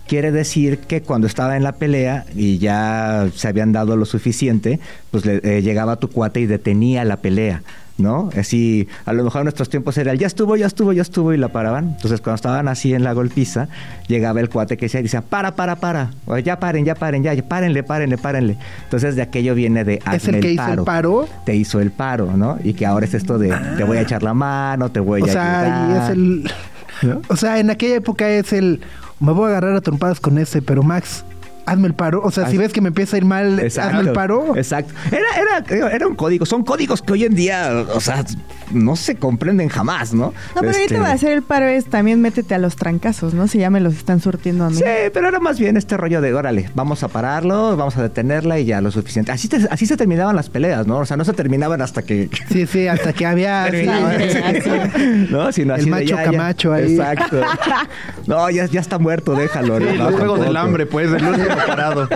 Quiere 0.07 0.31
decir 0.31 0.79
que 0.79 1.01
cuando 1.01 1.27
estaba 1.27 1.55
en 1.55 1.63
la 1.63 1.73
pelea 1.73 2.25
y 2.35 2.57
ya 2.57 3.27
se 3.35 3.47
habían 3.47 3.71
dado 3.71 3.95
lo 3.95 4.05
suficiente, 4.05 4.79
pues 5.11 5.25
le, 5.25 5.39
eh, 5.43 5.61
llegaba 5.61 5.95
tu 5.95 6.09
cuate 6.09 6.41
y 6.41 6.45
detenía 6.45 7.03
la 7.05 7.17
pelea. 7.17 7.61
¿No? 7.95 8.31
Así, 8.35 8.87
a 9.05 9.13
lo 9.13 9.23
mejor 9.23 9.41
en 9.41 9.45
nuestros 9.45 9.69
tiempos 9.69 9.95
era 9.99 10.11
el 10.11 10.17
ya 10.17 10.25
estuvo, 10.25 10.55
ya 10.55 10.65
estuvo, 10.65 10.93
ya 10.93 11.03
estuvo 11.03 11.31
y 11.31 11.37
la 11.37 11.49
paraban. 11.49 11.89
Entonces, 11.89 12.21
cuando 12.21 12.37
estaban 12.37 12.67
así 12.67 12.91
en 12.95 13.03
la 13.03 13.13
golpiza, 13.13 13.67
llegaba 14.07 14.39
el 14.41 14.49
cuate 14.49 14.77
que 14.77 14.85
decía, 14.87 14.99
decía 15.03 15.21
para, 15.21 15.55
para, 15.55 15.75
para, 15.75 16.09
o 16.25 16.35
ya 16.39 16.59
paren, 16.59 16.85
ya 16.85 16.95
paren, 16.95 17.21
ya, 17.21 17.35
ya, 17.35 17.47
párenle, 17.47 17.83
párenle, 17.83 18.17
párenle. 18.17 18.57
Entonces, 18.85 19.15
de 19.15 19.21
aquello 19.21 19.53
viene 19.53 19.83
de 19.83 20.01
Es 20.11 20.27
el 20.27 20.39
que 20.39 20.53
hizo 20.53 20.73
el 20.73 20.81
paro. 20.83 21.27
Te 21.45 21.55
hizo 21.55 21.79
el 21.79 21.91
paro, 21.91 22.35
¿no? 22.35 22.57
Y 22.63 22.73
que 22.73 22.87
ahora 22.87 23.05
es 23.05 23.13
esto 23.13 23.37
de 23.37 23.55
te 23.77 23.83
voy 23.83 23.97
a 23.97 24.01
echar 24.01 24.23
la 24.23 24.33
mano, 24.33 24.89
te 24.89 24.99
voy 24.99 25.21
O 25.21 25.25
a 25.25 25.27
sea, 25.27 25.63
y 25.67 25.91
ayudar. 25.91 26.03
es 26.03 26.09
el. 26.17 26.51
O 27.29 27.35
sea, 27.35 27.59
en 27.59 27.69
aquella 27.69 27.97
época 27.97 28.27
es 28.27 28.53
el. 28.53 28.81
Me 29.23 29.31
voy 29.31 29.45
a 29.45 29.47
agarrar 29.51 29.77
a 29.77 29.79
trompadas 29.79 30.19
con 30.19 30.37
ese, 30.37 30.61
pero 30.61 30.83
Max, 30.83 31.23
hazme 31.65 31.87
el 31.87 31.93
paro. 31.93 32.21
O 32.23 32.31
sea, 32.31 32.47
si 32.47 32.57
ves 32.57 32.71
que 32.73 32.81
me 32.81 32.89
empieza 32.89 33.15
a 33.15 33.19
ir 33.19 33.25
mal, 33.25 33.59
hazme 33.59 33.99
el 34.01 34.11
paro. 34.11 34.55
Exacto. 34.55 34.93
Era, 35.11 35.63
era, 35.69 35.91
era 35.91 36.07
un 36.07 36.15
código. 36.15 36.45
Son 36.45 36.63
códigos 36.63 37.01
que 37.01 37.13
hoy 37.13 37.23
en 37.25 37.35
día, 37.35 37.85
o 37.93 37.99
sea, 37.99 38.23
no 38.71 38.95
se 38.95 39.15
comprenden 39.15 39.69
jamás, 39.69 40.13
¿no? 40.13 40.27
No, 40.27 40.33
pero 40.55 40.69
Este, 40.71 40.81
ahorita 40.83 40.99
va 41.01 41.09
a 41.09 41.13
hacer 41.13 41.31
el 41.33 41.43
paro 41.43 41.65
es 41.67 41.85
también 41.85 42.21
métete 42.21 42.55
a 42.55 42.57
los 42.57 42.75
trancazos, 42.75 43.33
¿no? 43.33 43.47
Si 43.47 43.59
ya 43.59 43.69
me 43.69 43.79
los 43.79 43.93
están 43.95 44.19
surtiendo 44.21 44.65
a 44.65 44.69
mí. 44.69 44.77
Sí, 44.77 44.83
pero 45.13 45.27
era 45.27 45.39
más 45.39 45.59
bien 45.59 45.77
este 45.77 45.95
rollo 45.97 46.21
de, 46.21 46.33
órale, 46.33 46.69
vamos 46.75 47.03
a 47.03 47.07
pararlo, 47.07 47.75
vamos 47.77 47.95
a 47.97 48.01
detenerla 48.03 48.59
y 48.59 48.65
ya 48.65 48.81
lo 48.81 48.91
suficiente. 48.91 49.31
Así, 49.31 49.47
te- 49.47 49.67
así 49.69 49.85
se 49.85 49.95
terminaban 49.97 50.35
las 50.35 50.49
peleas, 50.49 50.87
¿no? 50.87 50.99
O 50.99 51.05
sea, 51.05 51.17
no 51.17 51.25
se 51.25 51.33
terminaban 51.33 51.81
hasta 51.81 52.01
que... 52.03 52.29
Sí, 52.49 52.65
sí, 52.67 52.87
hasta 52.87 53.13
que 53.13 53.25
había... 53.25 53.67
sí, 53.71 53.85
Sangre, 53.85 55.27
¿No? 55.29 55.51
Sino 55.51 55.75
El 55.75 55.79
así 55.81 55.85
de, 55.85 55.91
macho 55.91 56.05
ya. 56.15 56.23
Camacho 56.23 56.73
ahí. 56.73 56.93
Exacto. 56.95 57.41
No, 58.27 58.49
ya, 58.49 58.65
ya 58.67 58.79
está 58.79 58.99
muerto, 58.99 59.33
déjalo. 59.35 59.79
¿no? 59.79 59.91
Sí, 59.91 59.97
No, 59.97 60.09
los 60.09 60.19
juegos 60.19 60.39
del 60.41 60.55
hambre, 60.55 60.85
pues, 60.85 61.07
el 61.11 61.23
último 61.53 61.67
parado. 61.67 62.07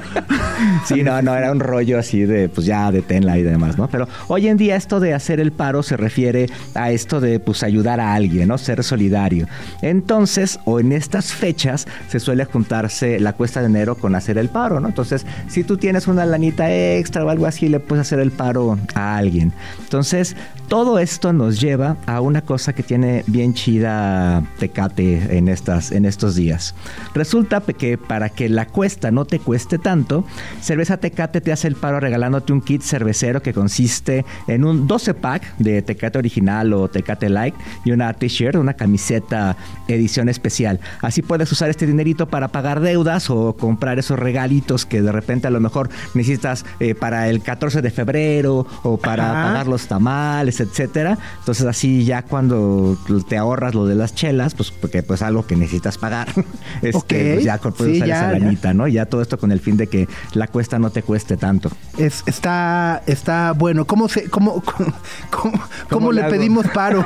Sí, 0.85 1.03
no, 1.03 1.21
no, 1.21 1.35
era 1.35 1.51
un 1.51 1.59
rollo 1.59 1.99
así 1.99 2.21
de, 2.21 2.49
pues 2.49 2.65
ya, 2.65 2.91
deténla 2.91 3.38
y 3.38 3.43
demás, 3.43 3.77
¿no? 3.77 3.88
Pero 3.89 4.07
hoy 4.27 4.47
en 4.47 4.57
día 4.57 4.75
esto 4.75 4.99
de 4.99 5.13
hacer 5.13 5.39
el 5.39 5.51
paro 5.51 5.83
se 5.83 5.97
refiere 5.97 6.49
a 6.73 6.91
esto 6.91 7.19
de, 7.19 7.39
pues, 7.39 7.63
ayudar 7.63 7.99
a 7.99 8.13
alguien, 8.13 8.47
¿no? 8.47 8.57
Ser 8.57 8.83
solidario. 8.83 9.47
Entonces, 9.81 10.59
o 10.65 10.79
en 10.79 10.91
estas 10.91 11.33
fechas, 11.33 11.88
se 12.07 12.19
suele 12.19 12.45
juntarse 12.45 13.19
la 13.19 13.33
cuesta 13.33 13.59
de 13.59 13.67
enero 13.67 13.95
con 13.95 14.15
hacer 14.15 14.38
el 14.38 14.49
paro, 14.49 14.79
¿no? 14.79 14.88
Entonces, 14.88 15.25
si 15.47 15.63
tú 15.63 15.77
tienes 15.77 16.07
una 16.07 16.25
lanita 16.25 16.71
extra 16.73 17.23
o 17.23 17.29
algo 17.29 17.45
así, 17.45 17.67
le 17.67 17.79
puedes 17.79 18.01
hacer 18.07 18.19
el 18.19 18.31
paro 18.31 18.77
a 18.95 19.17
alguien. 19.17 19.53
Entonces, 19.79 20.35
todo 20.67 20.99
esto 20.99 21.31
nos 21.33 21.61
lleva 21.61 21.97
a 22.07 22.19
una 22.19 22.41
cosa 22.41 22.73
que 22.73 22.83
tiene 22.83 23.23
bien 23.27 23.53
chida 23.53 24.43
Tecate 24.59 25.38
en, 25.38 25.47
estas, 25.47 25.91
en 25.91 26.05
estos 26.05 26.35
días. 26.35 26.75
Resulta 27.13 27.61
que 27.61 27.97
para 27.97 28.29
que 28.29 28.49
la 28.49 28.65
cuesta 28.65 29.11
no 29.11 29.25
te 29.28 29.39
cueste 29.39 29.78
tanto, 29.78 30.23
Cerveza 30.61 30.97
Tecate 30.97 31.41
te 31.41 31.51
hace 31.51 31.67
el 31.67 31.75
paro 31.75 31.99
regalándote 31.99 32.53
un 32.53 32.61
kit 32.61 32.82
cervecero 32.82 33.41
que 33.41 33.53
consiste 33.53 34.25
en 34.47 34.63
un 34.65 34.88
12 34.88 35.13
pack 35.13 35.57
de 35.57 35.82
Tecate 35.82 36.17
original 36.17 36.73
o 36.73 36.88
Tecate 36.88 37.30
Light 37.30 37.53
y 37.86 37.91
una 37.91 38.11
t-shirt, 38.13 38.55
una 38.55 38.73
camiseta 38.73 39.55
edición 39.88 40.30
especial. 40.30 40.80
Así 41.01 41.21
puedes 41.21 41.51
usar 41.51 41.69
este 41.69 41.86
dinerito 41.86 42.28
para 42.28 42.47
pagar 42.47 42.80
deudas 42.80 43.30
o 43.30 43.53
comprar 43.57 43.99
esos 43.99 44.17
regalitos 44.17 44.86
que 44.86 45.01
de 45.01 45.11
repente 45.11 45.47
a 45.47 45.51
lo 45.51 45.59
mejor 45.59 45.89
necesitas 46.13 46.65
eh, 46.80 46.95
para 46.95 47.30
el 47.30 47.41
14 47.41 47.82
de 47.82 47.91
febrero 47.91 48.65
o 48.84 48.97
para 48.97 49.32
Ajá. 49.32 49.43
pagar 49.49 49.67
los 49.67 49.88
tamales, 49.88 50.59
etcétera. 50.59 51.17
Entonces 51.39 51.65
así 51.65 52.05
ya 52.05 52.21
cuando 52.23 52.97
te 53.28 53.38
ahorras 53.38 53.75
lo 53.75 53.86
de 53.86 53.95
las 53.95 54.15
chelas, 54.15 54.55
pues 54.55 54.71
porque 54.71 55.03
pues 55.03 55.21
algo 55.21 55.45
que 55.45 55.55
necesitas 55.55 55.97
pagar, 55.97 56.28
este, 56.82 56.97
Ok. 56.97 57.05
pues 57.34 57.43
ya 57.43 57.57
puedes 57.57 57.78
Sí, 57.78 57.97
usar 57.97 58.07
ya, 58.07 58.30
esa 58.32 58.39
lanita, 58.39 58.73
¿no? 58.73 58.88
Ya 58.88 59.05
todo 59.05 59.16
esto 59.22 59.38
con 59.38 59.51
el 59.51 59.59
fin 59.59 59.78
de 59.78 59.88
que 59.88 60.07
la 60.34 60.47
cuesta 60.47 60.80
no 60.80 60.89
te 60.89 61.03
cueste 61.03 61.38
tanto. 61.38 61.70
Es, 61.97 62.24
está, 62.26 63.01
está 63.07 63.51
bueno. 63.53 63.86
¿Cómo 63.86 64.09
se, 64.09 64.30
cómo, 64.30 64.61
cómo, 64.65 64.93
cómo, 65.32 65.63
¿Cómo 65.89 66.11
le 66.11 66.22
hago? 66.22 66.32
pedimos 66.32 66.68
paro? 66.68 67.05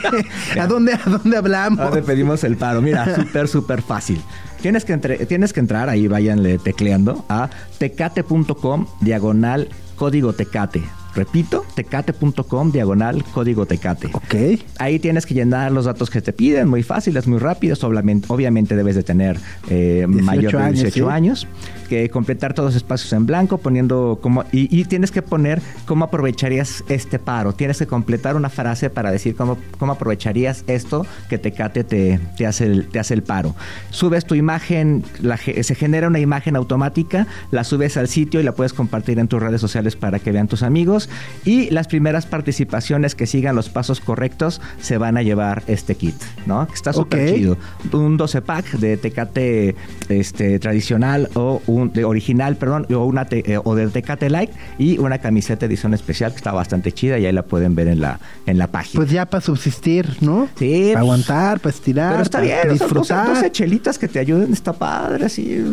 ¿A 0.60 0.66
dónde, 0.66 0.94
a 0.94 1.00
dónde 1.08 1.36
hablamos? 1.36 1.80
Ahora 1.80 2.02
pedimos 2.02 2.44
el 2.44 2.56
paro. 2.56 2.80
Mira, 2.82 3.14
súper, 3.16 3.48
súper 3.48 3.82
fácil. 3.82 4.20
Tienes 4.60 4.84
que, 4.84 4.94
entre- 4.94 5.26
tienes 5.26 5.52
que 5.52 5.60
entrar, 5.60 5.88
ahí 5.88 6.08
váyanle 6.08 6.58
tecleando, 6.58 7.24
a 7.28 7.50
tecate.com 7.78 8.86
diagonal 9.00 9.68
código 9.96 10.32
tecate. 10.32 10.82
Repito, 11.16 11.64
tecate.com 11.74 12.70
diagonal 12.70 13.24
código 13.32 13.64
tecate. 13.64 14.10
Ok. 14.12 14.60
Ahí 14.78 14.98
tienes 14.98 15.24
que 15.24 15.32
llenar 15.32 15.72
los 15.72 15.86
datos 15.86 16.10
que 16.10 16.20
te 16.20 16.34
piden, 16.34 16.68
muy 16.68 16.82
fáciles, 16.82 17.26
muy 17.26 17.38
rápidos. 17.38 17.82
Obviamente, 17.84 18.26
obviamente 18.28 18.76
debes 18.76 18.96
de 18.96 19.02
tener 19.02 19.38
eh, 19.70 20.04
18 20.06 20.24
mayor 20.24 20.52
de 20.52 20.58
años, 20.58 20.80
18 20.82 21.06
sí. 21.06 21.12
años. 21.12 21.48
Que 21.88 22.10
completar 22.10 22.52
todos 22.52 22.70
los 22.70 22.76
espacios 22.76 23.12
en 23.14 23.24
blanco, 23.24 23.58
poniendo 23.58 24.18
como. 24.20 24.44
Y, 24.52 24.68
y 24.76 24.84
tienes 24.84 25.10
que 25.10 25.22
poner 25.22 25.62
cómo 25.86 26.04
aprovecharías 26.04 26.84
este 26.88 27.18
paro. 27.18 27.54
Tienes 27.54 27.78
que 27.78 27.86
completar 27.86 28.36
una 28.36 28.50
frase 28.50 28.90
para 28.90 29.10
decir 29.10 29.36
cómo, 29.36 29.56
cómo 29.78 29.92
aprovecharías 29.92 30.64
esto 30.66 31.06
que 31.30 31.38
Tecate 31.38 31.84
te, 31.84 32.20
te, 32.36 32.46
hace 32.46 32.66
el, 32.66 32.88
te 32.88 32.98
hace 32.98 33.14
el 33.14 33.22
paro. 33.22 33.54
Subes 33.90 34.26
tu 34.26 34.34
imagen, 34.34 35.04
la 35.20 35.36
se 35.36 35.74
genera 35.74 36.08
una 36.08 36.18
imagen 36.18 36.56
automática, 36.56 37.26
la 37.50 37.64
subes 37.64 37.96
al 37.96 38.08
sitio 38.08 38.40
y 38.40 38.42
la 38.42 38.52
puedes 38.52 38.72
compartir 38.72 39.18
en 39.18 39.28
tus 39.28 39.42
redes 39.42 39.60
sociales 39.60 39.96
para 39.96 40.18
que 40.18 40.32
vean 40.32 40.48
tus 40.48 40.62
amigos. 40.62 41.05
Y 41.44 41.70
las 41.70 41.86
primeras 41.88 42.26
participaciones 42.26 43.14
que 43.14 43.26
sigan 43.26 43.54
los 43.56 43.68
pasos 43.68 44.00
correctos 44.00 44.60
se 44.80 44.98
van 44.98 45.16
a 45.16 45.22
llevar 45.22 45.62
este 45.66 45.94
kit, 45.94 46.14
¿no? 46.46 46.66
Está 46.72 46.92
súper 46.92 47.28
Ok. 47.28 47.34
chido. 47.36 47.58
Un 47.92 48.16
12 48.16 48.42
pack 48.42 48.72
de 48.78 48.96
Tecate 48.96 49.76
este, 50.08 50.58
tradicional 50.58 51.28
o 51.34 51.62
un 51.66 51.92
de 51.92 52.04
original, 52.04 52.56
perdón, 52.56 52.86
o 52.92 53.04
una 53.04 53.24
te- 53.26 53.52
eh, 53.52 53.58
o 53.62 53.74
de 53.74 53.88
Tecate 53.88 54.30
Light 54.30 54.50
y 54.78 54.98
una 54.98 55.18
camiseta 55.18 55.66
edición 55.66 55.94
especial 55.94 56.32
que 56.32 56.38
está 56.38 56.52
bastante 56.52 56.92
chida 56.92 57.18
y 57.18 57.26
ahí 57.26 57.32
la 57.32 57.42
pueden 57.42 57.74
ver 57.74 57.88
en 57.88 58.00
la 58.00 58.18
en 58.46 58.58
la 58.58 58.66
página. 58.68 59.00
Pues 59.02 59.10
ya 59.10 59.26
para 59.26 59.40
subsistir, 59.40 60.16
¿no? 60.20 60.48
Sí, 60.58 60.70
Para 60.70 60.84
pues, 60.84 60.96
aguantar, 60.96 61.60
para 61.60 61.74
estirar, 61.74 62.10
pero 62.12 62.22
está 62.22 62.38
para 62.38 62.62
bien, 62.62 62.72
disfrutar. 62.72 63.26
12, 63.26 63.34
12 63.40 63.52
chelitas 63.52 63.98
que 63.98 64.08
te 64.08 64.18
ayuden, 64.18 64.52
está 64.52 64.72
padre, 64.72 65.26
así, 65.26 65.64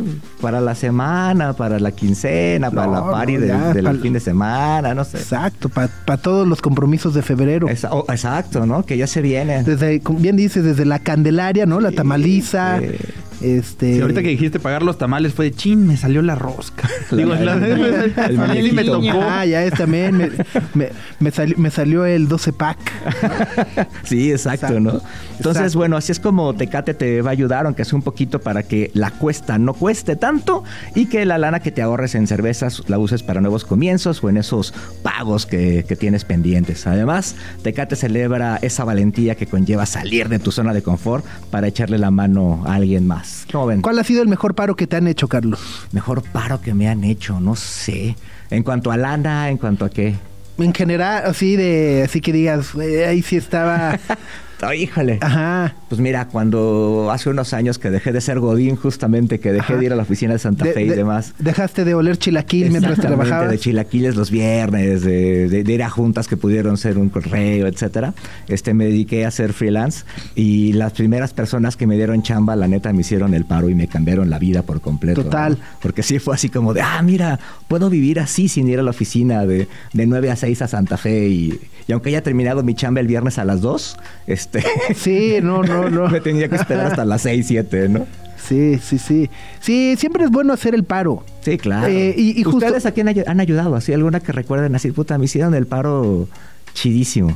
para 0.41 0.59
la 0.61 0.75
semana, 0.75 1.53
para 1.53 1.79
la 1.79 1.91
quincena, 1.91 2.69
para 2.71 2.87
No, 2.87 2.93
la 3.05 3.11
party 3.11 3.33
no, 3.33 3.39
del, 3.39 3.49
ya, 3.49 3.73
del 3.73 3.85
pa'l- 3.85 4.01
fin 4.01 4.13
de 4.13 4.19
semana, 4.19 4.93
no 4.93 5.03
sé. 5.03 5.19
Exacto, 5.23 5.69
para 5.69 6.17
todos 6.17 6.47
los 6.47 6.61
compromisos 6.61 7.13
de 7.13 7.21
febrero. 7.21 7.67
Oh, 7.91 8.05
exacto, 8.09 8.65
¿no? 8.65 8.85
Que 8.85 8.97
ya 8.97 9.07
se 9.07 9.21
viene. 9.21 9.63
Desde, 9.63 9.99
como 10.01 10.19
bien 10.19 10.35
dices, 10.35 10.63
desde 10.63 10.85
la 10.85 10.99
Candelaria, 10.99 11.65
¿no? 11.65 11.79
La 11.79 11.89
Sí, 11.89 11.95
tamaliza. 11.95 12.79
sí. 12.79 12.87
Este. 13.43 13.95
Sí, 13.95 14.01
ahorita 14.01 14.21
que 14.21 14.29
dijiste 14.29 14.59
pagar 14.59 14.83
los 14.83 14.97
tamales 14.97 15.33
fue 15.33 15.45
de 15.45 15.51
chin, 15.51 15.85
me 15.85 15.97
salió 15.97 16.21
la 16.21 16.35
rosca. 16.35 16.87
La- 17.11 17.17
Digo, 17.17 17.33
el- 17.33 17.45
la- 17.45 17.55
me 18.73 18.83
tocó. 18.85 19.21
Ah, 19.21 19.45
ya 19.45 19.63
es 19.63 19.73
también. 19.73 20.17
Me, 20.17 20.29
me, 20.73 20.89
me 21.19 21.31
salió, 21.31 21.57
me 21.57 21.69
salió 21.69 22.05
el 22.05 22.27
12 22.27 22.53
pack. 22.53 22.77
Sí, 24.03 24.31
exacto, 24.31 24.67
Exacto. 24.67 24.79
¿no? 24.79 25.01
Entonces, 25.37 25.61
Exacto. 25.63 25.77
bueno, 25.79 25.97
así 25.97 26.11
es 26.11 26.19
como 26.19 26.53
Tecate 26.55 26.93
te 26.93 27.21
va 27.21 27.29
a 27.29 27.33
ayudar, 27.33 27.65
aunque 27.65 27.85
sea 27.85 27.95
un 27.95 28.01
poquito 28.03 28.39
para 28.39 28.63
que 28.63 28.91
la 28.93 29.11
cuesta 29.11 29.57
no 29.57 29.73
cueste 29.73 30.15
tanto 30.15 30.63
y 30.95 31.05
que 31.07 31.25
la 31.25 31.37
lana 31.37 31.59
que 31.61 31.71
te 31.71 31.81
ahorres 31.81 32.15
en 32.15 32.27
cervezas 32.27 32.83
la 32.87 32.97
uses 32.99 33.23
para 33.23 33.41
nuevos 33.41 33.65
comienzos 33.65 34.23
o 34.23 34.29
en 34.29 34.37
esos 34.37 34.73
pagos 35.01 35.45
que, 35.45 35.85
que 35.87 35.95
tienes 35.95 36.25
pendientes. 36.25 36.85
Además, 36.87 37.35
Tecate 37.63 37.95
celebra 37.95 38.59
esa 38.61 38.83
valentía 38.83 39.35
que 39.35 39.47
conlleva 39.47 39.85
salir 39.85 40.29
de 40.29 40.39
tu 40.39 40.51
zona 40.51 40.73
de 40.73 40.81
confort 40.81 41.25
para 41.49 41.67
echarle 41.67 41.97
la 41.97 42.11
mano 42.11 42.63
a 42.67 42.75
alguien 42.75 43.07
más. 43.07 43.32
¿Cómo 43.51 43.67
ven? 43.67 43.81
¿Cuál 43.81 43.99
ha 43.99 44.03
sido 44.03 44.21
el 44.21 44.27
mejor 44.27 44.55
paro 44.55 44.75
que 44.75 44.87
te 44.87 44.95
han 44.95 45.07
hecho, 45.07 45.27
Carlos? 45.27 45.59
Mejor 45.91 46.23
paro 46.23 46.61
que 46.61 46.73
me 46.73 46.87
han 46.89 47.03
hecho, 47.03 47.39
no 47.39 47.55
sé. 47.55 48.15
En 48.49 48.63
cuanto 48.63 48.91
a 48.91 48.97
lana, 48.97 49.49
en 49.49 49.57
cuanto 49.57 49.85
a 49.85 49.89
qué. 49.89 50.15
En 50.57 50.73
general, 50.73 51.23
así 51.25 51.55
de, 51.55 52.03
así 52.05 52.21
que 52.21 52.31
digas, 52.31 52.75
eh, 52.75 53.05
ahí 53.05 53.21
sí 53.21 53.37
estaba. 53.37 53.99
Híjole. 54.71 55.17
Ajá. 55.21 55.73
Pues 55.89 55.99
mira, 55.99 56.27
cuando 56.27 57.09
hace 57.11 57.29
unos 57.29 57.53
años 57.53 57.79
que 57.79 57.89
dejé 57.89 58.11
de 58.11 58.21
ser 58.21 58.39
Godín, 58.39 58.75
justamente, 58.75 59.39
que 59.39 59.51
dejé 59.51 59.73
Ajá. 59.73 59.77
de 59.79 59.85
ir 59.85 59.93
a 59.93 59.95
la 59.95 60.03
oficina 60.03 60.33
de 60.33 60.39
Santa 60.39 60.65
De- 60.65 60.73
Fe 60.73 60.83
y 60.83 60.89
de- 60.89 60.95
demás. 60.95 61.33
Dejaste 61.39 61.85
de 61.85 61.95
oler 61.95 62.17
chilaquil 62.17 62.69
mientras 62.69 62.99
trabajabas. 62.99 63.49
de 63.51 63.57
chilaquiles 63.59 64.15
los 64.15 64.29
viernes, 64.31 65.01
de, 65.03 65.47
de- 65.49 65.63
de 65.63 65.73
ir 65.73 65.83
a 65.83 65.89
juntas 65.89 66.27
que 66.27 66.37
pudieron 66.37 66.77
ser 66.77 66.97
un 66.97 67.09
correo, 67.09 67.67
etcétera. 67.67 68.13
Este, 68.47 68.73
me 68.73 68.85
dediqué 68.85 69.25
a 69.25 69.31
ser 69.31 69.53
freelance 69.53 70.05
y 70.35 70.73
las 70.73 70.93
primeras 70.93 71.33
personas 71.33 71.75
que 71.77 71.87
me 71.87 71.95
dieron 71.95 72.21
chamba, 72.23 72.55
la 72.55 72.67
neta, 72.67 72.93
me 72.93 73.01
hicieron 73.01 73.33
el 73.33 73.45
paro 73.45 73.69
y 73.69 73.75
me 73.75 73.87
cambiaron 73.87 74.29
la 74.29 74.39
vida 74.39 74.61
por 74.63 74.81
completo. 74.81 75.23
Total. 75.23 75.53
¿no? 75.53 75.65
Porque 75.81 76.03
sí 76.03 76.19
fue 76.19 76.35
así 76.35 76.49
como 76.49 76.73
de, 76.73 76.81
ah, 76.81 77.01
mira, 77.01 77.39
puedo 77.73 77.89
vivir 77.89 78.19
así 78.19 78.49
sin 78.49 78.67
ir 78.69 78.77
a 78.77 78.83
la 78.83 78.91
oficina 78.91 79.47
de, 79.47 79.67
de 79.93 80.05
9 80.05 80.29
a 80.29 80.35
6 80.35 80.61
a 80.61 80.67
Santa 80.67 80.95
Fe 80.95 81.27
y, 81.27 81.59
y 81.87 81.91
aunque 81.91 82.09
haya 82.09 82.21
terminado 82.21 82.61
mi 82.61 82.75
chamba 82.75 83.01
el 83.01 83.07
viernes 83.07 83.39
a 83.39 83.45
las 83.45 83.61
2, 83.61 83.97
este... 84.27 84.63
Sí, 84.95 85.37
no, 85.41 85.63
no, 85.63 85.89
no. 85.89 86.07
me 86.11 86.21
tenía 86.21 86.47
que 86.49 86.55
esperar 86.55 86.85
hasta 86.85 87.03
las 87.03 87.23
6, 87.23 87.47
7, 87.47 87.89
¿no? 87.89 88.05
Sí, 88.37 88.77
sí, 88.77 88.99
sí. 88.99 89.27
Sí, 89.59 89.95
siempre 89.97 90.23
es 90.25 90.29
bueno 90.29 90.53
hacer 90.53 90.75
el 90.75 90.83
paro. 90.83 91.25
Sí, 91.41 91.57
claro. 91.57 91.87
Eh, 91.87 92.13
y- 92.15 92.39
y 92.39 92.43
justo- 92.43 92.57
¿Ustedes 92.57 92.85
a 92.85 92.91
quién 92.91 93.07
ay- 93.07 93.23
han 93.25 93.39
ayudado? 93.39 93.75
¿Así 93.75 93.91
alguna 93.91 94.19
que 94.19 94.31
recuerden 94.31 94.75
así? 94.75 94.91
Puta, 94.91 95.17
me 95.17 95.25
hicieron 95.25 95.55
el 95.55 95.65
paro 95.65 96.27
chidísimo. 96.75 97.35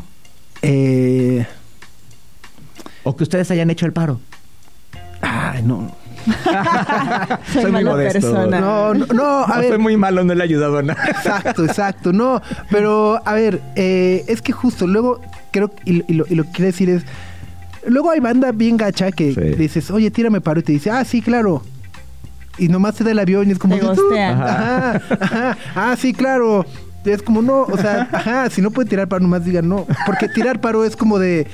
Eh, 0.62 1.48
O 3.04 3.16
que 3.16 3.24
ustedes 3.24 3.50
hayan 3.50 3.72
hecho 3.72 3.88
el 3.88 3.94
paro. 3.94 4.20
ay, 5.22 5.64
no. 5.64 5.96
Soy 7.54 7.64
muy 7.64 7.72
mala 7.72 7.92
modesto. 7.92 8.20
persona. 8.20 8.60
No, 8.60 8.94
no, 8.94 9.06
no, 9.08 9.44
a 9.44 9.48
No, 9.48 9.60
ver. 9.60 9.68
Fue 9.70 9.78
muy 9.78 9.98
malo, 9.98 10.24
no 10.24 10.34
le 10.34 10.42
he 10.42 10.44
ayudado 10.44 10.78
a 10.78 10.84
nada. 10.84 11.04
Exacto, 11.08 11.64
exacto. 11.66 12.14
No, 12.14 12.42
pero 12.70 13.22
a 13.26 13.34
ver, 13.34 13.62
eh, 13.76 14.24
es 14.28 14.42
que 14.42 14.52
justo 14.52 14.88
luego 14.88 15.22
creo 15.52 15.72
y, 15.86 16.04
y 16.12 16.16
lo, 16.16 16.26
y 16.30 16.36
lo 16.36 16.44
que 16.46 16.52
quiero 16.52 16.66
decir 16.68 16.90
es, 16.90 17.04
luego 17.86 18.12
hay 18.12 18.20
banda 18.20 18.52
bien 18.52 18.78
gacha 18.78 19.12
que 19.12 19.34
Sí. 19.34 19.42
dices, 19.58 19.90
oye, 19.92 20.12
tírame 20.12 20.42
paro 20.42 20.60
y 20.60 20.64
te 20.64 20.72
dice, 20.74 20.92
ah, 20.92 21.04
sí, 21.06 21.22
claro. 21.22 21.64
Y 22.58 22.70
nomás 22.70 22.96
te 22.96 23.04
da 23.04 23.12
el 23.12 23.20
avión 23.20 23.48
y 23.48 23.52
es 23.52 23.60
como, 23.60 23.78
Te. 23.78 24.22
Ajá, 24.24 25.02
ajá. 25.20 25.58
ah, 25.76 25.96
sí, 25.98 26.14
claro. 26.14 26.66
Es 27.06 27.22
como, 27.22 27.42
no, 27.42 27.62
o 27.62 27.78
sea, 27.78 28.10
ajá, 28.12 28.50
si 28.50 28.62
no 28.62 28.72
puede 28.72 28.90
tirar 28.90 29.08
paro, 29.08 29.22
nomás 29.22 29.46
digan 29.46 29.70
no. 29.70 29.86
Porque 30.06 30.28
tirar 30.28 30.60
paro 30.60 30.84
es 30.84 30.98
como 30.98 31.20
de... 31.20 31.48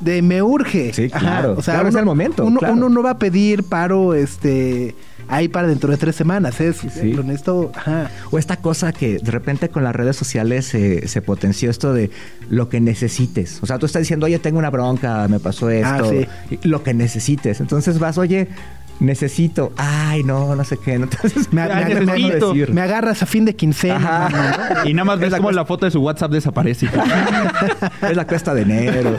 De 0.00 0.22
me 0.22 0.42
urge. 0.42 0.92
Sí, 0.94 1.10
claro. 1.10 1.54
o 1.58 1.62
sea, 1.62 1.74
Claro, 1.74 1.88
es 1.90 1.94
el 1.94 2.04
momento, 2.06 2.44
Uno, 2.46 2.58
claro. 2.58 2.74
uno 2.74 2.88
no 2.88 3.02
va 3.02 3.10
a 3.10 3.18
pedir 3.18 3.64
paro, 3.64 4.14
este, 4.14 4.94
ahí 5.28 5.48
para 5.48 5.68
dentro 5.68 5.90
de 5.90 5.98
tres 5.98 6.16
semanas, 6.16 6.58
es 6.60 6.78
Sí. 6.78 7.12
lo 7.12 7.22
necesito, 7.22 7.70
ajá. 7.74 8.10
O 8.30 8.38
esta 8.38 8.56
cosa 8.56 8.92
que 8.92 9.18
de 9.18 9.30
repente 9.30 9.68
con 9.68 9.84
las 9.84 9.94
redes 9.94 10.16
sociales 10.16 10.64
se- 10.66 11.06
se 11.06 11.20
potenció 11.22 11.70
esto 11.70 11.92
de 11.92 12.10
lo 12.48 12.68
que 12.70 12.80
necesites. 12.80 13.58
O 13.62 13.66
sea, 13.66 13.78
tú 13.78 13.86
estás 13.86 14.00
diciendo, 14.00 14.26
oye, 14.26 14.38
tengo 14.38 14.58
una 14.58 14.70
bronca, 14.70 15.28
me 15.28 15.38
pasó 15.38 15.68
esto. 15.70 15.88
Ah, 15.88 16.02
sí. 16.48 16.56
y 16.62 16.66
Lo 16.68 16.82
que 16.82 16.94
necesites. 16.94 17.60
Entonces 17.60 17.98
vas, 17.98 18.16
oye, 18.18 18.48
necesito. 19.00 19.72
Ay, 19.76 20.22
no, 20.24 20.54
no 20.54 20.64
sé 20.64 20.76
qué. 20.78 20.94
Entonces, 20.94 21.52
Me, 21.52 21.62
Ay, 21.62 21.94
me- 21.94 22.00
me- 22.00 22.12
necesito. 22.18 22.54
me 22.72 22.80
agarras 22.82 23.22
a 23.22 23.26
fin 23.26 23.44
de 23.44 23.56
quincena. 23.56 23.96
Ajá. 23.96 24.28
mano, 24.30 24.74
¿no? 24.84 24.84
Y 24.90 24.94
nada 24.94 25.04
más 25.04 25.14
Es 25.16 25.20
ves 25.22 25.30
la 25.32 25.36
como 25.38 25.48
cosa- 25.48 25.56
la 25.60 25.64
foto 25.64 25.84
de 25.86 25.90
su 25.90 26.00
WhatsApp 26.00 26.30
desaparece. 26.32 26.88
es 28.10 28.16
la 28.16 28.26
cuesta 28.26 28.54
de 28.54 28.62
enero. 28.62 29.16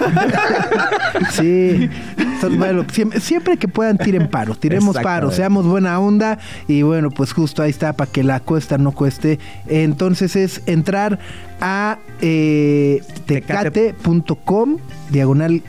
Sí. 1.31 1.89
Entonces, 2.17 2.57
bueno, 2.57 2.85
siempre, 2.91 3.19
siempre 3.19 3.57
que 3.57 3.67
puedan 3.67 3.97
tiren 3.97 4.27
paro, 4.27 4.55
tiremos 4.55 4.95
paro, 4.97 5.29
seamos 5.31 5.65
buena 5.65 5.99
onda 5.99 6.39
y 6.67 6.81
bueno, 6.81 7.11
pues 7.11 7.33
justo 7.33 7.61
ahí 7.61 7.69
está 7.69 7.93
para 7.93 8.11
que 8.11 8.23
la 8.23 8.39
cuesta 8.39 8.77
no 8.79 8.91
cueste. 8.93 9.39
Entonces 9.67 10.35
es 10.35 10.61
entrar 10.65 11.19
a 11.59 11.99
eh, 12.21 13.01
Tecate. 13.27 13.93
tecate.com 13.93 14.77
diagonal 15.11 15.61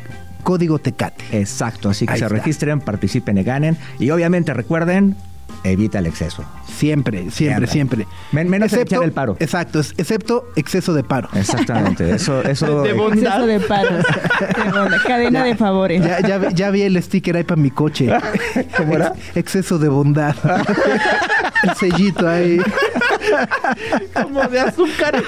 código 0.43 0.78
tecate. 0.78 1.24
Exacto, 1.32 1.90
así 1.90 2.07
que 2.07 2.12
Ahí 2.14 2.18
se 2.18 2.24
está. 2.26 2.36
registren, 2.36 2.80
participen 2.80 3.38
y 3.38 3.43
ganen. 3.43 3.76
Y 3.99 4.11
obviamente 4.11 4.53
recuerden, 4.55 5.16
evita 5.64 5.99
el 6.01 6.07
exceso. 6.07 6.45
Siempre, 6.66 7.30
siempre, 7.30 7.32
Siempre. 7.32 7.66
siempre. 7.68 8.07
Men- 8.32 8.49
menos 8.49 8.72
echar 8.72 9.05
el 9.05 9.12
paro. 9.12 9.36
Exacto, 9.38 9.78
es- 9.80 9.95
excepto 9.99 10.47
exceso 10.57 10.93
de 10.95 11.05
paro. 11.05 11.28
Exactamente, 11.34 12.11
eso, 12.14 12.43
eso. 12.43 12.82
De 12.82 12.93
bondad. 12.95 13.18
Exceso 13.43 13.47
de 13.47 13.61
paros. 13.61 14.05
De 14.57 14.70
bondad. 14.72 14.99
Cadena 15.07 15.40
Ya- 15.40 15.45
de 15.45 15.55
favores. 15.57 16.03
Ya, 16.05 16.20
ya, 16.20 16.38
vi- 16.38 16.55
ya 16.55 16.70
vi 16.70 16.82
el 16.82 17.01
sticker 17.03 17.36
ahí 17.36 17.45
para 17.45 17.61
mi 17.61 17.70
coche. 17.70 18.09
¿Cómo 18.76 18.95
era? 18.95 19.09
Ex- 19.09 19.36
exceso 19.36 19.78
de 19.78 19.88
bondad. 19.88 20.34
el 21.62 21.74
sellito 21.76 22.28
ahí. 22.28 22.59
Como 24.23 24.43
de 24.49 24.61
azúcar. 24.61 25.23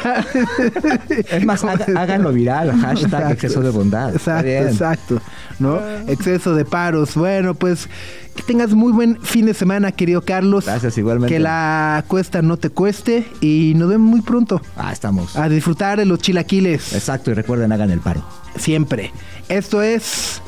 Es 1.31 1.45
más, 1.45 1.65
haga- 1.65 1.87
háganlo 2.01 2.33
viral, 2.33 2.73
hashtag 2.81 3.05
Exacto. 3.05 3.33
exceso 3.33 3.61
de 3.61 3.71
bondad. 3.71 4.15
Está 4.15 4.41
Exacto, 4.41 4.45
bien. 4.47 4.69
exacto. 4.69 5.21
¿No? 5.59 5.81
Exceso 6.09 6.55
de 6.55 6.65
paros. 6.65 7.15
Bueno, 7.15 7.55
pues 7.55 7.89
que 8.35 8.43
tengas 8.43 8.75
muy 8.75 8.93
buen 8.93 9.21
fin 9.23 9.47
de 9.47 9.55
semana, 9.55 9.93
querido 9.93 10.23
Carlos. 10.23 10.67
Gracias, 10.67 10.99
igualmente. 10.99 11.33
Que 11.35 11.39
la 11.41 12.05
cuesta 12.09 12.43
no 12.43 12.57
te 12.57 12.71
cueste 12.71 13.27
y 13.41 13.75
nos 13.77 13.89
vemos 13.89 14.09
muy 14.11 14.21
pronto. 14.23 14.61
Ah, 14.77 14.93
estamos. 14.93 15.37
A 15.37 15.49
disfrutar 15.49 15.99
de 15.99 16.05
los 16.07 16.19
chilaquiles. 16.19 16.93
Exacto, 16.95 17.31
y 17.31 17.35
recuerden, 17.35 17.71
hagan 17.73 17.91
el 17.91 18.01
paro. 18.01 18.25
Siempre. 18.57 19.13
Esto 19.49 19.83
es. 19.83 20.41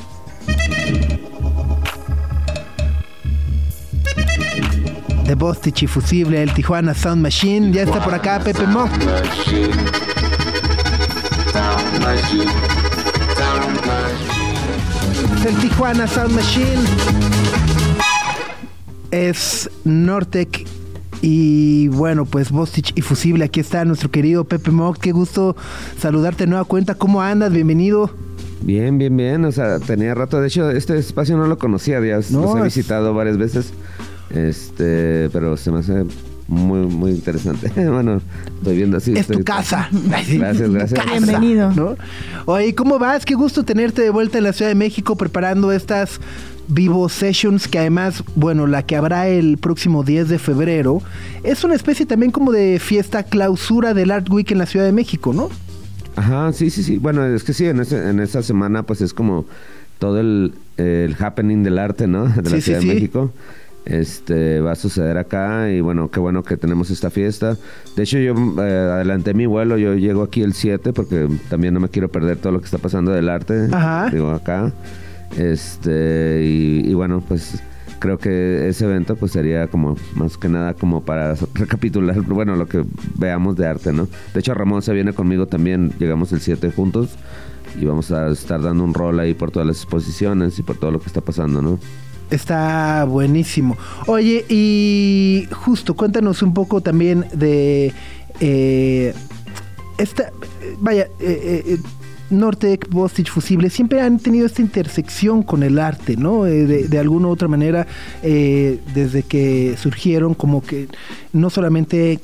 The 5.27 5.35
Bostich 5.35 5.83
y 5.83 5.87
Fusible, 5.87 6.41
el 6.41 6.53
Tijuana 6.53 6.93
Sound 6.93 7.21
Machine. 7.21 7.73
Ya 7.73 7.83
está 7.83 8.01
por 8.01 8.13
acá 8.13 8.39
Pepe 8.39 8.65
Mo. 8.65 8.89
El 15.45 15.55
Tijuana 15.57 16.07
Sound 16.07 16.33
Machine. 16.33 16.79
Es 19.11 19.69
Nortec 19.83 20.65
y 21.21 21.89
bueno, 21.89 22.23
pues 22.23 22.49
Bostich 22.49 22.93
y 22.95 23.01
Fusible. 23.01 23.43
Aquí 23.43 23.59
está 23.59 23.83
nuestro 23.83 24.09
querido 24.09 24.45
Pepe 24.45 24.71
Mock. 24.71 24.97
Qué 24.97 25.11
gusto 25.11 25.57
saludarte 25.99 26.45
de 26.45 26.51
nueva 26.51 26.63
cuenta. 26.63 26.95
¿Cómo 26.95 27.21
andas? 27.21 27.51
Bienvenido. 27.51 28.11
Bien, 28.61 28.97
bien, 28.97 29.17
bien. 29.17 29.43
O 29.43 29.51
sea, 29.51 29.79
tenía 29.79 30.15
rato. 30.15 30.39
De 30.39 30.47
hecho, 30.47 30.71
este 30.71 30.97
espacio 30.97 31.35
no 31.35 31.47
lo 31.47 31.57
conocía. 31.57 31.99
Ya 31.99 32.19
No, 32.31 32.43
los 32.43 32.55
he 32.55 32.63
visitado 32.63 33.13
varias 33.13 33.37
veces. 33.37 33.73
Este, 34.29 35.29
pero 35.31 35.55
se 35.57 35.71
me 35.71 35.79
hace 35.79 36.05
muy, 36.47 36.85
muy 36.87 37.11
interesante. 37.11 37.69
bueno, 37.89 38.21
estoy 38.59 38.77
viendo 38.77 38.97
así. 38.97 39.11
es 39.13 39.19
estoy- 39.21 39.37
tu 39.37 39.43
casa. 39.43 39.89
Gracias, 39.91 40.69
gracias. 40.71 40.93
casa, 40.93 41.11
Bienvenido. 41.17 41.71
¿no? 41.75 41.95
Oye, 42.45 42.73
¿cómo 42.75 42.99
vas? 42.99 43.25
Qué 43.25 43.35
gusto 43.35 43.63
tenerte 43.63 44.01
de 44.01 44.09
vuelta 44.09 44.37
en 44.37 44.43
la 44.45 44.53
Ciudad 44.53 44.69
de 44.71 44.75
México 44.75 45.15
preparando 45.15 45.71
estas 45.71 46.19
Vivo 46.69 47.07
Sessions, 47.07 47.67
que 47.69 47.79
además, 47.79 48.23
bueno, 48.35 48.67
la 48.67 48.83
que 48.85 48.97
habrá 48.97 49.27
el 49.29 49.57
próximo 49.57 50.03
10 50.03 50.27
de 50.27 50.37
febrero, 50.39 51.01
es 51.43 51.63
una 51.63 51.75
especie 51.75 52.05
también 52.05 52.31
como 52.31 52.51
de 52.51 52.79
fiesta 52.79 53.23
clausura 53.23 53.93
del 53.93 54.11
Art 54.11 54.29
Week 54.29 54.51
en 54.51 54.57
la 54.57 54.65
Ciudad 54.65 54.85
de 54.85 54.91
México, 54.91 55.31
¿no? 55.33 55.49
Ajá, 56.17 56.51
sí, 56.51 56.69
sí, 56.69 56.83
sí. 56.83 56.97
Bueno, 56.97 57.25
es 57.25 57.43
que 57.45 57.53
sí, 57.53 57.65
en, 57.67 57.79
ese, 57.79 58.09
en 58.09 58.19
esa 58.19 58.41
semana, 58.43 58.83
pues 58.83 58.99
es 59.01 59.13
como 59.13 59.45
todo 59.99 60.19
el, 60.19 60.55
el 60.75 61.15
happening 61.17 61.63
del 61.63 61.79
arte, 61.79 62.05
¿no? 62.07 62.25
De 62.27 62.41
la 62.41 62.49
Sí, 62.49 62.55
sí, 62.57 62.61
Ciudad 62.63 62.81
sí. 62.81 62.87
de 62.89 62.93
México. 62.95 63.31
Este 63.89 64.59
va 64.59 64.73
a 64.73 64.75
suceder 64.75 65.17
acá 65.17 65.71
y 65.71 65.79
bueno, 65.79 66.11
qué 66.11 66.19
bueno 66.19 66.43
que 66.43 66.57
tenemos 66.57 66.89
esta 66.89 67.09
fiesta. 67.09 67.57
De 67.95 68.03
hecho, 68.03 68.19
yo 68.19 68.33
eh, 68.61 68.89
adelanté 68.91 69.33
mi 69.33 69.45
vuelo, 69.45 69.77
yo 69.77 69.93
llego 69.95 70.23
aquí 70.23 70.41
el 70.41 70.53
7 70.53 70.91
porque 70.91 71.27
también 71.49 71.73
no 71.73 71.79
me 71.79 71.87
quiero 71.87 72.09
perder 72.09 72.37
todo 72.37 72.51
lo 72.51 72.59
que 72.59 72.65
está 72.65 72.79
pasando 72.79 73.11
del 73.11 73.29
arte. 73.29 73.69
Ajá. 73.71 74.09
Digo, 74.11 74.29
acá. 74.31 74.73
Este, 75.37 76.41
y, 76.43 76.89
y 76.89 76.93
bueno, 76.93 77.23
pues 77.25 77.61
creo 77.99 78.17
que 78.17 78.67
ese 78.67 78.85
evento 78.85 79.15
pues 79.15 79.31
sería 79.31 79.67
como 79.67 79.95
más 80.15 80.37
que 80.37 80.49
nada 80.49 80.73
como 80.73 81.03
para 81.03 81.35
recapitular, 81.53 82.21
bueno, 82.27 82.55
lo 82.55 82.67
que 82.67 82.83
veamos 83.15 83.55
de 83.55 83.67
arte, 83.67 83.93
¿no? 83.93 84.07
De 84.33 84.39
hecho, 84.39 84.53
Ramón 84.53 84.81
se 84.81 84.93
viene 84.93 85.13
conmigo 85.13 85.47
también, 85.47 85.91
llegamos 85.99 86.31
el 86.33 86.41
7 86.41 86.71
juntos 86.71 87.15
y 87.79 87.85
vamos 87.85 88.11
a 88.11 88.27
estar 88.29 88.61
dando 88.61 88.83
un 88.83 88.93
rol 88.93 89.19
ahí 89.19 89.33
por 89.33 89.51
todas 89.51 89.67
las 89.67 89.77
exposiciones 89.77 90.57
y 90.59 90.63
por 90.63 90.77
todo 90.77 90.91
lo 90.91 90.99
que 90.99 91.07
está 91.07 91.21
pasando, 91.21 91.61
¿no? 91.61 91.79
Está 92.29 93.05
buenísimo. 93.05 93.77
Oye, 94.07 94.45
y 94.49 95.47
justo, 95.51 95.95
cuéntanos 95.95 96.41
un 96.41 96.53
poco 96.53 96.81
también 96.81 97.25
de 97.33 97.93
eh, 98.39 99.13
esta, 99.97 100.31
vaya, 100.79 101.07
eh, 101.19 101.63
eh, 101.65 101.77
Nortec, 102.29 102.89
Bostich, 102.89 103.29
Fusible, 103.29 103.69
siempre 103.69 104.01
han 104.01 104.19
tenido 104.19 104.45
esta 104.45 104.61
intersección 104.61 105.43
con 105.43 105.63
el 105.63 105.79
arte, 105.79 106.17
¿no? 106.17 106.45
Eh, 106.45 106.65
de, 106.65 106.99
alguna 106.99 107.27
u 107.27 107.31
otra 107.31 107.47
manera, 107.47 107.87
eh, 108.21 108.79
desde 108.93 109.23
que 109.23 109.75
surgieron, 109.77 110.33
como 110.33 110.61
que 110.61 110.87
no 111.31 111.49
solamente 111.49 112.19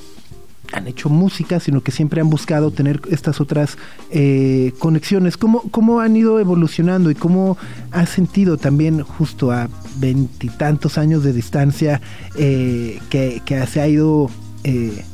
han 0.72 0.86
hecho 0.86 1.08
música, 1.08 1.60
sino 1.60 1.82
que 1.82 1.92
siempre 1.92 2.20
han 2.20 2.30
buscado 2.30 2.70
tener 2.70 3.00
estas 3.10 3.40
otras 3.40 3.76
eh, 4.10 4.72
conexiones. 4.78 5.36
¿Cómo, 5.36 5.62
¿Cómo 5.70 6.00
han 6.00 6.16
ido 6.16 6.40
evolucionando 6.40 7.10
y 7.10 7.14
cómo 7.14 7.56
has 7.92 8.08
sentido 8.08 8.56
también 8.56 9.02
justo 9.02 9.52
a 9.52 9.68
veintitantos 9.98 10.98
años 10.98 11.22
de 11.22 11.32
distancia 11.32 12.00
eh, 12.36 13.00
que, 13.10 13.42
se 13.66 13.80
ha 13.80 13.88
ido 13.88 14.30
eh, 14.64 15.04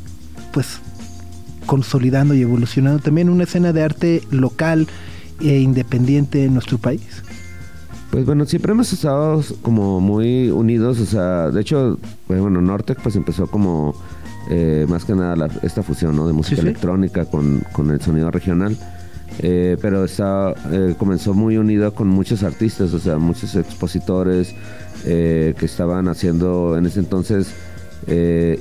pues 0.52 0.80
consolidando 1.66 2.34
y 2.34 2.42
evolucionando 2.42 3.00
también 3.00 3.28
una 3.28 3.44
escena 3.44 3.72
de 3.72 3.82
arte 3.82 4.22
local 4.30 4.88
e 5.40 5.60
independiente 5.60 6.44
en 6.44 6.54
nuestro 6.54 6.78
país? 6.78 7.22
Pues 8.10 8.26
bueno, 8.26 8.44
siempre 8.44 8.72
hemos 8.72 8.92
estado 8.92 9.42
como 9.62 10.00
muy 10.00 10.50
unidos, 10.50 10.98
o 10.98 11.06
sea, 11.06 11.50
de 11.50 11.60
hecho, 11.60 11.98
pues 12.26 12.40
bueno, 12.40 12.60
Nortec 12.60 13.00
pues 13.00 13.14
empezó 13.14 13.46
como 13.46 13.94
eh, 14.50 14.84
más 14.88 15.04
que 15.06 15.14
nada 15.14 15.34
la- 15.36 15.48
esta 15.62 15.82
fusión, 15.82 16.14
¿no? 16.16 16.26
De 16.26 16.32
música 16.34 16.56
Sí, 16.56 16.62
sí. 16.62 16.68
electrónica 16.68 17.24
con, 17.24 17.62
con 17.72 17.90
el 17.90 18.00
sonido 18.02 18.30
regional. 18.30 18.76
Eh, 19.38 19.76
pero 19.80 20.04
está, 20.04 20.52
eh, 20.72 20.94
comenzó 20.98 21.32
muy 21.34 21.56
unido 21.56 21.94
con 21.94 22.08
muchos 22.08 22.42
artistas, 22.42 22.92
o 22.92 22.98
sea, 22.98 23.16
muchos 23.16 23.54
expositores 23.54 24.54
que 25.04 25.54
estaban 25.62 26.08
haciendo 26.08 26.76
en 26.76 26.84
ese 26.84 27.00
entonces 27.00 27.54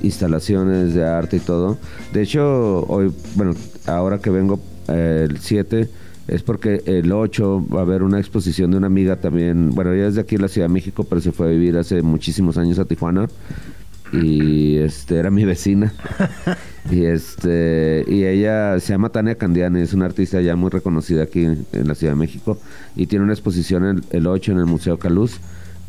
instalaciones 0.02 0.94
de 0.94 1.06
arte 1.06 1.38
y 1.38 1.40
todo. 1.40 1.78
De 2.14 2.22
hecho, 2.22 2.86
hoy, 2.88 3.12
bueno, 3.36 3.54
ahora 3.88 4.20
que 4.20 4.30
vengo 4.30 4.60
el 4.88 5.38
7, 5.40 5.90
es 6.28 6.44
porque 6.44 6.82
el 6.86 7.12
8 7.12 7.66
va 7.74 7.80
a 7.80 7.84
haber 7.84 8.04
una 8.04 8.20
exposición 8.20 8.72
de 8.72 8.78
una 8.78 8.88
amiga 8.88 9.16
también, 9.18 9.72
bueno, 9.72 9.92
ella 9.94 10.08
es 10.08 10.16
de 10.16 10.22
aquí 10.22 10.36
en 10.36 10.42
la 10.44 10.48
Ciudad 10.48 10.68
de 10.68 10.74
México, 10.74 11.04
pero 11.04 11.22
se 11.22 11.32
fue 11.32 11.48
a 11.48 11.50
vivir 11.50 11.76
hace 11.78 12.02
muchísimos 12.02 12.58
años 12.58 12.78
a 12.80 12.86
Tijuana 12.86 13.28
y 14.12 14.78
este 14.78 15.18
era 15.18 15.30
mi 15.32 15.46
vecina. 15.46 15.94
Y 16.92 17.06
este 17.06 18.04
y 18.08 18.24
ella 18.24 18.80
se 18.80 18.94
llama 18.94 19.10
Tania 19.10 19.36
Candiani 19.36 19.82
es 19.82 19.94
una 19.94 20.06
artista 20.06 20.42
ya 20.42 20.56
muy 20.56 20.72
reconocida 20.72 21.24
aquí 21.24 21.44
en, 21.44 21.68
la 21.72 21.94
Ciudad 21.94 22.14
de 22.14 22.20
México. 22.20 22.58
Y 22.96 23.06
tiene 23.06 23.26
una 23.26 23.34
exposición 23.34 23.84
el, 23.84 24.04
el 24.10 24.26
8 24.26 24.54
en 24.54 24.58
el 24.58 24.66
Museo 24.66 24.98
Caluz. 24.98 25.40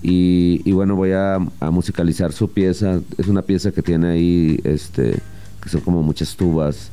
Y, 0.03 0.61
y 0.65 0.73
bueno 0.73 0.97
voy 0.97 1.13
a, 1.13 1.37
a 1.37 1.71
musicalizar 1.71 2.33
su 2.33 2.51
pieza. 2.51 3.01
Es 3.17 3.29
una 3.29 3.41
pieza 3.43 3.73
que 3.73 3.83
tiene 3.83 4.09
ahí 4.09 4.61
este 4.65 5.15
que 5.63 5.69
son 5.71 5.81
como 5.81 6.03
muchas 6.03 6.37
tubas. 6.37 6.91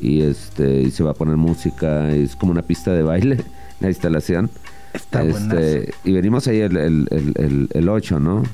Y 0.00 0.22
este 0.22 0.80
y 0.80 0.90
se 0.90 1.02
va 1.02 1.10
a 1.10 1.14
poner 1.14 1.36
música. 1.36 2.10
Es 2.10 2.36
como 2.36 2.52
una 2.52 2.62
pista 2.62 2.92
de 2.92 3.02
baile 3.02 3.44
la 3.80 3.88
instalación. 3.88 4.48
Está 4.94 5.24
este, 5.24 5.32
buenazo. 5.32 5.92
y 6.04 6.12
venimos 6.12 6.46
ahí 6.48 6.60
el, 6.60 6.76
el, 6.76 7.08
el, 7.10 7.32
el, 7.36 7.68
el 7.74 7.88
8, 7.88 8.18
¿no? 8.18 8.44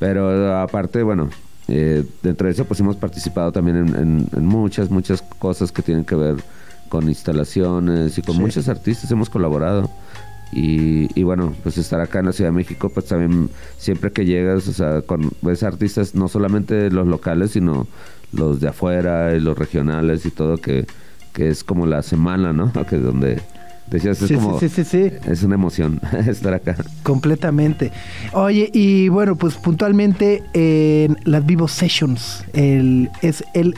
Pero 0.00 0.56
aparte, 0.58 1.02
bueno, 1.02 1.28
eh, 1.70 2.04
dentro 2.22 2.46
de 2.46 2.52
eso 2.52 2.64
pues 2.64 2.80
hemos 2.80 2.96
participado 2.96 3.52
también 3.52 3.76
en, 3.76 3.88
en- 3.94 4.26
en 4.36 4.46
muchas, 4.46 4.90
muchas 4.90 5.22
cosas 5.22 5.72
que 5.72 5.82
tienen 5.82 6.04
que 6.04 6.14
ver 6.16 6.36
con 6.88 7.08
instalaciones 7.08 8.18
y 8.18 8.22
con 8.22 8.34
Sí. 8.34 8.40
muchos 8.40 8.68
artistas 8.68 9.10
hemos 9.10 9.30
colaborado. 9.30 9.88
y, 10.52 11.08
y 11.18 11.22
bueno, 11.22 11.54
pues 11.62 11.78
estar 11.78 12.00
acá 12.00 12.18
en 12.18 12.26
la 12.26 12.32
Ciudad 12.32 12.50
de 12.50 12.56
México, 12.56 12.88
pues 12.92 13.06
también 13.06 13.48
siempre 13.78 14.10
que 14.10 14.24
llegas, 14.24 14.66
o 14.66 14.72
sea, 14.72 15.00
con 15.02 15.30
ves 15.42 15.62
artistas, 15.62 16.16
no 16.16 16.26
solamente 16.26 16.90
los 16.90 17.06
locales, 17.06 17.52
sino 17.52 17.86
los 18.32 18.60
de 18.60 18.66
afuera 18.68 19.32
y 19.36 19.38
los 19.40 19.56
regionales 19.56 20.26
y 20.26 20.30
todo, 20.32 20.56
que, 20.56 20.86
que 21.32 21.48
es 21.50 21.62
como 21.62 21.86
la 21.86 22.02
semana, 22.02 22.52
¿no? 22.52 22.72
Que 22.90 22.96
donde 22.98 23.40
decías, 23.90 24.20
es 24.22 24.28
Sí, 24.28 24.34
como, 24.34 24.58
sí, 24.60 24.68
sí, 24.68 24.84
sí, 24.84 25.10
sí. 25.10 25.16
es 25.26 25.42
una 25.42 25.54
emoción 25.54 26.00
estar 26.26 26.54
acá. 26.54 26.76
Completamente. 27.02 27.92
Oye, 28.32 28.70
y 28.72 29.08
bueno, 29.08 29.36
pues 29.36 29.54
puntualmente 29.56 30.42
en 30.52 31.16
las 31.24 31.44
Vivo 31.44 31.68
Sessions, 31.68 32.44
el, 32.52 33.10
es 33.22 33.44
el 33.54 33.74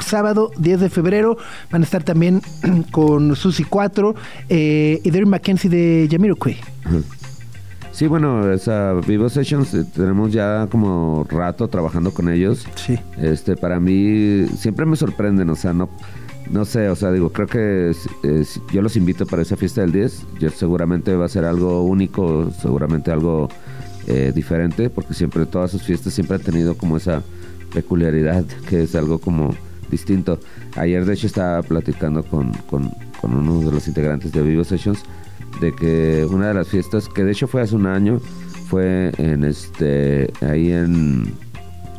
sábado 0.00 0.50
10 0.58 0.80
de 0.80 0.90
febrero, 0.90 1.38
van 1.70 1.82
a 1.82 1.84
estar 1.84 2.02
también 2.02 2.42
con 2.90 3.34
Susi 3.36 3.64
4 3.64 4.14
eh, 4.48 5.00
y 5.02 5.10
Derek 5.10 5.28
Mackenzie 5.28 5.70
de 5.70 6.08
Jamiroquai. 6.10 6.56
Sí, 7.92 8.06
bueno, 8.06 8.52
esa 8.52 8.92
Vivo 9.06 9.28
Sessions 9.28 9.74
eh, 9.74 9.84
tenemos 9.92 10.32
ya 10.32 10.68
como 10.70 11.26
rato 11.28 11.66
trabajando 11.66 12.12
con 12.12 12.28
ellos. 12.28 12.66
Sí. 12.76 12.96
Este, 13.20 13.56
para 13.56 13.80
mí 13.80 14.46
siempre 14.56 14.86
me 14.86 14.94
sorprenden, 14.94 15.50
o 15.50 15.56
sea, 15.56 15.72
no, 15.72 15.88
no 16.50 16.64
sé, 16.64 16.88
o 16.88 16.96
sea, 16.96 17.12
digo, 17.12 17.30
creo 17.30 17.46
que 17.46 17.92
yo 18.72 18.82
los 18.82 18.96
invito 18.96 19.26
para 19.26 19.42
esa 19.42 19.56
fiesta 19.56 19.82
del 19.82 19.92
10. 19.92 20.26
Yo 20.40 20.50
seguramente 20.50 21.14
va 21.14 21.26
a 21.26 21.28
ser 21.28 21.44
algo 21.44 21.82
único, 21.82 22.50
seguramente 22.62 23.10
algo 23.10 23.48
eh, 24.06 24.32
diferente, 24.34 24.90
porque 24.90 25.14
siempre 25.14 25.46
todas 25.46 25.70
sus 25.70 25.82
fiestas 25.82 26.14
siempre 26.14 26.36
han 26.36 26.42
tenido 26.42 26.76
como 26.76 26.96
esa 26.96 27.22
peculiaridad, 27.72 28.44
que 28.68 28.84
es 28.84 28.94
algo 28.94 29.18
como 29.18 29.54
distinto. 29.90 30.38
Ayer, 30.76 31.04
de 31.04 31.14
hecho, 31.14 31.26
estaba 31.26 31.62
platicando 31.62 32.22
con, 32.22 32.52
con, 32.70 32.90
con 33.20 33.34
uno 33.34 33.60
de 33.60 33.72
los 33.72 33.88
integrantes 33.88 34.32
de 34.32 34.42
Vivo 34.42 34.64
Sessions 34.64 35.02
de 35.60 35.74
que 35.74 36.26
una 36.30 36.48
de 36.48 36.54
las 36.54 36.68
fiestas, 36.68 37.08
que 37.08 37.24
de 37.24 37.32
hecho 37.32 37.48
fue 37.48 37.62
hace 37.62 37.74
un 37.74 37.86
año, 37.86 38.20
fue 38.68 39.12
en 39.18 39.44
este, 39.44 40.32
ahí 40.40 40.72
en, 40.72 41.34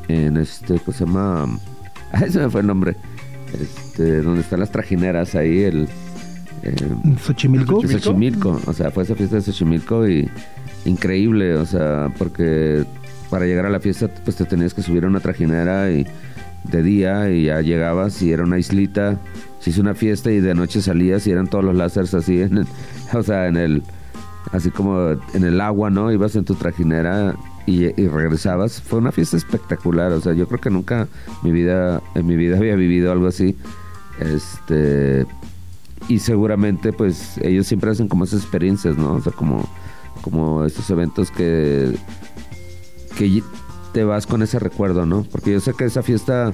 en 0.07 0.37
este, 0.37 0.79
¿cómo 0.79 0.97
se 0.97 1.05
llama? 1.05 1.59
Ahí 2.11 2.31
se 2.31 2.39
me 2.39 2.49
fue 2.49 2.61
el 2.61 2.67
nombre. 2.67 2.95
Este, 3.53 4.21
donde 4.21 4.41
están 4.41 4.59
las 4.59 4.71
trajineras 4.71 5.35
ahí, 5.35 5.63
el... 5.63 5.87
eh, 6.63 6.75
Xochimilco. 7.21 7.81
Xochimilco, 7.87 8.59
o 8.65 8.73
sea, 8.73 8.91
fue 8.91 9.03
esa 9.03 9.15
fiesta 9.15 9.37
de 9.37 9.41
Xochimilco 9.41 10.07
y 10.07 10.29
increíble, 10.85 11.55
o 11.55 11.65
sea, 11.65 12.13
porque 12.17 12.85
para 13.29 13.45
llegar 13.45 13.65
a 13.65 13.69
la 13.69 13.79
fiesta 13.79 14.09
pues 14.23 14.37
te 14.37 14.45
tenías 14.45 14.73
que 14.73 14.81
subir 14.81 15.05
a 15.05 15.07
una 15.07 15.19
trajinera 15.19 15.91
y 15.91 16.05
de 16.63 16.83
día 16.83 17.29
y 17.29 17.45
ya 17.45 17.61
llegabas 17.61 18.21
y 18.21 18.31
era 18.31 18.43
una 18.43 18.57
islita, 18.57 19.19
se 19.59 19.69
hizo 19.69 19.81
una 19.81 19.95
fiesta 19.95 20.31
y 20.31 20.39
de 20.39 20.55
noche 20.55 20.81
salías 20.81 21.25
y 21.27 21.31
eran 21.31 21.47
todos 21.47 21.63
los 21.63 21.75
láseres 21.75 22.13
así 22.13 22.41
en 22.41 22.59
el, 22.59 22.67
o 23.13 23.23
sea, 23.23 23.47
en 23.47 23.57
el 23.57 23.83
así 24.51 24.71
como 24.71 25.11
en 25.33 25.43
el 25.43 25.61
agua, 25.61 25.89
¿no? 25.89 26.11
Ibas 26.11 26.35
en 26.35 26.45
tu 26.45 26.55
trajinera 26.55 27.35
y, 27.69 28.07
regresabas. 28.07 28.81
Fue 28.81 28.99
una 28.99 29.11
fiesta 29.11 29.37
espectacular, 29.37 30.11
o 30.11 30.21
sea, 30.21 30.33
yo 30.33 30.47
creo 30.47 30.59
que 30.59 30.69
nunca 30.69 31.07
mi 31.43 31.51
vida 31.51 32.01
en 32.15 32.25
mi 32.25 32.35
vida 32.35 32.57
había 32.57 32.75
vivido 32.75 33.11
algo 33.11 33.27
así. 33.27 33.55
Este 34.19 35.25
y 36.07 36.19
seguramente 36.19 36.91
pues 36.91 37.37
ellos 37.37 37.67
siempre 37.67 37.91
hacen 37.91 38.07
como 38.07 38.23
esas 38.23 38.41
experiencias, 38.41 38.97
¿no? 38.97 39.13
O 39.13 39.21
sea, 39.21 39.31
como 39.31 39.67
como 40.21 40.65
estos 40.65 40.89
eventos 40.89 41.31
que 41.31 41.95
que 43.17 43.43
te 43.93 44.03
vas 44.03 44.27
con 44.27 44.41
ese 44.41 44.59
recuerdo, 44.59 45.05
¿no? 45.05 45.23
Porque 45.31 45.51
yo 45.51 45.59
sé 45.59 45.73
que 45.73 45.85
esa 45.85 46.03
fiesta 46.03 46.53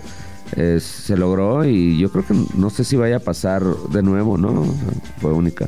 eh, 0.56 0.80
se 0.80 1.18
logró 1.18 1.66
y 1.66 1.98
yo 1.98 2.10
creo 2.12 2.26
que 2.26 2.34
no 2.56 2.70
sé 2.70 2.84
si 2.84 2.96
vaya 2.96 3.18
a 3.18 3.20
pasar 3.20 3.64
de 3.64 4.02
nuevo, 4.02 4.38
¿no? 4.38 4.50
O 4.62 4.66
sea, 4.66 5.14
fue 5.20 5.34
única. 5.34 5.68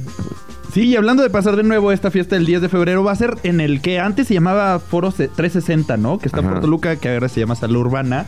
Sí, 0.74 0.82
y 0.84 0.96
hablando 0.96 1.24
de 1.24 1.30
pasar 1.30 1.56
de 1.56 1.64
nuevo 1.64 1.92
esta 1.92 2.12
fiesta 2.12 2.36
del 2.36 2.46
10 2.46 2.62
de 2.62 2.70
febrero, 2.70 3.04
va 3.04 3.12
a 3.12 3.16
ser 3.16 3.36
en 3.44 3.62
el 3.62 3.82
que 3.82 4.00
antes 4.00 4.28
se 4.28 4.34
llamaba 4.34 4.80
Foro 4.80 5.12
C- 5.12 5.28
360, 5.30 5.98
¿no? 5.98 6.20
Que 6.20 6.28
está 6.28 6.40
Ajá. 6.40 6.50
por 6.52 6.60
Toluca, 6.62 6.96
que 6.98 7.10
ahora 7.14 7.30
se 7.30 7.40
llama 7.40 7.56
Salud 7.56 7.82
Urbana. 7.82 8.26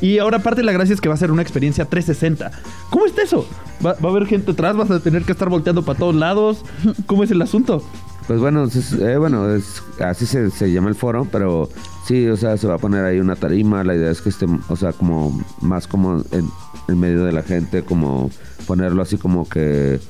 Y 0.00 0.18
ahora 0.18 0.38
parte 0.38 0.60
de 0.60 0.64
la 0.64 0.72
gracia 0.72 0.94
es 0.94 1.00
que 1.00 1.08
va 1.08 1.16
a 1.16 1.18
ser 1.18 1.32
una 1.32 1.42
experiencia 1.42 1.84
360. 1.86 2.52
¿Cómo 2.90 3.04
está 3.06 3.22
eso? 3.22 3.48
¿Va, 3.84 3.94
va 3.94 4.08
a 4.08 4.12
haber 4.12 4.26
gente 4.26 4.52
atrás? 4.52 4.76
¿Vas 4.76 4.90
a 4.92 5.00
tener 5.00 5.24
que 5.24 5.32
estar 5.32 5.48
volteando 5.48 5.84
para 5.84 5.98
todos 5.98 6.14
lados? 6.14 6.64
¿Cómo 7.06 7.24
es 7.24 7.30
el 7.32 7.42
asunto? 7.42 7.82
Pues 8.28 8.38
bueno, 8.38 8.64
es, 8.64 8.92
eh, 8.92 9.16
bueno, 9.16 9.52
es, 9.52 9.82
así 9.98 10.24
se, 10.26 10.50
se 10.50 10.70
llama 10.70 10.88
el 10.90 10.94
foro, 10.94 11.26
pero 11.32 11.68
sí, 12.08 12.26
o 12.26 12.38
sea, 12.38 12.56
se 12.56 12.66
va 12.66 12.76
a 12.76 12.78
poner 12.78 13.04
ahí 13.04 13.20
una 13.20 13.36
tarima, 13.36 13.84
la 13.84 13.94
idea 13.94 14.10
es 14.10 14.22
que 14.22 14.30
esté, 14.30 14.46
o 14.70 14.76
sea, 14.76 14.94
como 14.94 15.44
más 15.60 15.86
como 15.86 16.24
en, 16.32 16.48
en 16.88 16.98
medio 16.98 17.24
de 17.24 17.32
la 17.32 17.42
gente, 17.42 17.82
como 17.82 18.30
ponerlo 18.66 19.02
así 19.02 19.18
como 19.18 19.46
que 19.46 20.00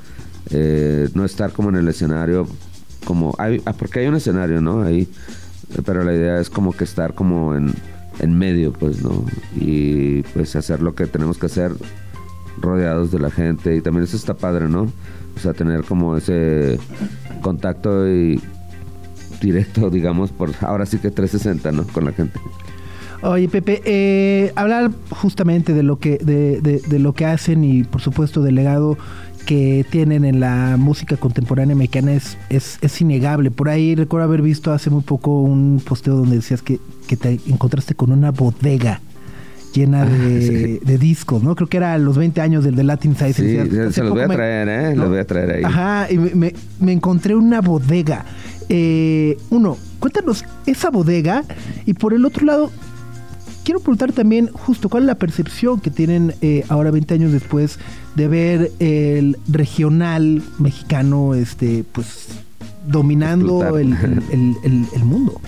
eh, 0.50 1.08
no 1.14 1.24
estar 1.24 1.50
como 1.50 1.70
en 1.70 1.74
el 1.74 1.88
escenario, 1.88 2.46
como, 3.04 3.34
hay, 3.36 3.60
ah, 3.66 3.72
porque 3.72 3.98
hay 3.98 4.06
un 4.06 4.14
escenario, 4.14 4.60
¿no? 4.60 4.82
Ahí, 4.82 5.08
pero 5.84 6.04
la 6.04 6.14
idea 6.14 6.40
es 6.40 6.50
como 6.50 6.72
que 6.72 6.84
estar 6.84 7.14
como 7.14 7.56
en, 7.56 7.74
en 8.20 8.38
medio, 8.38 8.72
pues, 8.72 9.02
¿no? 9.02 9.24
Y 9.56 10.22
pues 10.34 10.54
hacer 10.54 10.80
lo 10.80 10.94
que 10.94 11.08
tenemos 11.08 11.36
que 11.36 11.46
hacer 11.46 11.72
rodeados 12.60 13.10
de 13.10 13.18
la 13.18 13.32
gente 13.32 13.74
y 13.74 13.80
también 13.80 14.04
eso 14.04 14.16
está 14.16 14.34
padre, 14.34 14.68
¿no? 14.68 14.82
O 15.36 15.40
sea, 15.40 15.52
tener 15.52 15.82
como 15.82 16.16
ese 16.16 16.78
contacto 17.42 18.08
y 18.08 18.40
directo, 19.40 19.90
digamos, 19.90 20.30
por 20.32 20.50
ahora 20.60 20.86
sí 20.86 20.98
que 20.98 21.10
360, 21.10 21.72
¿no? 21.72 21.84
Con 21.84 22.04
la 22.04 22.12
gente. 22.12 22.38
Oye, 23.22 23.48
Pepe, 23.48 23.82
eh, 23.84 24.52
hablar 24.54 24.90
justamente 25.10 25.72
de 25.74 25.82
lo 25.82 25.98
que 25.98 26.18
de, 26.18 26.60
de- 26.60 26.80
de 26.80 26.98
lo 27.00 27.14
que 27.14 27.24
hacen 27.24 27.64
y 27.64 27.82
por 27.82 28.00
supuesto 28.00 28.42
del 28.42 28.54
legado 28.54 28.96
que 29.44 29.84
tienen 29.90 30.24
en 30.24 30.40
la 30.40 30.76
música 30.78 31.16
contemporánea 31.16 31.74
mexicana 31.74 32.12
es, 32.12 32.36
es, 32.50 32.78
es 32.82 33.00
innegable. 33.00 33.50
Por 33.50 33.70
ahí 33.70 33.94
recuerdo 33.94 34.26
haber 34.26 34.42
visto 34.42 34.72
hace 34.72 34.90
muy 34.90 35.00
poco 35.02 35.40
un 35.42 35.82
posteo 35.84 36.14
donde 36.16 36.36
decías 36.36 36.62
que, 36.62 36.78
que 37.08 37.16
te 37.16 37.40
encontraste 37.48 37.94
con 37.94 38.12
una 38.12 38.30
bodega 38.30 39.00
llena 39.74 40.04
de, 40.04 40.42
sí. 40.42 40.86
de 40.86 40.98
discos, 40.98 41.42
¿no? 41.42 41.54
Creo 41.56 41.66
que 41.68 41.76
era 41.78 41.96
los 41.98 42.16
20 42.18 42.40
años 42.40 42.62
del 42.62 42.74
de 42.76 42.84
Latin 42.84 43.14
Size. 43.16 43.32
Sí, 43.32 43.42
Decías, 43.42 43.94
se, 43.94 44.02
los 44.02 44.12
voy 44.12 44.22
a 44.22 44.28
me- 44.28 44.34
traer, 44.36 44.68
¿eh? 44.68 44.94
¿no? 44.94 45.02
Los 45.02 45.10
voy 45.10 45.18
a 45.18 45.26
traer 45.26 45.50
ahí. 45.56 45.64
Ajá, 45.64 46.06
y 46.10 46.18
me, 46.18 46.34
me- 46.34 46.54
me 46.80 46.92
encontré 46.92 47.34
una 47.34 47.60
bodega. 47.60 48.24
Eh, 48.68 49.36
uno, 49.50 49.76
cuéntanos 49.98 50.44
esa 50.66 50.90
bodega 50.90 51.44
y 51.86 51.94
por 51.94 52.12
el 52.14 52.24
otro 52.24 52.44
lado, 52.46 52.70
quiero 53.64 53.80
preguntar 53.80 54.12
también 54.12 54.48
justo 54.52 54.88
cuál 54.88 55.04
es 55.04 55.06
la 55.08 55.14
percepción 55.16 55.80
que 55.80 55.90
tienen 55.90 56.34
eh, 56.42 56.64
ahora 56.68 56.90
20 56.90 57.14
años 57.14 57.32
después 57.32 57.78
de 58.14 58.28
ver 58.28 58.72
el 58.78 59.36
regional 59.48 60.42
mexicano 60.58 61.34
este 61.34 61.84
pues 61.92 62.28
dominando 62.86 63.76
el, 63.78 63.92
el- 64.32 64.56
el- 64.94 65.04
mundo. 65.04 65.40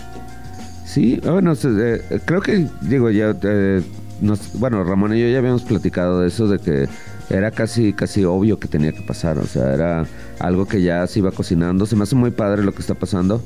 Sí, 0.86 1.20
bueno, 1.24 1.54
se- 1.54 1.68
eh, 1.96 2.20
creo 2.24 2.40
que, 2.40 2.66
digo, 2.82 3.10
ya, 3.10 3.36
eh, 3.42 3.82
nos- 4.20 4.58
bueno, 4.58 4.82
Ramón 4.84 5.14
y 5.14 5.20
yo 5.20 5.28
ya 5.28 5.38
habíamos 5.38 5.62
platicado 5.62 6.20
de 6.20 6.28
eso, 6.28 6.48
de 6.48 6.58
que 6.58 6.88
era 7.28 7.50
casi, 7.50 7.92
casi 7.92 8.24
obvio 8.24 8.58
que 8.58 8.68
tenía 8.68 8.92
que 8.92 9.02
pasar, 9.02 9.38
o 9.38 9.44
sea, 9.46 9.72
era 9.72 10.04
algo 10.38 10.66
que 10.66 10.82
ya 10.82 11.06
se 11.06 11.20
iba 11.20 11.30
cocinando, 11.30 11.86
se 11.86 11.96
me 11.96 12.02
hace 12.02 12.16
muy 12.16 12.30
padre 12.32 12.64
lo 12.64 12.72
que 12.72 12.80
está 12.80 12.94
pasando, 12.94 13.42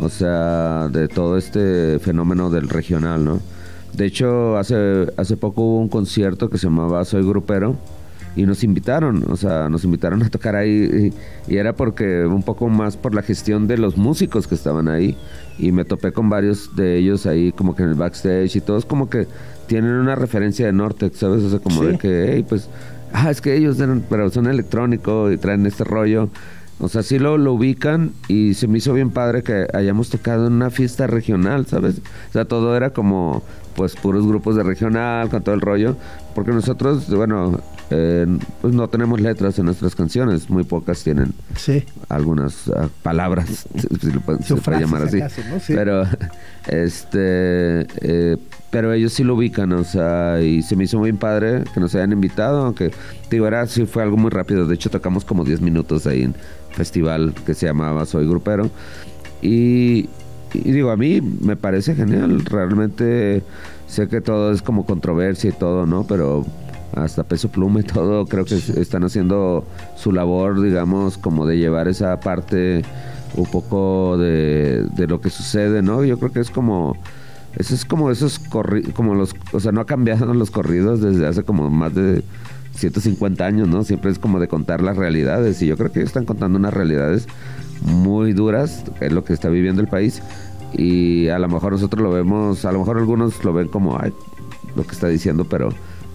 o 0.00 0.08
sea, 0.08 0.88
de 0.88 1.08
todo 1.08 1.36
este 1.36 1.98
fenómeno 1.98 2.50
del 2.50 2.68
regional, 2.68 3.24
¿no? 3.24 3.40
De 3.92 4.06
hecho, 4.06 4.56
hace, 4.56 5.06
hace 5.16 5.36
poco 5.36 5.62
hubo 5.62 5.80
un 5.80 5.88
concierto 5.88 6.48
que 6.50 6.58
se 6.58 6.66
llamaba 6.66 7.04
Soy 7.04 7.22
Grupero, 7.24 7.76
y 8.36 8.46
nos 8.46 8.64
invitaron, 8.64 9.24
o 9.30 9.36
sea, 9.36 9.68
nos 9.68 9.84
invitaron 9.84 10.20
a 10.24 10.28
tocar 10.28 10.56
ahí 10.56 11.12
y, 11.48 11.52
y 11.54 11.56
era 11.56 11.72
porque 11.72 12.26
un 12.26 12.42
poco 12.42 12.68
más 12.68 12.96
por 12.96 13.14
la 13.14 13.22
gestión 13.22 13.68
de 13.68 13.78
los 13.78 13.96
músicos 13.96 14.48
que 14.48 14.56
estaban 14.56 14.88
ahí 14.88 15.16
y 15.56 15.70
me 15.70 15.84
topé 15.84 16.10
con 16.10 16.28
varios 16.28 16.74
de 16.74 16.98
ellos 16.98 17.26
ahí 17.26 17.52
como 17.52 17.76
que 17.76 17.84
en 17.84 17.90
el 17.90 17.94
backstage 17.94 18.56
y 18.56 18.60
todos 18.60 18.86
como 18.86 19.08
que 19.08 19.28
tienen 19.66 19.92
una 19.92 20.14
referencia 20.14 20.66
de 20.66 20.72
Nortex, 20.72 21.18
¿sabes? 21.18 21.42
O 21.42 21.50
sea, 21.50 21.58
como 21.58 21.80
Sí. 21.82 21.86
de 21.88 21.98
que, 21.98 22.30
hey, 22.32 22.44
pues, 22.48 22.68
ah, 23.12 23.30
es 23.30 23.40
que 23.40 23.56
ellos 23.56 23.78
eran, 23.80 24.04
pero 24.08 24.30
son 24.30 24.46
electrónico 24.46 25.30
y 25.30 25.36
traen 25.38 25.66
este 25.66 25.84
rollo. 25.84 26.28
O 26.80 26.88
sea, 26.88 27.02
sí 27.02 27.18
lo, 27.20 27.38
lo 27.38 27.52
ubican 27.52 28.10
y 28.26 28.54
se 28.54 28.66
me 28.66 28.78
hizo 28.78 28.92
bien 28.92 29.10
padre 29.10 29.42
que 29.42 29.66
hayamos 29.72 30.10
tocado 30.10 30.48
en 30.48 30.54
una 30.54 30.70
fiesta 30.70 31.06
regional, 31.06 31.66
¿sabes? 31.66 31.98
O 32.30 32.32
sea, 32.32 32.44
todo 32.46 32.76
era 32.76 32.90
como, 32.90 33.42
pues, 33.76 33.94
puros 33.94 34.26
grupos 34.26 34.56
de 34.56 34.64
regional, 34.64 35.28
con 35.30 35.42
todo 35.42 35.54
el 35.54 35.60
rollo. 35.60 35.96
Porque 36.34 36.50
nosotros, 36.50 37.08
bueno, 37.14 37.60
eh, 37.90 38.26
pues 38.62 38.72
no 38.74 38.88
tenemos 38.88 39.20
letras 39.20 39.58
en 39.58 39.66
nuestras 39.66 39.94
canciones, 39.94 40.48
muy 40.50 40.64
pocas 40.64 41.02
tienen 41.04 41.32
Sí. 41.56 41.84
algunas 42.08 42.68
ah, 42.68 42.88
palabras, 43.02 43.66
si 44.00 44.10
lo 44.10 44.20
pueden- 44.20 44.42
se 44.42 44.56
puede 44.56 44.80
llamar 44.80 45.02
así. 45.02 45.18
acaso, 45.20 45.42
¿no? 45.50 45.60
Sí. 45.60 45.74
Pero, 45.74 46.04
este, 46.66 47.86
eh, 48.00 48.36
pero 48.70 48.92
ellos 48.92 49.12
sí 49.12 49.22
lo 49.24 49.34
ubican, 49.36 49.72
o 49.72 49.84
sea, 49.84 50.40
y 50.42 50.62
se 50.62 50.76
me 50.76 50.84
hizo 50.84 50.98
muy 50.98 51.12
padre 51.12 51.64
que 51.72 51.80
nos 51.80 51.94
hayan 51.94 52.12
invitado, 52.12 52.64
aunque, 52.64 52.90
digo, 53.30 53.46
era, 53.46 53.66
sí 53.66 53.86
fue 53.86 54.02
algo 54.02 54.16
muy 54.16 54.30
rápido. 54.30 54.66
De 54.66 54.74
hecho, 54.74 54.90
tocamos 54.90 55.24
como 55.24 55.44
10 55.44 55.60
minutos 55.60 56.06
ahí 56.06 56.22
en 56.22 56.34
festival 56.72 57.34
que 57.46 57.54
se 57.54 57.66
llamaba 57.66 58.04
Soy 58.06 58.26
Grupero. 58.26 58.70
Y, 59.42 60.08
y 60.54 60.72
digo, 60.72 60.90
a 60.90 60.96
mí 60.96 61.20
me 61.20 61.54
parece 61.56 61.94
genial, 61.94 62.44
realmente 62.44 63.42
sé 63.86 64.08
que 64.08 64.20
todo 64.20 64.50
es 64.52 64.62
como 64.62 64.86
controversia 64.86 65.50
y 65.50 65.52
todo, 65.52 65.86
¿no? 65.86 66.04
Pero 66.06 66.44
hasta 66.96 67.24
peso 67.24 67.48
pluma 67.48 67.80
y 67.80 67.84
todo, 67.84 68.26
creo 68.26 68.44
que 68.44 68.54
están 68.54 69.04
haciendo 69.04 69.64
su 69.96 70.12
labor, 70.12 70.60
digamos, 70.62 71.18
como 71.18 71.46
de 71.46 71.58
llevar 71.58 71.88
esa 71.88 72.18
parte 72.20 72.82
un 73.36 73.46
poco 73.46 74.16
de, 74.18 74.86
de 74.96 75.06
lo 75.06 75.20
que 75.20 75.30
sucede, 75.30 75.82
¿no? 75.82 76.04
Yo 76.04 76.18
creo 76.18 76.32
que 76.32 76.40
es 76.40 76.50
como 76.50 76.96
eso 77.56 77.74
es 77.74 77.84
como 77.84 78.10
esos 78.10 78.40
como 78.94 79.14
los, 79.14 79.34
o 79.52 79.60
sea, 79.60 79.70
no 79.70 79.80
ha 79.80 79.86
cambiado 79.86 80.32
los 80.34 80.50
corridos 80.50 81.00
desde 81.00 81.26
hace 81.26 81.44
como 81.44 81.70
más 81.70 81.94
de 81.94 82.22
150 82.74 83.44
años, 83.44 83.68
¿no? 83.68 83.84
Siempre 83.84 84.10
es 84.10 84.18
como 84.18 84.40
de 84.40 84.48
contar 84.48 84.82
las 84.82 84.96
realidades 84.96 85.62
y 85.62 85.66
yo 85.66 85.76
creo 85.76 85.92
que 85.92 86.00
ellos 86.00 86.10
están 86.10 86.24
contando 86.24 86.58
unas 86.58 86.74
realidades 86.74 87.28
muy 87.82 88.32
duras, 88.32 88.84
que 88.98 89.06
es 89.06 89.12
lo 89.12 89.24
que 89.24 89.32
está 89.32 89.48
viviendo 89.48 89.80
el 89.80 89.88
país 89.88 90.22
y 90.72 91.28
a 91.28 91.38
lo 91.38 91.48
mejor 91.48 91.72
nosotros 91.72 92.02
lo 92.02 92.10
vemos, 92.10 92.64
a 92.64 92.72
lo 92.72 92.80
mejor 92.80 92.98
algunos 92.98 93.44
lo 93.44 93.52
ven 93.52 93.68
como 93.68 93.98
ay, 94.00 94.12
lo 94.74 94.84
que 94.84 94.92
está 94.92 95.06
diciendo, 95.06 95.44
pero 95.44 95.68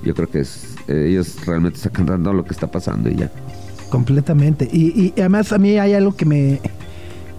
yo 0.03 0.13
creo 0.13 0.29
que 0.29 0.39
es, 0.41 0.75
eh, 0.87 1.07
ellos 1.09 1.35
realmente 1.45 1.77
están 1.77 1.91
cantando 1.93 2.33
lo 2.33 2.43
que 2.43 2.53
está 2.53 2.67
pasando 2.67 3.09
y 3.09 3.15
ya. 3.15 3.31
Completamente. 3.89 4.69
Y, 4.71 5.13
y 5.17 5.19
además 5.19 5.51
a 5.51 5.57
mí 5.57 5.77
hay 5.77 5.93
algo 5.93 6.15
que 6.15 6.25
me, 6.25 6.61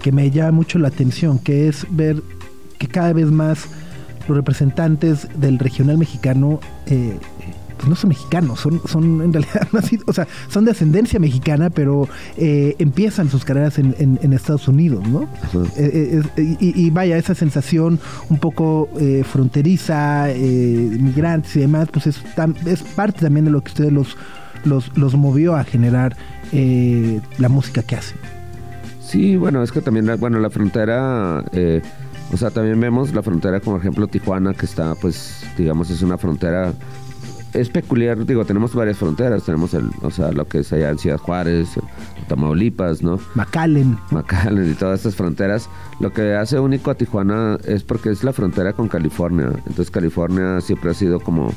que 0.02 0.12
me 0.12 0.30
llama 0.30 0.52
mucho 0.52 0.78
la 0.78 0.88
atención, 0.88 1.38
que 1.38 1.68
es 1.68 1.86
ver 1.90 2.22
que 2.78 2.88
cada 2.88 3.12
vez 3.12 3.30
más 3.30 3.68
los 4.26 4.36
representantes 4.36 5.28
del 5.38 5.58
regional 5.58 5.98
mexicano 5.98 6.60
eh, 6.86 7.18
pues 7.80 7.88
no 7.88 7.96
son 7.96 8.08
mexicanos, 8.10 8.60
son, 8.60 8.80
son 8.86 9.22
en 9.22 9.32
realidad 9.32 9.66
nacidos, 9.72 10.04
o 10.06 10.12
sea, 10.12 10.28
son 10.48 10.64
de 10.66 10.72
ascendencia 10.72 11.18
mexicana, 11.18 11.70
pero 11.70 12.08
eh, 12.36 12.76
empiezan 12.78 13.30
sus 13.30 13.44
carreras 13.44 13.78
en, 13.78 13.94
en- 13.98 14.18
en 14.22 14.32
Estados 14.34 14.68
Unidos, 14.68 15.06
¿no? 15.08 15.22
Eh, 15.76 16.20
eh, 16.36 16.56
y, 16.60 16.86
y 16.86 16.90
vaya, 16.90 17.16
esa 17.16 17.34
sensación 17.34 17.98
un 18.28 18.38
poco 18.38 18.88
eh, 19.00 19.24
fronteriza, 19.24 20.28
migrantes 20.36 21.56
y 21.56 21.60
demás, 21.60 21.88
pues 21.92 22.06
es, 22.06 22.20
es 22.66 22.82
parte 22.82 23.20
también 23.22 23.44
de 23.46 23.50
lo 23.50 23.62
que 23.62 23.68
ustedes 23.70 23.92
los, 23.92 24.16
los, 24.64 24.96
los 24.96 25.14
movió 25.14 25.56
a 25.56 25.64
generar 25.64 26.16
eh, 26.52 27.20
la 27.38 27.48
música 27.48 27.82
que 27.82 27.96
hacen. 27.96 28.18
Sí, 29.02 29.36
bueno, 29.36 29.62
es 29.62 29.72
que 29.72 29.80
también, 29.80 30.06
la- 30.06 30.16
bueno, 30.16 30.38
la 30.38 30.50
frontera, 30.50 31.44
eh, 31.52 31.80
o 32.32 32.36
sea, 32.36 32.50
también 32.50 32.78
vemos 32.78 33.12
la 33.14 33.22
frontera 33.22 33.58
como 33.60 33.76
por 33.76 33.80
ejemplo 33.80 34.06
Tijuana, 34.06 34.54
que 34.54 34.66
está, 34.66 34.94
pues, 34.94 35.44
digamos, 35.58 35.90
es 35.90 36.02
una 36.02 36.16
frontera, 36.16 36.72
es 37.52 37.68
peculiar, 37.68 38.24
digo, 38.24 38.44
tenemos 38.44 38.74
varias 38.74 38.98
fronteras, 38.98 39.44
tenemos 39.44 39.74
el, 39.74 39.90
o 40.02 40.10
sea, 40.10 40.30
lo 40.30 40.46
que 40.46 40.60
es 40.60 40.72
allá 40.72 40.90
en 40.90 40.98
Ciudad 40.98 41.18
Juárez, 41.18 41.70
Tamaulipas, 42.28 43.02
¿no? 43.02 43.18
McAllen. 43.34 43.98
McAllen 44.10 44.70
y 44.70 44.74
todas 44.74 45.00
estas 45.00 45.16
fronteras. 45.16 45.68
Lo 45.98 46.12
que 46.12 46.34
hace 46.34 46.60
único 46.60 46.90
a 46.90 46.94
Tijuana 46.94 47.58
es 47.64 47.82
porque 47.82 48.10
es 48.10 48.22
la 48.22 48.32
frontera 48.32 48.72
con 48.72 48.88
California. 48.88 49.50
Entonces 49.66 49.90
California 49.90 50.60
siempre 50.60 50.90
ha 50.90 50.94
sido 50.94 51.18
como 51.18 51.52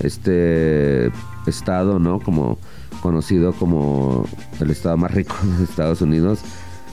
este 0.00 1.10
estado, 1.46 1.98
¿no? 1.98 2.18
Como 2.18 2.58
conocido 3.00 3.52
como 3.52 4.26
el 4.60 4.70
estado 4.70 4.96
más 4.96 5.12
rico 5.12 5.36
de 5.58 5.64
Estados 5.64 6.02
Unidos, 6.02 6.40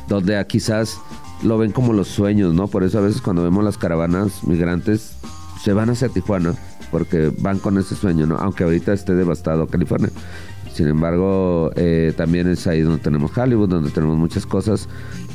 donde 0.07 0.43
quizás 0.47 0.99
lo 1.41 1.57
ven 1.57 1.71
como 1.71 1.93
los 1.93 2.07
sueños, 2.07 2.53
¿no? 2.53 2.67
Por 2.67 2.83
eso 2.83 2.99
a 2.99 3.01
veces 3.01 3.21
cuando 3.21 3.43
vemos 3.43 3.63
las 3.63 3.77
caravanas 3.77 4.43
migrantes 4.43 5.17
se 5.63 5.73
van 5.73 5.89
hacia 5.89 6.09
Tijuana 6.09 6.53
porque 6.95 7.29
van 7.39 7.59
con 7.59 7.77
ese 7.77 7.93
sueño, 7.93 8.25
¿no? 8.25 8.37
Aunque 8.37 8.63
ahorita 8.63 8.93
esté 8.93 9.15
devastado 9.15 9.67
California. 9.67 10.07
Sin 10.73 10.87
embargo, 10.87 11.69
eh, 11.75 12.13
también 12.15 12.47
es 12.47 12.67
ahí 12.67 12.83
donde 12.83 12.99
tenemos 12.99 13.37
Hollywood, 13.37 13.67
donde 13.67 13.89
tenemos 13.89 14.15
muchas 14.17 14.45
cosas. 14.45 14.87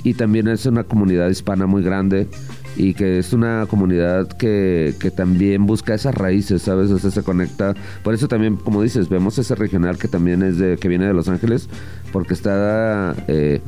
Y 0.03 0.15
también 0.15 0.49
es 0.49 0.65
una 0.65 0.85
comunidad 0.85 1.29
hispana 1.29 1.67
muy 1.67 1.83
grande 1.83 2.29
y 2.77 2.95
que 2.95 3.19
es 3.19 3.35
una 3.35 3.67
comunidad 3.69 4.27
que, 4.29 4.95
que 4.99 5.11
también 5.11 5.67
busca 5.67 5.93
esas 5.93 6.15
raíces, 6.15 6.63
¿sabes? 6.63 6.91
O 6.93 6.99
sea, 6.99 7.11
se 7.11 7.23
conecta. 7.23 7.75
Por 8.03 8.15
eso 8.15 8.27
también, 8.27 8.57
como 8.57 8.81
dices, 8.81 9.11
vemos 9.11 9.37
ese 9.37 9.55
regional 9.55 9.99
que 9.99 10.09
también 10.09 10.43
es 10.43 10.57
de, 10.57 10.79
que 10.79 10.89
viene 10.89 11.09
de 11.09 11.13
Los 11.13 11.29
Ángeles, 11.29 11.69
porque 12.11 12.33
está 12.33 13.15
eh, 13.29 13.61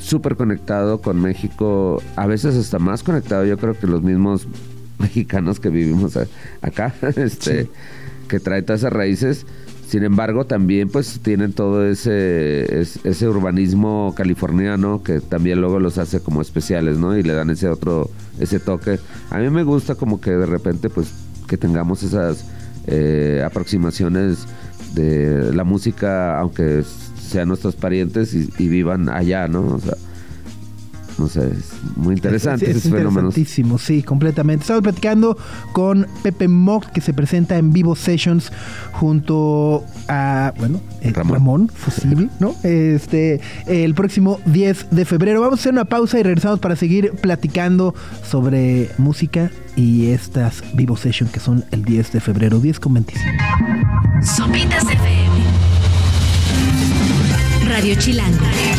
súper 0.00 0.34
conectado 0.34 1.00
con 1.00 1.22
México, 1.22 2.02
a 2.16 2.26
veces 2.26 2.56
hasta 2.56 2.80
más 2.80 3.04
conectado, 3.04 3.44
yo 3.44 3.56
creo 3.58 3.78
que 3.78 3.86
los 3.86 4.02
mismos 4.02 4.48
mexicanos 5.02 5.60
que 5.60 5.68
vivimos 5.68 6.16
acá, 6.62 6.94
este, 7.16 7.68
que 8.28 8.40
trae 8.40 8.62
todas 8.62 8.80
esas 8.80 8.92
raíces. 8.92 9.46
Sin 9.88 10.04
embargo, 10.04 10.46
también 10.46 10.88
pues 10.88 11.20
tienen 11.22 11.52
todo 11.52 11.86
ese, 11.86 12.80
es- 12.80 12.98
ese 13.04 13.28
urbanismo 13.28 14.14
californiano 14.16 15.02
que 15.02 15.20
también 15.20 15.60
luego 15.60 15.80
los 15.80 15.98
hace 15.98 16.20
como 16.20 16.40
especiales, 16.40 16.96
¿no? 16.96 17.14
Y 17.18 17.22
le 17.22 17.34
dan 17.34 17.50
ese 17.50 17.68
otro, 17.68 18.08
ese 18.40 18.58
toque. 18.58 18.98
A 19.28 19.36
mí 19.38 19.50
me 19.50 19.64
gusta 19.64 19.94
como 19.94 20.18
que 20.18 20.30
de 20.30 20.46
repente 20.46 20.88
pues 20.88 21.12
que 21.46 21.58
tengamos 21.58 22.02
esas 22.02 22.46
eh, 22.86 23.42
aproximaciones 23.44 24.46
de 24.94 25.52
la 25.54 25.64
música, 25.64 26.38
aunque 26.40 26.82
sean 27.20 27.48
nuestros 27.48 27.76
parientes 27.76 28.32
y, 28.32 28.48
y 28.58 28.68
vivan 28.68 29.10
allá, 29.10 29.46
¿no? 29.46 29.66
O 29.74 29.78
sea, 29.78 29.94
no 31.18 31.28
sé, 31.28 31.46
es 31.46 31.72
muy 31.96 32.14
interesante 32.14 32.70
Es, 32.70 32.78
es 32.78 32.86
interesantísimo, 32.86 33.78
sí, 33.78 34.02
completamente. 34.02 34.62
Estamos 34.62 34.82
platicando 34.82 35.36
con 35.72 36.06
Pepe 36.22 36.48
Mock, 36.48 36.86
que 36.86 37.00
se 37.00 37.12
presenta 37.12 37.56
en 37.56 37.72
Vivo 37.72 37.96
Sessions 37.96 38.52
junto 38.92 39.84
a, 40.08 40.52
bueno, 40.58 40.80
eh, 41.00 41.12
Ramón. 41.12 41.34
Ramón. 41.34 41.70
Fusible, 41.74 42.28
¿no? 42.40 42.54
Este, 42.62 43.40
el 43.66 43.94
próximo 43.94 44.40
10 44.46 44.88
de 44.90 45.04
febrero. 45.04 45.40
Vamos 45.40 45.58
a 45.58 45.62
hacer 45.62 45.72
una 45.72 45.84
pausa 45.84 46.18
y 46.18 46.22
regresamos 46.22 46.60
para 46.60 46.76
seguir 46.76 47.12
platicando 47.12 47.94
sobre 48.28 48.90
música 48.98 49.50
y 49.76 50.06
estas 50.06 50.62
Vivo 50.74 50.96
Sessions 50.96 51.32
que 51.32 51.40
son 51.40 51.64
el 51.70 51.84
10 51.84 52.12
de 52.12 52.20
febrero, 52.20 52.58
10 52.58 52.80
con 52.80 52.94
25. 52.94 53.26
Sopitas 54.22 54.84
FM. 54.84 55.32
Radio 57.68 57.94
Chilango. 57.94 58.71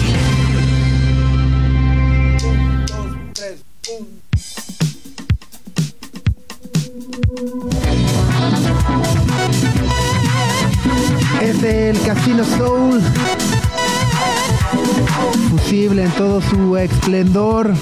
El 12.34 12.40
Casino 12.40 12.44
Soul. 12.58 13.02
Fusible 15.50 16.04
en 16.04 16.12
todo 16.12 16.42
su 16.42 16.78
esplendor. 16.78 17.74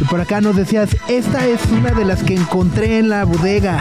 Y 0.00 0.04
por 0.04 0.20
acá 0.20 0.40
nos 0.40 0.56
decías, 0.56 0.96
esta 1.08 1.46
es 1.46 1.60
una 1.70 1.90
de 1.90 2.04
las 2.04 2.22
que 2.22 2.34
encontré 2.34 2.98
en 2.98 3.08
la 3.08 3.24
bodega. 3.24 3.80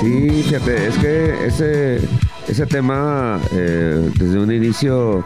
Sí, 0.00 0.42
fíjate, 0.44 0.88
es 0.88 0.98
que 0.98 1.46
ese, 1.46 2.00
ese 2.48 2.66
tema 2.66 3.40
eh, 3.52 4.10
desde 4.18 4.38
un 4.38 4.52
inicio, 4.52 5.24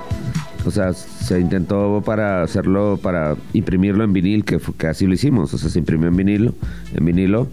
o 0.65 0.71
sea, 0.71 0.93
se 0.93 1.41
intentó 1.41 2.03
para 2.05 2.43
hacerlo, 2.43 2.99
para 3.03 3.37
imprimirlo 3.53 4.05
en 4.05 4.13
vinil, 4.13 4.45
que, 4.45 4.59
que 4.79 4.87
así 4.87 5.07
lo 5.07 5.15
hicimos, 5.15 5.53
o 5.55 5.59
sea, 5.59 5.71
se 5.71 5.79
imprimió 5.79 6.09
en 6.09 6.17
vinilo, 6.17 6.55
en 6.95 7.05
vinilo, 7.05 7.49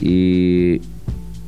y, 0.00 0.80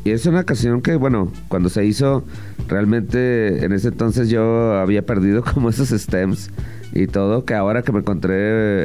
y 0.05 0.11
es 0.11 0.27
una 0.27 0.45
canción 0.45 0.83
que, 0.83 0.97
bueno, 0.97 1.31
cuando 1.49 1.69
se 1.69 1.85
hizo, 1.85 2.25
realmente 2.69 3.65
en 3.65 3.73
ese 3.73 3.89
entonces 3.89 4.29
yo 4.29 4.75
había 4.75 5.07
perdido 5.07 5.45
como 5.55 5.71
esos 5.71 5.91
stems 5.91 6.51
y 6.93 7.07
todo, 7.07 7.45
que 7.45 7.55
ahora 7.55 7.83
que 7.83 7.93
me 7.93 8.01
encontré, 8.01 8.35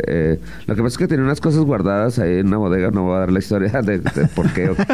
eh, 0.08 0.40
lo 0.66 0.76
que 0.76 0.82
pasa 0.82 0.94
es 0.94 0.98
que 0.98 1.08
tenía 1.08 1.26
unas 1.26 1.42
cosas 1.42 1.62
guardadas 1.62 2.20
ahí 2.20 2.38
en 2.38 2.48
una 2.48 2.58
bodega, 2.58 2.92
no 2.92 3.04
voy 3.04 3.16
a 3.16 3.20
dar 3.20 3.32
la 3.32 3.40
historia 3.40 3.82
de, 3.82 4.00
por 4.34 4.54
qué, 4.54 4.70
o 4.70 4.76
qué, 4.76 4.86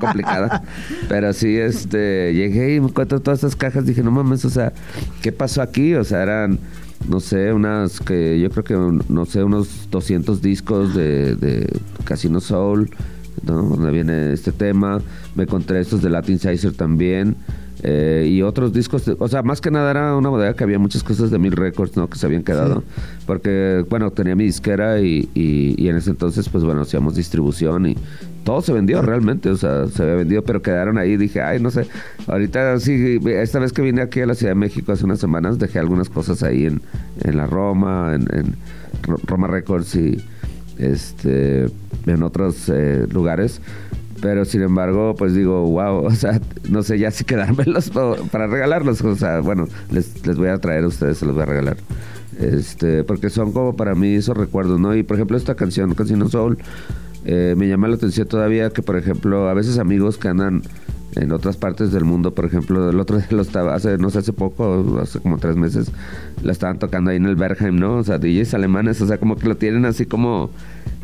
complicada, 0.00 0.62
pero 1.08 1.32
sí, 1.32 1.56
este, 1.56 2.32
llegué 2.34 2.76
y 2.76 2.80
me 2.80 2.88
encuentro 2.88 3.18
todas 3.20 3.38
estas 3.38 3.56
cajas, 3.56 3.86
dije, 3.86 4.04
no 4.04 4.12
mames, 4.12 4.44
o 4.44 4.50
sea, 4.50 4.72
¿qué 5.20 5.32
pasó 5.32 5.62
aquí? 5.62 5.94
O 5.94 6.04
sea, 6.04 6.22
eran, 6.22 6.60
no 7.08 7.18
sé, 7.18 7.52
unas 7.52 7.98
que 7.98 8.38
yo 8.38 8.50
creo 8.50 8.64
que, 8.64 9.02
no 9.08 9.26
sé, 9.26 9.42
unos 9.42 9.88
200 9.90 10.40
discos 10.40 10.94
de 10.94 11.68
Casino 12.04 12.38
Soul, 12.38 12.88
¿no? 13.42 13.62
donde 13.62 13.90
viene 13.90 14.32
este 14.32 14.52
tema, 14.52 15.00
me 15.34 15.44
encontré 15.44 15.80
estos 15.80 16.02
de 16.02 16.10
Latin 16.10 16.38
Sizer 16.38 16.72
también, 16.72 17.36
eh, 17.84 18.26
y 18.28 18.42
otros 18.42 18.72
discos, 18.72 19.04
de- 19.06 19.14
o 19.18 19.28
sea, 19.28 19.42
más 19.44 19.60
que 19.60 19.70
nada 19.70 19.92
era 19.92 20.16
una 20.16 20.28
bodega 20.30 20.54
que 20.54 20.64
había 20.64 20.80
muchas 20.80 21.04
cosas 21.04 21.30
de 21.30 21.38
Mil 21.38 21.52
Records, 21.52 21.96
¿no? 21.96 22.08
Que 22.10 22.18
se 22.18 22.26
habían 22.26 22.42
quedado, 22.42 22.82
porque, 23.24 23.84
bueno, 23.88 24.10
tenía 24.10 24.34
mi 24.34 24.44
disquera 24.44 25.00
y, 25.00 25.28
y, 25.34 25.74
y 25.80 25.88
en 25.88 25.96
ese 25.96 26.10
entonces, 26.10 26.48
pues 26.48 26.64
bueno, 26.64 26.80
hacíamos 26.80 27.14
distribución 27.14 27.86
y 27.86 27.96
todo 28.42 28.62
se 28.62 28.72
vendió 28.72 29.00
realmente, 29.02 29.50
o 29.50 29.56
sea, 29.56 29.86
se 29.86 30.02
había 30.02 30.14
vendido, 30.16 30.42
pero 30.42 30.60
quedaron 30.60 30.98
ahí, 30.98 31.16
dije, 31.16 31.40
ay, 31.40 31.60
no 31.60 31.70
sé, 31.70 31.86
ahorita 32.26 32.80
sí, 32.80 33.20
esta 33.26 33.60
vez 33.60 33.72
que 33.72 33.82
vine 33.82 34.00
aquí 34.02 34.22
a 34.22 34.26
la 34.26 34.34
Ciudad 34.34 34.52
de 34.52 34.58
México 34.58 34.90
hace 34.90 35.04
unas 35.04 35.20
semanas, 35.20 35.58
dejé 35.60 35.78
algunas 35.78 36.08
cosas 36.08 36.42
ahí 36.42 36.66
en, 36.66 36.80
en 37.22 37.36
la 37.36 37.46
Roma, 37.46 38.12
en, 38.14 38.22
en 38.36 38.56
Ro- 39.02 39.20
Roma 39.24 39.46
Records 39.46 39.94
y 39.94 40.18
este 40.78 41.66
en 42.06 42.22
otros 42.22 42.68
eh, 42.68 43.06
lugares. 43.10 43.60
Pero 44.20 44.44
sin 44.44 44.62
embargo 44.62 45.14
pues 45.16 45.34
digo 45.34 45.62
wow 45.62 46.04
o 46.06 46.10
sea 46.10 46.40
no 46.68 46.82
sé 46.82 46.98
ya 46.98 47.10
si 47.10 47.24
quedármelos 47.24 47.90
para 48.32 48.46
regalarlos. 48.46 49.02
O 49.02 49.16
sea 49.16 49.40
bueno 49.40 49.68
les, 49.90 50.26
les 50.26 50.36
voy 50.36 50.48
a 50.48 50.58
traer 50.58 50.84
a 50.84 50.88
ustedes 50.88 51.18
se 51.18 51.26
los 51.26 51.34
voy 51.34 51.42
a 51.42 51.46
regalar. 51.46 51.76
Este 52.38 53.04
porque 53.04 53.30
son 53.30 53.52
como 53.52 53.76
para 53.76 53.94
mí 53.94 54.14
esos 54.14 54.36
recuerdos 54.36 54.78
no 54.78 54.94
y 54.94 55.02
por 55.02 55.16
ejemplo 55.16 55.36
esta 55.36 55.56
canción 55.56 55.94
Casino 55.94 56.28
Soul 56.28 56.58
eh, 57.24 57.54
me 57.56 57.66
llama 57.66 57.88
la 57.88 57.96
atención 57.96 58.28
todavía 58.28 58.70
que 58.70 58.80
por 58.80 58.96
ejemplo 58.96 59.48
a 59.48 59.54
veces 59.54 59.78
amigos 59.78 60.18
que 60.18 60.28
andan 60.28 60.62
en 61.18 61.32
otras 61.32 61.56
partes 61.56 61.92
del 61.92 62.04
mundo, 62.04 62.34
por 62.34 62.44
ejemplo, 62.44 62.90
el 62.90 63.00
otro 63.00 63.16
día 63.18 63.26
lo 63.30 63.42
estaba, 63.42 63.74
hace, 63.74 63.98
no 63.98 64.10
sé, 64.10 64.18
hace 64.18 64.32
poco, 64.32 64.98
hace 65.02 65.20
como 65.20 65.38
tres 65.38 65.56
meses, 65.56 65.90
la 66.42 66.52
estaban 66.52 66.78
tocando 66.78 67.10
ahí 67.10 67.16
en 67.16 67.26
el 67.26 67.36
Bergheim, 67.36 67.76
¿no? 67.76 67.96
O 67.96 68.04
sea, 68.04 68.18
DJs 68.18 68.54
alemanes, 68.54 69.00
o 69.00 69.06
sea, 69.06 69.18
como 69.18 69.36
que 69.36 69.48
lo 69.48 69.56
tienen 69.56 69.84
así 69.84 70.06
como 70.06 70.50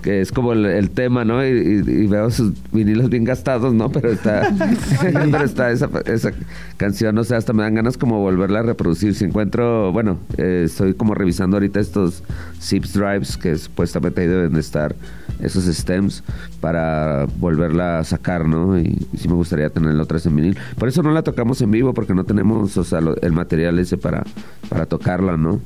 que 0.04 0.20
es 0.20 0.30
como 0.30 0.52
el, 0.52 0.66
el 0.66 0.90
tema, 0.90 1.24
¿no? 1.24 1.44
Y, 1.44 1.48
y- 1.48 1.90
y 2.04 2.06
veo 2.06 2.30
sus 2.30 2.52
vinilos 2.72 3.08
bien 3.10 3.24
gastados, 3.24 3.72
¿no? 3.74 3.90
Pero 3.90 4.12
está, 4.12 4.52
pero 5.02 5.44
está 5.44 5.70
esa, 5.72 5.88
esa 6.04 6.30
canción, 6.76 7.16
o 7.18 7.24
sea, 7.24 7.38
hasta 7.38 7.52
me 7.54 7.62
dan 7.64 7.74
ganas 7.74 7.96
como 7.98 8.20
volverla 8.20 8.60
a 8.60 8.62
reproducir. 8.62 9.14
Si 9.14 9.24
encuentro, 9.24 9.90
bueno, 9.92 10.18
eh, 10.36 10.62
estoy 10.66 10.94
como 10.94 11.14
revisando 11.14 11.56
ahorita 11.56 11.80
estos 11.80 12.22
zips 12.60 12.92
drives 12.92 13.36
que 13.36 13.56
supuestamente 13.56 14.20
ahí 14.20 14.28
deben 14.28 14.52
de 14.52 14.60
estar 14.60 14.94
esos 15.40 15.64
stems 15.64 16.22
para 16.60 17.26
volverla 17.38 17.98
a 17.98 18.04
sacar, 18.04 18.46
¿no? 18.46 18.78
Y, 18.78 19.06
y 19.12 19.16
sí 19.18 19.26
me 19.28 19.34
gustaría 19.34 19.70
tenerla 19.70 20.02
otra 20.02 20.16
vez 20.16 20.26
en 20.26 20.36
vinil. 20.36 20.58
Por 20.78 20.88
eso 20.88 21.02
no 21.02 21.10
la 21.12 21.22
tocamos 21.22 21.60
en 21.62 21.70
vivo, 21.70 21.94
porque 21.94 22.14
no 22.14 22.24
tenemos, 22.24 22.76
o 22.76 22.84
sea, 22.84 23.00
lo- 23.00 23.16
el 23.20 23.32
material 23.32 23.78
ese 23.78 23.96
para, 23.96 24.22
para 24.68 24.86
tocarla, 24.86 25.36
¿no? 25.36 25.60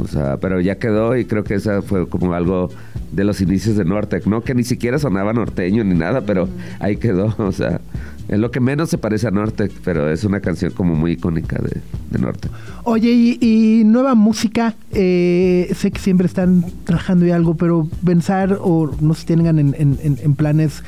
O 0.00 0.06
sea, 0.08 0.38
pero 0.38 0.60
ya 0.60 0.76
quedó 0.76 1.16
y 1.16 1.24
creo 1.24 1.44
que 1.44 1.54
esa 1.54 1.82
fue 1.82 2.08
como 2.08 2.34
algo 2.34 2.68
de 3.12 3.24
los 3.24 3.40
inicios 3.40 3.76
de 3.76 3.84
Nortec, 3.84 4.26
¿no? 4.26 4.42
Que 4.42 4.54
ni 4.54 4.64
siquiera 4.64 4.98
sonaba 4.98 5.32
norteño 5.32 5.84
ni 5.84 5.94
nada, 5.94 6.22
pero 6.22 6.48
ahí 6.80 6.96
quedó, 6.96 7.34
o 7.38 7.52
sea, 7.52 7.80
es 8.28 8.38
lo 8.38 8.50
que 8.50 8.58
menos 8.58 8.88
se 8.90 8.98
parece 8.98 9.28
a 9.28 9.30
Nortec, 9.30 9.70
pero 9.84 10.10
es 10.10 10.24
una 10.24 10.40
canción 10.40 10.72
como 10.72 10.94
muy 10.94 11.12
icónica 11.12 11.58
de, 11.62 11.80
de 12.10 12.18
Nortec. 12.18 12.50
Oye, 12.84 13.10
y, 13.12 13.38
y 13.40 13.84
nueva 13.84 14.14
música, 14.14 14.74
eh, 14.92 15.70
sé 15.76 15.90
que 15.90 16.00
siempre 16.00 16.26
están 16.26 16.64
trabajando 16.84 17.26
y 17.26 17.30
algo, 17.30 17.54
pero 17.56 17.88
pensar 18.04 18.58
o 18.60 18.90
no 19.00 19.14
si 19.14 19.26
tengan 19.26 19.58
en, 19.58 19.74
en- 19.78 19.98
en- 20.02 20.18
en 20.22 20.34
planes 20.34 20.82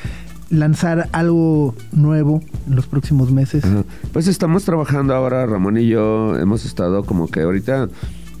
lanzar 0.49 1.09
algo 1.11 1.75
nuevo 1.91 2.41
en 2.67 2.75
los 2.75 2.87
próximos 2.87 3.31
meses. 3.31 3.63
Ajá. 3.65 3.83
Pues 4.13 4.27
estamos 4.27 4.63
trabajando 4.63 5.13
ahora, 5.13 5.45
Ramón 5.45 5.77
y 5.77 5.87
yo 5.87 6.37
hemos 6.39 6.65
estado 6.65 7.03
como 7.03 7.27
que 7.27 7.41
ahorita 7.41 7.89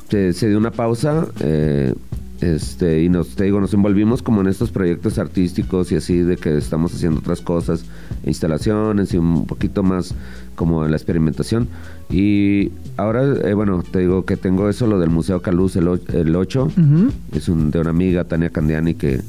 se, 0.09 0.33
se 0.33 0.47
dio 0.49 0.57
una 0.57 0.71
pausa 0.71 1.27
eh, 1.41 1.93
este 2.41 3.01
y 3.03 3.09
nos 3.09 3.29
te 3.35 3.45
digo 3.45 3.59
nos 3.59 3.73
envolvimos 3.73 4.21
como 4.21 4.41
en 4.41 4.47
estos 4.47 4.69
proyectos 4.69 5.17
artísticos 5.17 5.91
y 5.91 5.95
así 5.95 6.19
de 6.19 6.37
que 6.37 6.55
estamos 6.57 6.93
haciendo 6.93 7.19
otras 7.19 7.41
cosas, 7.41 7.83
instalaciones 8.25 9.13
y 9.13 9.17
un 9.17 9.45
poquito 9.47 9.81
más 9.83 10.13
como 10.55 10.85
en 10.85 10.91
la 10.91 10.97
experimentación 10.97 11.67
y 12.11 12.71
ahora 12.95 13.23
eh, 13.43 13.53
bueno 13.55 13.83
te 13.89 13.99
digo 13.99 14.23
que 14.25 14.37
tengo 14.37 14.69
eso 14.69 14.85
lo 14.85 14.99
del 14.99 15.09
Museo 15.09 15.41
Caluz 15.41 15.75
el, 15.77 15.99
el 16.13 16.35
8 16.35 16.63
Ujú. 16.65 17.11
es 17.33 17.49
un, 17.49 17.71
de 17.71 17.79
una 17.79 17.89
amiga, 17.89 18.23
Tania 18.25 18.49
Candiani, 18.51 18.93
que 18.93 19.21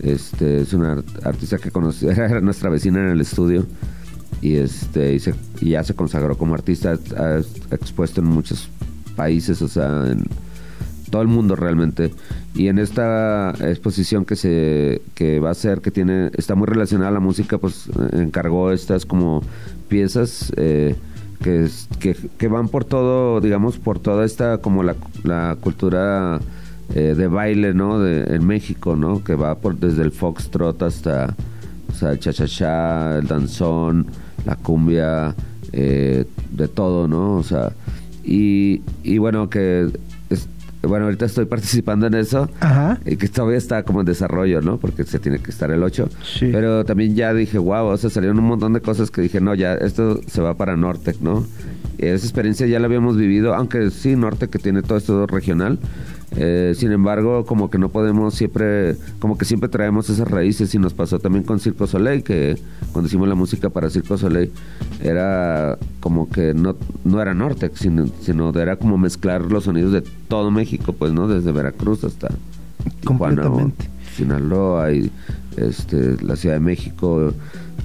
este, 0.00 0.60
es 0.62 0.72
una 0.72 0.92
art- 0.94 1.26
artista 1.26 1.58
que 1.58 1.70
conocí, 1.70 2.06
era 2.08 2.40
nuestra 2.40 2.70
vecina 2.70 3.00
en 3.00 3.08
el 3.08 3.20
estudio 3.20 3.66
y, 4.40 4.54
este, 4.56 5.14
y, 5.14 5.18
se- 5.20 5.34
y 5.60 5.70
ya 5.70 5.84
se 5.84 5.94
consagró 5.94 6.36
como 6.36 6.54
artista, 6.54 6.96
ha, 7.16 7.22
ha 7.22 7.74
expuesto 7.74 8.20
en 8.20 8.28
muchos 8.28 8.68
países, 9.12 9.62
o 9.62 9.68
sea, 9.68 9.86
en 10.10 10.24
todo 11.10 11.22
el 11.22 11.28
mundo 11.28 11.56
realmente. 11.56 12.12
Y 12.54 12.68
en 12.68 12.78
esta 12.78 13.54
exposición 13.60 14.24
que 14.24 14.36
se 14.36 15.02
que 15.14 15.40
va 15.40 15.50
a 15.50 15.54
ser, 15.54 15.80
que 15.80 15.90
tiene 15.90 16.30
está 16.34 16.54
muy 16.54 16.66
relacionada 16.66 17.10
a 17.10 17.12
la 17.12 17.20
música, 17.20 17.58
pues 17.58 17.88
encargó 18.12 18.72
estas 18.72 19.06
como 19.06 19.42
piezas 19.88 20.52
eh, 20.56 20.96
que, 21.42 21.68
que, 21.98 22.16
que 22.38 22.48
van 22.48 22.68
por 22.68 22.84
todo, 22.84 23.40
digamos, 23.40 23.78
por 23.78 23.98
toda 23.98 24.24
esta 24.24 24.58
como 24.58 24.82
la, 24.82 24.94
la 25.22 25.56
cultura 25.60 26.40
eh, 26.94 27.14
de 27.16 27.26
baile, 27.26 27.72
¿no? 27.72 27.98
De, 28.00 28.34
en 28.34 28.46
México, 28.46 28.96
¿no? 28.96 29.24
Que 29.24 29.34
va 29.34 29.54
por 29.54 29.78
desde 29.78 30.02
el 30.02 30.12
foxtrot 30.12 30.82
hasta 30.82 31.34
el 32.02 32.18
cha-cha-cha, 32.18 33.18
el 33.18 33.26
danzón, 33.26 34.06
la 34.44 34.56
cumbia, 34.56 35.34
eh, 35.72 36.26
de 36.50 36.68
todo, 36.68 37.08
¿no? 37.08 37.36
O 37.36 37.42
sea, 37.42 37.72
y, 38.24 38.82
y 39.02 39.18
bueno, 39.18 39.48
que 39.50 39.88
es- 40.30 40.48
bueno, 40.82 41.04
ahorita 41.04 41.26
estoy 41.26 41.44
participando 41.44 42.08
en 42.08 42.14
eso 42.14 42.50
Ajá. 42.58 42.98
y 43.06 43.16
que 43.16 43.28
todavía 43.28 43.56
está 43.56 43.84
como 43.84 44.00
en 44.00 44.06
desarrollo, 44.06 44.60
¿no? 44.62 44.78
Porque 44.78 45.04
se 45.04 45.20
tiene 45.20 45.38
que 45.38 45.50
estar 45.52 45.70
el 45.70 45.80
8. 45.82 46.08
Sí. 46.24 46.48
Pero 46.52 46.84
también 46.84 47.14
ya 47.14 47.32
dije, 47.32 47.56
wow, 47.58 47.86
o 47.86 47.96
sea, 47.96 48.10
salieron 48.10 48.38
un 48.40 48.46
montón 48.46 48.72
de 48.72 48.80
cosas 48.80 49.12
que 49.12 49.20
dije, 49.20 49.40
no, 49.40 49.54
ya, 49.54 49.74
esto 49.74 50.20
se 50.26 50.40
va 50.42 50.54
para 50.56 50.76
Nortec, 50.76 51.20
¿no? 51.20 51.46
Esa 51.98 52.26
experiencia 52.26 52.66
ya 52.66 52.80
la 52.80 52.86
habíamos 52.86 53.16
vivido, 53.16 53.54
aunque 53.54 53.90
sí, 53.90 54.16
Nortec 54.16 54.50
que 54.50 54.58
tiene 54.58 54.82
todo 54.82 54.98
esto 54.98 55.24
regional. 55.28 55.78
Eh, 56.36 56.72
sin 56.76 56.92
embargo, 56.92 57.44
como 57.44 57.70
que 57.70 57.78
no 57.78 57.90
podemos 57.90 58.34
siempre, 58.34 58.96
como 59.18 59.36
que 59.36 59.44
siempre 59.44 59.68
traemos 59.68 60.08
esas 60.08 60.28
raíces 60.28 60.74
y 60.74 60.78
nos 60.78 60.94
pasó 60.94 61.18
también 61.18 61.44
con 61.44 61.60
Circo 61.60 61.86
Soleil, 61.86 62.22
que 62.22 62.58
cuando 62.92 63.08
hicimos 63.08 63.28
la 63.28 63.34
música 63.34 63.70
para 63.70 63.90
Circo 63.90 64.16
Soleil 64.16 64.50
era 65.02 65.78
como 66.00 66.28
que 66.28 66.54
no, 66.54 66.76
no 67.04 67.20
era 67.20 67.34
Nortec, 67.34 67.74
sino, 67.74 68.06
sino 68.20 68.50
era 68.58 68.76
como 68.76 68.96
mezclar 68.96 69.42
los 69.42 69.64
sonidos 69.64 69.92
de 69.92 70.02
todo 70.28 70.50
México, 70.50 70.94
pues, 70.94 71.12
¿no? 71.12 71.28
Desde 71.28 71.52
Veracruz 71.52 72.04
hasta 72.04 72.28
Tijuana 73.00 73.42
Completamente. 73.42 73.90
Sinaloa 74.16 74.92
y 74.92 75.10
este, 75.56 76.22
la 76.22 76.36
Ciudad 76.36 76.56
de 76.56 76.60
México, 76.60 77.32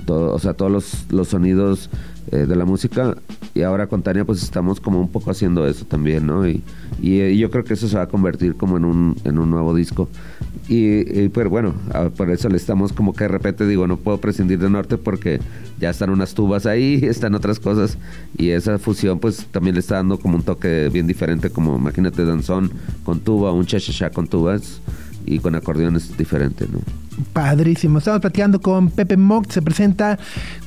todo, 0.06 0.34
o 0.34 0.40
sea, 0.40 0.54
todos 0.54 0.72
los, 0.72 1.06
los 1.10 1.28
sonidos 1.30 1.90
eh, 2.32 2.46
de 2.46 2.56
la 2.56 2.66
música. 2.66 3.16
Y 3.54 3.62
ahora 3.62 3.88
con 3.88 4.04
Tania 4.04 4.26
pues 4.26 4.44
estamos 4.44 4.80
como 4.80 5.00
un 5.00 5.10
poco 5.10 5.32
haciendo 5.32 5.68
eso 5.68 5.86
también, 5.86 6.26
¿no? 6.28 6.48
Y, 6.48 6.64
y, 7.02 7.22
eh, 7.22 7.38
yo 7.38 7.50
creo 7.50 7.64
que 7.64 7.74
eso 7.74 7.88
se 7.88 7.96
va 7.96 8.04
a 8.04 8.08
convertir 8.08 8.56
como 8.56 8.78
en 8.78 8.86
un, 8.86 9.16
en 9.24 9.38
un 9.38 9.50
nuevo 9.50 9.74
disco. 9.74 10.10
Y, 10.68 11.22
y, 11.22 11.30
pero 11.30 11.50
bueno, 11.50 11.74
por 12.18 12.30
eso 12.30 12.50
le 12.50 12.58
estamos 12.58 12.92
como 12.92 13.14
que 13.14 13.24
de 13.24 13.30
repente 13.30 13.66
digo, 13.66 13.88
no 13.88 13.98
puedo 13.98 14.20
prescindir 14.20 14.60
de 14.60 14.70
Norte 14.70 14.98
porque 14.98 15.40
ya 15.80 15.90
están 15.90 16.10
unas 16.10 16.34
tubas 16.34 16.66
ahí, 16.66 16.96
están 17.04 17.34
otras 17.36 17.60
cosas. 17.60 17.98
Y 18.38 18.50
esa 18.50 18.78
fusión 18.78 19.20
pues 19.20 19.46
también 19.52 19.76
le 19.76 19.80
está 19.80 19.96
dando 19.96 20.20
como 20.20 20.36
un 20.36 20.44
toque 20.44 20.90
bien 20.92 21.08
diferente, 21.08 21.50
como 21.50 21.78
imagínate 21.78 22.26
danzón 22.26 22.72
con 23.04 23.22
tuba, 23.22 23.52
un 23.52 23.66
cha-cha-cha 23.66 24.10
con 24.10 24.28
tubas 24.28 24.82
y 25.28 25.40
con 25.40 25.56
acordeones 25.56 26.18
diferente, 26.18 26.66
¿no? 26.72 26.80
Padrísimo. 27.34 27.98
Estamos 27.98 28.22
platicando 28.22 28.62
con 28.62 28.90
Pepe 28.92 29.18
Mock. 29.18 29.52
Se 29.52 29.62
presenta 29.62 30.18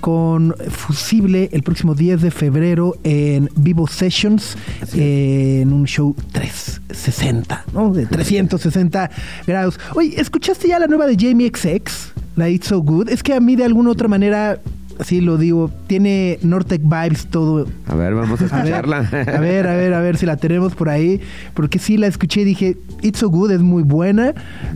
con 0.01 0.55
Fusible 0.69 1.49
el 1.53 1.63
próximo 1.63 1.95
10 1.95 2.23
de 2.23 2.31
febrero 2.31 2.97
en 3.05 3.49
Vivo 3.57 3.87
Sessions, 3.87 4.57
eh, 4.95 5.61
en 5.63 5.73
un 5.73 5.87
show 5.87 6.15
360, 6.33 7.65
¿no? 7.73 7.93
De 7.93 8.07
360 8.07 9.11
grados. 9.47 9.79
Oye, 9.95 10.21
¿escuchaste 10.21 10.69
ya 10.69 10.79
la 10.79 10.87
nueva 10.87 11.07
de 11.07 11.17
Jamie 11.17 11.53
XX? 11.55 12.13
La 12.37 12.49
It's 12.49 12.67
So 12.67 12.81
Good. 12.81 13.09
Es 13.11 13.23
que 13.23 13.35
a 13.35 13.41
mí 13.41 13.55
de 13.55 13.65
alguna 13.65 13.91
otra 13.91 14.09
manera, 14.09 14.61
así 15.01 15.21
lo 15.21 15.37
digo, 15.39 15.71
tiene 15.87 16.39
Nortec 16.43 16.83
vibes 16.83 17.27
todo. 17.27 17.67
A 17.87 17.95
ver, 17.95 18.15
vamos 18.15 18.41
a 18.41 18.45
A 18.45 18.63
ver, 18.63 18.75
escucharla. 18.75 18.99
a 19.37 19.41
ver, 19.41 19.67
a 19.67 19.75
ver, 19.77 19.95
a 19.95 20.01
ver 20.01 20.17
si 20.17 20.27
la 20.27 20.37
tenemos 20.37 20.75
por 20.75 20.89
ahí. 20.89 21.21
Porque 21.55 21.79
sí 21.79 21.97
la 21.97 22.07
escuché 22.07 22.43
y 22.43 22.45
dije, 22.45 22.77
It's 23.03 23.19
So 23.19 23.29
Good 23.29 23.53
es 23.53 23.61
muy 23.61 23.83
buena, 23.83 24.35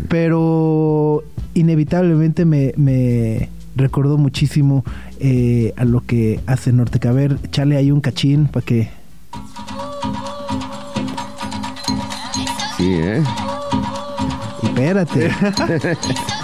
pero 0.08 1.22
inevitablemente 1.54 2.44
me, 2.44 2.72
me 2.76 3.48
recordó 3.76 4.18
muchísimo 4.18 4.84
eh, 5.20 5.72
a 5.76 5.84
lo 5.84 6.00
que 6.04 6.40
hace 6.46 6.72
Nortec. 6.72 7.06
A 7.06 7.12
ver, 7.12 7.38
echarle 7.44 7.76
ahí 7.76 7.90
un 7.90 8.00
cachín 8.00 8.46
para 8.46 8.64
que... 8.64 8.88
Sí, 12.76 12.88
¿eh? 12.92 13.22
Espérate. 14.62 15.30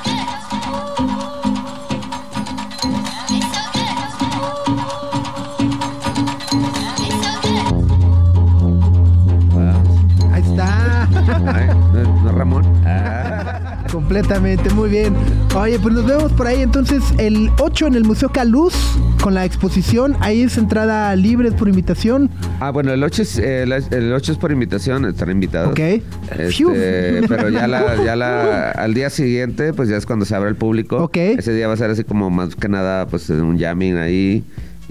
¿no, 11.44 12.22
no, 12.24 12.32
Ramón? 12.32 12.64
Ah. 12.86 13.84
Completamente, 13.90 14.70
muy 14.70 14.88
bien. 14.88 15.14
Oye, 15.56 15.78
pues 15.80 15.94
nos 15.94 16.06
vemos 16.06 16.32
por 16.32 16.46
ahí 16.46 16.60
entonces 16.62 17.02
el 17.18 17.50
8 17.58 17.88
en 17.88 17.94
el 17.96 18.04
Museo 18.04 18.28
Caluz 18.28 18.74
con 19.20 19.34
la 19.34 19.44
exposición. 19.44 20.16
Ahí 20.20 20.42
es 20.42 20.56
entrada 20.58 21.14
libre 21.16 21.48
es 21.48 21.54
por 21.54 21.68
invitación. 21.68 22.30
Ah, 22.60 22.70
bueno, 22.70 22.92
el 22.92 23.02
8 23.02 23.22
es, 23.22 23.38
eh, 23.38 23.64
la- 23.66 23.78
el 23.78 24.12
8 24.12 24.32
es 24.32 24.38
por 24.38 24.52
invitación, 24.52 25.04
están 25.06 25.30
invitados. 25.30 25.70
Ok. 25.72 25.80
Este, 25.80 27.22
pero 27.28 27.48
ya, 27.48 27.66
la, 27.66 27.96
ya 28.04 28.14
la, 28.14 28.70
al 28.70 28.94
día 28.94 29.10
siguiente, 29.10 29.72
pues 29.72 29.88
ya 29.88 29.96
es 29.96 30.06
cuando 30.06 30.24
se 30.24 30.36
abre 30.36 30.50
el 30.50 30.56
público. 30.56 30.98
Ok. 30.98 31.16
Ese 31.16 31.52
día 31.52 31.66
va 31.66 31.74
a 31.74 31.76
ser 31.76 31.90
así 31.90 32.04
como 32.04 32.30
más 32.30 32.54
que 32.54 32.68
nada, 32.68 33.06
pues 33.08 33.28
un 33.30 33.58
jamming 33.58 33.96
ahí, 33.96 34.44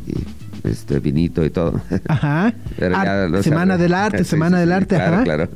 y 0.08 0.68
este 0.68 1.00
vinito 1.00 1.46
y 1.46 1.50
todo. 1.52 1.80
Ajá. 2.10 2.54
Pero 2.78 2.92
ya 3.02 3.44
Semana 3.44 3.78
del 3.78 3.94
Arte, 3.94 4.18
Sí, 4.26 4.32
Semana 4.32 4.58
sí, 4.58 4.62
del 4.62 4.72
Arte, 4.74 4.96
claro, 4.96 5.14
ajá. 5.16 5.24
Claro, 5.24 5.48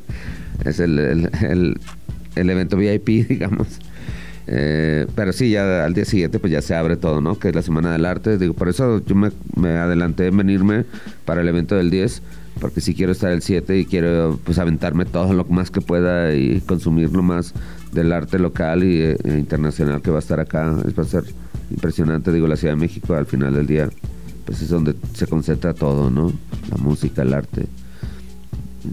Es 0.65 0.79
el, 0.79 0.97
el, 0.99 1.29
el- 1.41 1.79
el 2.35 2.49
evento 2.49 2.77
VIP, 2.77 3.07
digamos. 3.29 3.67
Eh, 4.47 5.07
pero 5.15 5.31
sí, 5.31 5.51
ya 5.51 5.85
al 5.85 5.93
día 5.93 6.03
siguiente 6.03 6.37
pues 6.39 6.51
ya 6.51 6.61
se 6.61 6.75
abre 6.75 6.97
todo, 6.97 7.21
¿no? 7.21 7.39
Que 7.39 7.49
es 7.49 7.55
la 7.55 7.61
Semana 7.61 7.93
del 7.93 8.05
Arte. 8.05 8.37
Digo, 8.37 8.53
por 8.53 8.67
eso 8.69 9.01
yo 9.05 9.15
me, 9.15 9.31
me 9.55 9.69
adelanté 9.77 10.27
en 10.27 10.37
venirme 10.37 10.85
para 11.25 11.41
el 11.41 11.47
evento 11.47 11.75
del 11.75 11.89
10, 11.89 12.21
porque 12.59 12.81
sí 12.81 12.93
quiero 12.93 13.11
estar 13.13 13.31
el 13.31 13.41
7 13.41 13.77
y 13.79 13.85
quiero 13.85 14.39
pues 14.43 14.59
aventarme 14.59 15.05
todo 15.05 15.31
lo 15.33 15.45
más 15.45 15.71
que 15.71 15.79
pueda 15.79 16.33
y 16.35 16.59
consumir 16.61 17.11
lo 17.11 17.23
más 17.23 17.53
del 17.93 18.11
arte 18.11 18.37
local 18.39 18.83
y 18.83 18.99
eh, 19.01 19.17
internacional 19.25 20.01
que 20.01 20.11
va 20.11 20.17
a 20.17 20.19
estar 20.19 20.39
acá. 20.41 20.75
Es, 20.87 20.97
va 20.97 21.03
a 21.03 21.05
ser 21.05 21.23
impresionante, 21.71 22.31
digo, 22.33 22.47
la 22.47 22.57
Ciudad 22.57 22.73
de 22.73 22.79
México 22.81 23.13
al 23.13 23.25
final 23.27 23.53
del 23.53 23.65
día 23.67 23.89
pues 24.45 24.61
es 24.61 24.67
donde 24.69 24.93
se 25.13 25.25
concentra 25.27 25.73
todo, 25.73 26.09
¿no? 26.09 26.33
La 26.69 26.75
música, 26.77 27.21
el 27.21 27.33
arte, 27.33 27.65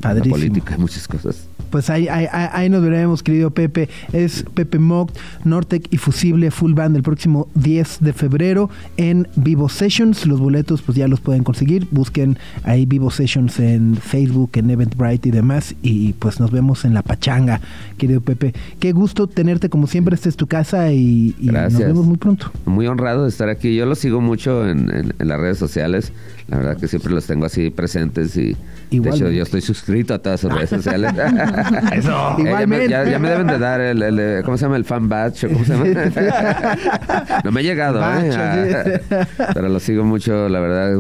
Padrísimo. 0.01 0.37
la 0.37 0.41
política, 0.41 0.77
muchas 0.79 1.09
cosas. 1.09 1.47
Pues 1.71 1.91
ahí, 1.91 2.09
ahí, 2.09 2.27
ahí- 2.31 2.69
nos 2.71 2.83
veremos, 2.83 3.23
querido 3.23 3.51
Pepe. 3.51 3.89
Es 4.13 4.45
Pepe 4.55 4.79
Mock, 4.79 5.13
Nortec 5.45 5.87
y 5.91 5.97
Fusible 5.97 6.51
Full 6.51 6.75
Band 6.75 6.97
el 6.97 7.03
próximo 7.03 7.49
10 7.55 7.99
de 8.01 8.13
febrero 8.13 8.71
en 8.97 9.29
Vivo 9.37 9.69
Sessions. 9.69 10.27
Los 10.27 10.41
boletos 10.41 10.83
pues 10.83 10.97
ya 10.97 11.09
los 11.09 11.21
pueden 11.21 11.45
conseguir. 11.45 11.87
Busquen 11.91 12.39
ahí 12.65 12.87
Vivo 12.87 13.11
Sessions 13.11 13.59
en 13.61 13.97
Facebook, 13.97 14.51
en 14.55 14.71
Eventbrite 14.71 15.29
y 15.29 15.33
demás. 15.33 15.75
Y 15.83 16.13
pues 16.15 16.41
nos 16.41 16.51
vemos 16.51 16.85
en 16.85 16.95
la 16.95 17.03
pachanga, 17.03 17.61
querido 17.99 18.21
Pepe. 18.21 18.55
Qué 18.79 18.93
gusto 18.93 19.27
tenerte 19.27 19.69
como 19.69 19.87
siempre. 19.87 20.15
Esta 20.15 20.29
es 20.29 20.37
tu 20.37 20.47
casa 20.47 20.93
y, 20.93 21.35
y 21.41 21.47
nos 21.47 21.77
vemos 21.79 22.07
muy 22.07 22.17
pronto. 22.19 22.51
Muy 22.67 22.87
honrado 22.87 23.23
de 23.25 23.29
estar 23.29 23.49
aquí. 23.49 23.75
Yo 23.77 23.87
los 23.87 23.99
sigo 23.99 24.21
mucho 24.21 24.69
en, 24.69 24.91
en- 24.95 25.15
en 25.19 25.29
las 25.29 25.39
redes 25.41 25.59
sociales. 25.59 26.13
La 26.49 26.57
verdad 26.59 26.77
que 26.79 26.89
siempre 26.89 27.13
los 27.13 27.27
tengo 27.27 27.47
así 27.47 27.71
presentes 27.71 28.37
y 28.37 28.41
de 28.53 28.57
Igualmente. 28.91 29.27
hecho 29.27 29.31
yo 29.37 29.43
estoy 29.45 29.61
suscrito 29.61 30.15
a 30.15 30.19
todas 30.19 30.41
sus 30.41 30.53
redes 30.53 30.71
sociales. 30.71 31.13
Eso. 31.93 32.11
Ya, 32.39 32.43
me, 32.45 32.51
Igualmente. 32.51 32.89
ya- 32.89 33.05
ya 33.09 33.19
me 33.19 33.29
deben 33.29 33.47
de 33.47 33.59
dar 33.59 33.81
el, 33.81 34.03
el, 34.03 34.19
eh, 34.19 34.43
¿cómo 34.45 34.57
se 34.57 34.65
llama? 34.65 34.77
El 34.77 34.85
fan. 34.85 35.05
¿o 35.05 35.09
¿Cómo 35.09 35.65
se 35.65 35.73
llama? 35.73 35.85
no 37.45 37.53
me 37.53 37.61
ha 37.61 37.63
llegado, 37.63 38.01
¿eh? 38.01 38.31
Ah, 38.37 39.27
Pero 39.55 39.69
los 39.69 39.83
sigo 39.83 40.05
mucho, 40.05 40.49
la 40.49 40.61
verdad. 40.61 40.97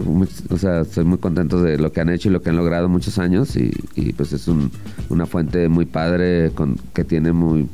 o 0.50 0.58
sea, 0.58 0.80
estoy 0.80 1.04
muy 1.04 1.18
contento 1.18 1.62
de 1.62 1.78
lo 1.78 1.92
que 1.92 2.00
han 2.00 2.08
hecho 2.08 2.28
y 2.28 2.32
lo 2.32 2.42
que 2.42 2.50
han 2.50 2.56
logrado 2.56 2.88
muchos 2.88 3.18
años 3.18 3.56
y, 3.56 3.70
y, 3.94 4.12
pues 4.12 4.32
es 4.32 4.48
un- 4.48 4.70
una 5.08 5.26
fuente 5.26 5.68
muy 5.68 5.86
padre 5.86 6.50
con, 6.54 6.76
que 6.94 7.04
tiene 7.04 7.32
muy 7.32 7.68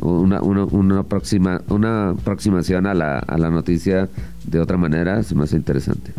una, 0.00 0.40
una, 0.40 0.64
una, 0.64 1.00
aproxima, 1.00 1.60
una 1.68 2.10
aproximación 2.10 2.86
a 2.86 2.94
la, 2.94 3.18
a 3.18 3.36
la 3.38 3.50
noticia 3.50 4.08
de 4.44 4.60
otra 4.60 4.76
manera. 4.76 5.22
Se 5.22 5.34
me 5.34 5.44
hace 5.44 5.56
interesante. 5.56 6.12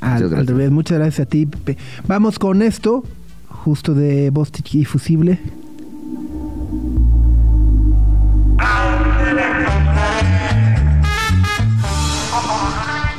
Al, 0.00 0.14
Muchas 0.14 0.22
al 0.22 0.28
gracias. 0.30 0.46
revés, 0.48 0.70
muchas 0.70 0.98
gracias 0.98 1.26
a 1.26 1.30
ti, 1.30 1.46
Pepe. 1.46 1.76
Vamos 2.06 2.38
con 2.38 2.62
esto, 2.62 3.04
justo 3.48 3.94
de 3.94 4.30
Bostic 4.30 4.74
y 4.74 4.84
Fusible. 4.84 5.38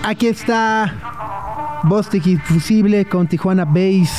Aquí 0.09 0.25
está 0.25 1.81
Bostic 1.83 2.25
y 2.25 2.37
Fusible 2.37 3.05
con 3.05 3.27
Tijuana 3.27 3.63
Base. 3.63 4.09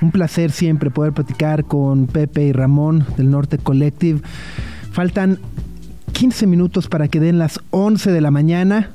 Un 0.00 0.10
placer 0.10 0.50
siempre 0.50 0.90
poder 0.90 1.12
platicar 1.12 1.64
con 1.64 2.06
Pepe 2.06 2.44
y 2.46 2.52
Ramón 2.52 3.04
del 3.18 3.30
Norte 3.30 3.58
Collective. 3.58 4.20
Faltan 4.92 5.38
15 6.12 6.46
minutos 6.46 6.88
para 6.88 7.08
que 7.08 7.20
den 7.20 7.38
las 7.38 7.60
11 7.68 8.10
de 8.12 8.20
la 8.22 8.30
mañana. 8.30 8.88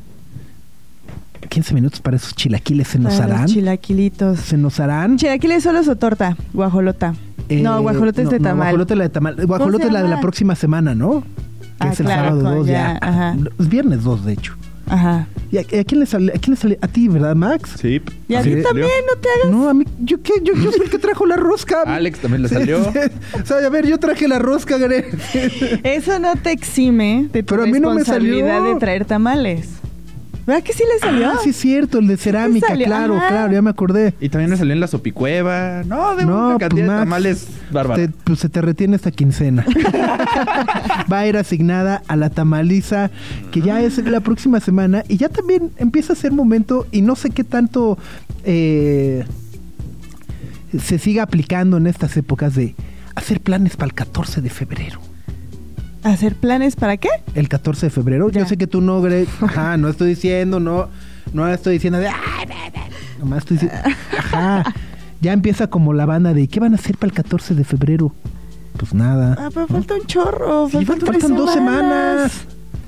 15 1.47 1.75
minutos 1.75 1.99
para 2.01 2.17
esos 2.17 2.33
chilaquiles 2.35 2.87
se 2.87 2.97
nos 2.97 3.13
Para 3.13 3.27
los 3.27 3.35
harán. 3.35 3.47
chilaquilitos. 3.47 4.39
Se 4.39 4.57
nos 4.57 4.79
harán. 4.79 5.17
¿Chilaquiles 5.17 5.61
solos 5.61 5.87
o 5.87 5.95
torta? 5.95 6.35
Guajolota. 6.53 7.13
Eh, 7.49 7.61
no, 7.61 7.79
guajolota 7.83 8.21
es 8.21 8.25
no, 8.25 8.31
de 8.31 8.39
no, 8.39 8.43
tamal. 8.49 8.63
guajolota 8.69 8.93
es 8.95 8.97
la 8.97 9.03
de 9.03 9.09
tamal. 9.11 9.45
Guajolota 9.45 9.85
es 9.85 9.93
la 9.93 10.01
de 10.01 10.09
la 10.09 10.21
próxima 10.21 10.55
semana, 10.55 10.95
¿no? 10.95 11.21
Que 11.79 11.87
Ah, 11.87 11.89
es 11.93 11.99
el 11.99 12.07
claro, 12.07 12.23
sábado 12.29 12.43
con 12.43 12.55
2 12.55 12.67
ya. 12.67 12.99
ya. 12.99 13.37
Es 13.59 13.69
viernes 13.69 14.03
2, 14.03 14.25
de 14.25 14.33
hecho. 14.33 14.55
Ajá. 14.87 15.27
¿Y 15.51 15.57
a, 15.57 15.61
a 15.61 15.83
quién 15.83 15.99
le 15.99 16.05
sale? 16.05 16.31
¿A 16.33 16.37
quién 16.37 16.53
le 16.53 16.57
sale? 16.57 16.77
A 16.81 16.87
ti, 16.87 17.07
¿verdad, 17.07 17.35
Max? 17.35 17.75
Sí. 17.79 18.01
Y 18.27 18.35
a 18.35 18.43
¿Sí? 18.43 18.55
ti 18.55 18.61
también, 18.61 18.87
no 19.07 19.19
te 19.19 19.29
hagas. 19.29 19.51
No, 19.51 19.69
a 19.69 19.73
mí, 19.73 19.85
¿yo 19.99 20.21
qué? 20.21 20.33
Yo, 20.43 20.53
yo 20.55 20.71
soy 20.71 20.81
el 20.85 20.89
que 20.89 20.99
trajo 20.99 21.25
la 21.25 21.35
rosca. 21.37 21.81
Alex 21.85 22.19
también 22.19 22.41
le 22.43 22.49
Sí, 22.49 22.55
salió. 22.55 22.83
sí. 22.91 22.99
O 23.41 23.45
sea, 23.45 23.57
a 23.57 23.69
ver, 23.69 23.87
yo 23.87 23.97
traje 23.99 24.27
la 24.27 24.39
rosca, 24.39 24.77
Gare. 24.77 25.05
Eso 25.83 26.19
no 26.19 26.35
te 26.35 26.51
exime 26.51 27.27
de 27.31 27.43
tu 27.43 27.53
Pero 27.55 27.63
a 27.63 27.65
mí 27.67 27.79
no 27.79 27.91
me 27.91 27.97
responsabilidad 27.99 28.57
salió. 28.59 28.73
de 28.73 28.79
traer 28.79 29.05
tamales. 29.05 29.69
¿Verdad 30.45 30.61
que 30.61 30.73
sí 30.73 30.83
le 30.91 30.99
salió? 30.99 31.29
Ah, 31.31 31.39
sí 31.43 31.49
es 31.49 31.55
cierto, 31.55 31.97
el 31.97 32.05
de 32.07 32.17
cerámica, 32.17 32.67
claro, 32.75 33.15
ajá. 33.17 33.27
claro, 33.29 33.53
ya 33.53 33.61
me 33.63 33.71
acordé. 33.71 34.13
Y 34.21 34.29
también 34.29 34.51
le 34.51 34.57
salió 34.57 34.73
en 34.73 34.79
la 34.79 34.85
sopicueva. 34.87 35.81
No, 35.85 36.15
de 36.15 36.23
una 36.25 36.57
cantidad 36.59 36.69
pues, 36.69 36.81
de 36.83 36.87
tamales 36.87 37.47
bárbara. 37.71 38.05
te- 38.07 38.13
pues 38.23 38.39
se 38.39 38.49
te 38.49 38.61
retiene 38.61 38.95
esta 38.95 39.09
quincena. 39.09 39.65
Va 41.11 41.19
a 41.19 41.27
ir 41.27 41.35
asignada 41.37 42.03
a 42.07 42.15
la 42.15 42.29
tamaliza, 42.29 43.09
que 43.51 43.61
ya 43.61 43.81
es 43.81 43.97
la 43.97 44.19
próxima 44.19 44.59
semana. 44.59 45.03
Y 45.07 45.17
ya 45.17 45.29
también 45.29 45.71
empieza 45.77 46.13
a 46.13 46.15
ser 46.15 46.31
momento, 46.31 46.85
y 46.91 47.01
no 47.01 47.15
sé 47.15 47.31
qué 47.31 47.43
tanto 47.43 47.97
eh, 48.43 49.25
se 50.79 50.99
siga 50.99 51.23
aplicando 51.23 51.77
en 51.77 51.87
estas 51.87 52.15
épocas 52.17 52.53
de 52.55 52.75
hacer 53.15 53.39
planes 53.41 53.75
para 53.77 53.87
el 53.87 53.93
14 53.93 54.41
de 54.41 54.49
febrero. 54.51 54.99
¿Hacer 56.05 56.35
planes 56.35 56.75
para 56.75 56.97
qué? 56.97 57.09
El 57.33 57.49
14 57.49 57.87
de 57.87 57.89
febrero. 57.89 58.29
Yo 58.29 58.45
sé 58.45 58.57
que 58.57 58.67
tú 58.67 58.79
no, 58.79 59.01
Greg. 59.01 59.27
Ajá, 59.41 59.75
no 59.75 59.89
estoy 59.89 60.09
diciendo, 60.09 60.59
no, 60.59 60.87
no 61.33 61.47
estoy 61.47 61.73
diciendo 61.73 61.97
de. 61.97 62.09
Nomás 63.17 63.39
estoy 63.39 63.57
diciendo. 63.57 63.89
Ajá. 64.17 64.63
Ya 65.21 65.33
empieza 65.33 65.67
como 65.67 65.93
la 65.93 66.05
banda 66.05 66.35
de 66.35 66.47
¿qué 66.47 66.59
van 66.59 66.73
a 66.73 66.75
hacer 66.75 66.97
para 66.97 67.09
el 67.09 67.15
14 67.15 67.55
de 67.55 67.63
febrero? 67.63 68.13
Pues 68.77 68.93
nada. 68.93 69.35
Ah, 69.39 69.49
pero 69.51 69.65
falta 69.65 69.95
un 69.95 70.05
chorro. 70.05 70.69
Sí, 70.69 70.85
faltan, 70.85 71.35
dos 71.35 71.51
semanas. 71.51 72.45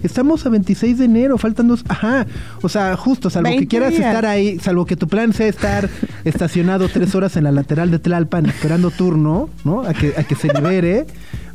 Estamos 0.08 0.46
a 0.46 0.50
26 0.50 0.98
de 0.98 1.06
enero, 1.06 1.38
faltan 1.38 1.68
dos. 1.68 1.84
Ajá. 1.88 2.26
O 2.62 2.70
sea, 2.70 2.96
justo, 2.98 3.30
salvo 3.30 3.50
que 3.50 3.58
20 3.58 3.68
quieras 3.68 3.92
días. 3.92 4.06
estar 4.06 4.26
ahí, 4.26 4.58
salvo 4.60 4.86
que 4.86 4.96
tu 4.96 5.08
plan 5.08 5.34
sea 5.34 5.48
estar 5.48 5.90
estacionado 6.24 6.88
tres 6.90 7.14
horas 7.14 7.36
en 7.38 7.44
la 7.44 7.52
lateral 7.52 7.92
de 7.92 8.00
Tlalpan 8.00 8.46
esperando 8.48 8.90
turno, 8.90 9.50
¿no? 9.64 9.82
A 9.82 9.94
que, 9.94 10.14
a 10.18 10.24
que 10.24 10.36
se 10.36 10.48
libere. 10.54 11.06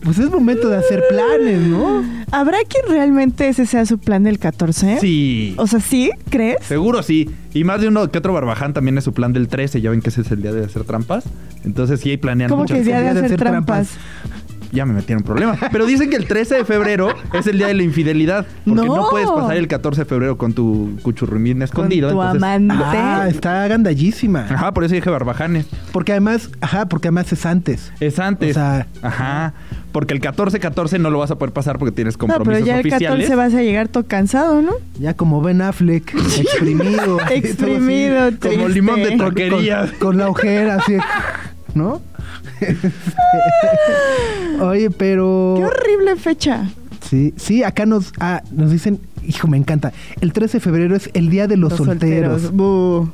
Pues 0.02 0.18
es 0.18 0.30
momento 0.30 0.68
de 0.68 0.76
hacer 0.76 1.00
planes, 1.08 1.60
¿no? 1.60 2.02
¿Habrá 2.32 2.58
quien 2.68 2.84
realmente 2.88 3.46
ese 3.46 3.66
sea 3.66 3.86
su 3.86 3.98
plan 3.98 4.24
del 4.24 4.40
14? 4.40 4.98
Sí. 5.00 5.54
O 5.58 5.68
sea, 5.68 5.78
¿sí? 5.78 6.10
¿Crees? 6.28 6.56
Seguro 6.62 7.04
sí. 7.04 7.30
Y 7.54 7.62
más 7.62 7.80
de 7.80 7.86
uno 7.86 8.10
que 8.10 8.18
otro 8.18 8.32
barbaján 8.32 8.72
también 8.72 8.98
es 8.98 9.04
su 9.04 9.12
plan 9.12 9.32
del 9.32 9.46
13. 9.46 9.80
Ya 9.80 9.90
ven 9.90 10.00
que 10.00 10.08
ese 10.08 10.22
es 10.22 10.30
el 10.32 10.42
día 10.42 10.52
de 10.52 10.64
hacer 10.64 10.82
trampas. 10.82 11.24
Entonces 11.64 12.00
sí 12.00 12.10
hay 12.10 12.16
planean 12.16 12.50
¿Cómo 12.50 12.62
muchas 12.62 12.78
que 12.78 12.84
día 12.84 12.96
de 12.96 13.02
día 13.02 13.14
de 13.14 13.20
hacer 13.20 13.26
hacer 13.26 13.38
trampas? 13.38 13.90
Ya 14.72 14.86
me 14.86 14.94
metieron 14.94 15.20
en 15.22 15.26
problema. 15.26 15.56
Pero 15.70 15.84
dicen 15.84 16.08
que 16.08 16.16
el 16.16 16.26
13 16.26 16.54
de 16.56 16.64
febrero 16.64 17.08
es 17.34 17.46
el 17.46 17.58
día 17.58 17.66
de 17.66 17.74
la 17.74 17.82
infidelidad. 17.82 18.46
Porque 18.64 18.86
no, 18.86 18.96
No. 18.96 19.08
puedes 19.10 19.30
pasar 19.30 19.56
el 19.58 19.68
14 19.68 20.00
de 20.00 20.04
febrero 20.06 20.38
con 20.38 20.54
tu 20.54 20.96
cuchurrumín 21.02 21.60
escondido. 21.60 22.08
Con 22.08 22.16
tu 22.16 22.22
entonces- 22.22 22.42
amante. 22.42 22.74
Ah, 22.78 23.26
está 23.28 23.68
gandallísima. 23.68 24.46
Ajá, 24.48 24.72
por 24.72 24.84
eso 24.84 24.94
dije 24.94 25.10
barbajanes. 25.10 25.66
Porque 25.92 26.12
además, 26.12 26.48
ajá, 26.62 26.86
porque 26.86 27.08
además 27.08 27.30
es 27.32 27.44
antes. 27.44 27.92
Es 28.00 28.18
antes. 28.18 28.52
O 28.52 28.60
sea- 28.60 28.86
Ajá. 29.02 29.52
Porque 29.92 30.14
el 30.14 30.22
14-14 30.22 30.98
no 30.98 31.10
lo 31.10 31.18
vas 31.18 31.30
a 31.30 31.36
poder 31.36 31.52
pasar 31.52 31.78
porque 31.78 31.92
tienes 31.92 32.14
No, 32.14 32.20
compromisos 32.20 32.54
pero 32.54 32.66
ya 32.66 32.74
el 32.76 32.80
oficiales. 32.80 33.08
14 33.28 33.34
vas 33.36 33.52
a 33.54 33.62
llegar 33.62 33.88
todo 33.88 34.06
cansado, 34.06 34.62
¿no? 34.62 34.72
Ya 34.98 35.12
como 35.14 35.42
Ben 35.42 35.60
Affleck, 35.60 36.14
exprimido. 36.38 37.18
Exprimido, 37.30 38.20
así, 38.22 38.36
Como 38.40 38.68
limón 38.68 39.02
de 39.02 39.08
con, 39.08 39.18
troquería. 39.18 39.92
con 39.98 40.16
la 40.16 40.30
ojera, 40.30 40.76
así, 40.76 40.96
¿no? 41.74 42.00
Oye, 44.60 44.90
pero... 44.90 45.54
Qué 45.56 45.64
horrible 45.64 46.16
fecha. 46.16 46.68
Sí, 47.08 47.34
sí, 47.36 47.62
acá 47.62 47.84
nos, 47.86 48.12
ah, 48.20 48.42
nos 48.52 48.70
dicen, 48.70 49.00
hijo, 49.26 49.48
me 49.48 49.56
encanta. 49.56 49.92
El 50.20 50.32
13 50.32 50.58
de 50.58 50.60
febrero 50.60 50.96
es 50.96 51.10
el 51.14 51.30
día 51.30 51.46
de 51.46 51.56
los, 51.56 51.74
solteros. 51.74 52.52
Bu. 52.52 53.10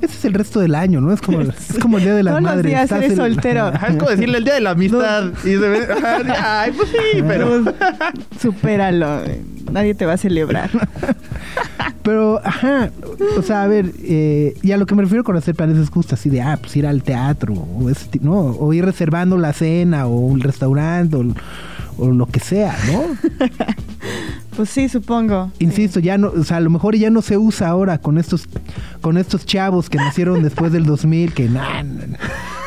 Ese 0.00 0.14
es 0.16 0.24
el 0.24 0.34
resto 0.34 0.60
del 0.60 0.74
año, 0.74 1.00
¿no? 1.00 1.12
Es 1.12 1.20
como, 1.20 1.40
es 1.42 1.78
como 1.80 1.98
el 1.98 2.04
día 2.04 2.14
de 2.14 2.22
los 2.22 2.40
madres. 2.40 2.64
días 2.66 2.84
Estás 2.84 2.98
eres 2.98 3.10
el- 3.12 3.16
soltero. 3.16 3.66
Ajá, 3.66 3.88
es 3.88 3.96
como 3.96 4.10
decirle 4.10 4.38
el 4.38 4.44
día 4.44 4.54
de 4.54 4.60
la 4.60 4.70
amistad. 4.70 5.24
Y 5.44 5.48
se 5.50 5.58
ve. 5.58 5.86
Ay, 6.42 6.72
pues 6.76 6.88
sí, 6.88 7.22
pero. 7.26 7.62
Supéralo. 8.40 9.20
Nadie 9.70 9.94
te 9.94 10.06
va 10.06 10.14
a 10.14 10.16
celebrar. 10.16 10.70
Pero, 12.02 12.40
ajá, 12.42 12.90
o 13.36 13.42
sea, 13.42 13.62
a 13.62 13.66
ver, 13.66 13.92
eh, 14.02 14.54
y 14.62 14.72
a 14.72 14.78
lo 14.78 14.86
que 14.86 14.94
me 14.94 15.02
refiero 15.02 15.22
con 15.22 15.36
hacer 15.36 15.54
planes 15.54 15.76
es 15.76 15.90
justo 15.90 16.14
así 16.14 16.30
de, 16.30 16.40
ah, 16.40 16.56
pues 16.58 16.74
ir 16.76 16.86
al 16.86 17.02
teatro, 17.02 17.52
o, 17.52 17.90
ese 17.90 18.08
¿no? 18.22 18.38
o 18.40 18.72
ir 18.72 18.86
reservando 18.86 19.36
la 19.36 19.52
cena, 19.52 20.06
o 20.06 20.16
un 20.18 20.40
restaurante, 20.40 21.16
o, 21.16 21.24
o 21.98 22.08
lo 22.10 22.24
que 22.24 22.40
sea, 22.40 22.74
¿no? 22.90 23.02
Pues 24.60 24.68
sí, 24.70 24.90
supongo. 24.90 25.50
Insisto, 25.58 26.00
ya 26.00 26.18
no, 26.18 26.28
o 26.38 26.44
sea, 26.44 26.58
a 26.58 26.60
lo 26.60 26.68
mejor 26.68 26.94
ya 26.94 27.08
no 27.08 27.22
se 27.22 27.38
usa 27.38 27.68
ahora 27.68 27.96
con 27.96 28.18
estos, 28.18 28.46
con 29.00 29.16
estos 29.16 29.46
chavos 29.46 29.88
que 29.88 29.96
nacieron 29.96 30.42
después 30.42 30.70
del 30.70 30.84
2000, 30.84 31.32
que, 31.32 31.48
nah, 31.48 31.82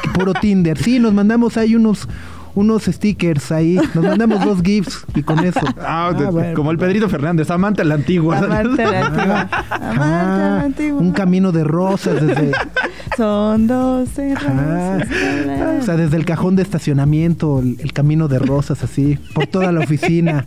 que 0.01 0.09
puro 0.09 0.33
Tinder. 0.33 0.75
Sí, 0.77 0.97
nos 0.97 1.13
mandamos 1.13 1.55
ahí 1.55 1.75
unos, 1.75 2.07
unos 2.55 2.85
stickers 2.85 3.51
ahí, 3.51 3.79
nos 3.93 4.03
mandamos 4.03 4.43
dos 4.43 4.63
gifs 4.63 5.05
y 5.13 5.21
con 5.21 5.37
eso. 5.45 5.59
Ah, 5.81 6.11
Ah, 6.17 6.29
bueno. 6.31 6.55
como 6.55 6.71
el 6.71 6.79
Pedrito 6.79 7.07
Fernández, 7.09 7.51
amante 7.51 7.83
a 7.83 7.85
la 7.85 7.93
antigua. 7.93 8.39
Amante 8.39 8.83
a 8.83 8.91
la 8.91 8.99
antigua. 9.05 9.49
Amante 9.69 9.95
a 9.95 10.37
la 10.37 10.57
Ah, 10.57 10.61
antigua. 10.63 10.99
un 10.99 11.11
camino 11.11 11.51
de 11.51 11.63
rosas 11.63 12.25
desde, 12.25 12.51
Son 13.17 13.67
12 13.67 14.33
Ah, 14.35 14.97
rosas. 14.99 15.81
o 15.81 15.85
sea, 15.85 15.95
desde 15.95 16.17
el 16.17 16.25
cajón 16.25 16.55
de 16.55 16.63
estacionamiento, 16.63 17.59
el, 17.59 17.77
el 17.79 17.93
camino 17.93 18.27
de 18.27 18.39
rosas, 18.39 18.83
así, 18.83 19.19
por 19.35 19.45
toda 19.45 19.71
la 19.71 19.81
oficina. 19.81 20.43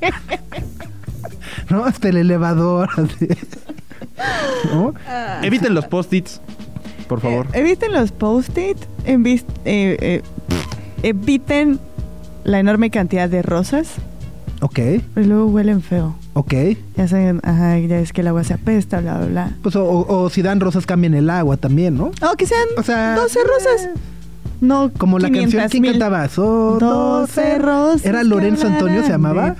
¿No? 1.70 1.84
Hasta 1.84 2.08
el 2.08 2.16
elevador, 2.18 2.88
así. 2.96 3.28
¿No? 4.72 4.94
Eviten 5.42 5.74
los 5.74 5.86
post-its, 5.86 6.40
por 7.08 7.20
favor. 7.20 7.46
Eh, 7.52 7.60
eviten 7.60 7.92
los 7.92 8.12
post-it. 8.12 8.78
eh, 9.04 9.36
eh, 9.64 10.22
eviten 11.02 11.78
la 12.44 12.58
enorme 12.60 12.90
cantidad 12.90 13.28
de 13.28 13.42
rosas. 13.42 13.88
Ok. 14.62 14.74
Pero 15.14 15.26
luego 15.26 15.46
huelen 15.46 15.82
feo. 15.82 16.16
Ok. 16.32 16.54
Ya 16.96 17.08
saben, 17.08 17.40
ajá, 17.44 17.78
ya 17.78 17.98
es 17.98 18.12
que 18.12 18.22
el 18.22 18.28
agua 18.28 18.42
se 18.44 18.54
apesta, 18.54 19.00
bla, 19.00 19.18
bla, 19.18 19.26
bla. 19.26 19.50
Pues 19.62 19.76
o, 19.76 19.84
o- 19.84 20.22
o 20.24 20.30
si 20.30 20.40
dan 20.42 20.60
rosas 20.60 20.86
cambian 20.86 21.14
el 21.14 21.28
agua 21.28 21.56
también, 21.58 21.96
¿no? 21.96 22.06
O 22.22 22.36
que 22.36 22.46
sean 22.46 22.66
O 22.78 22.82
sea, 22.82 23.16
12 23.16 23.38
rosas. 23.44 23.90
No, 24.62 24.90
Como 24.96 25.18
la 25.18 25.28
canción, 25.28 25.50
500 25.68 25.70
¿quién 25.70 25.82
mil. 25.82 25.90
cantaba? 25.92 26.26
Son 26.30 26.78
12 26.78 27.58
rosas. 27.58 28.06
¿Era 28.06 28.20
que 28.20 28.24
Lorenzo 28.24 28.66
Antonio 28.66 29.02
se 29.02 29.10
llamaba? 29.10 29.54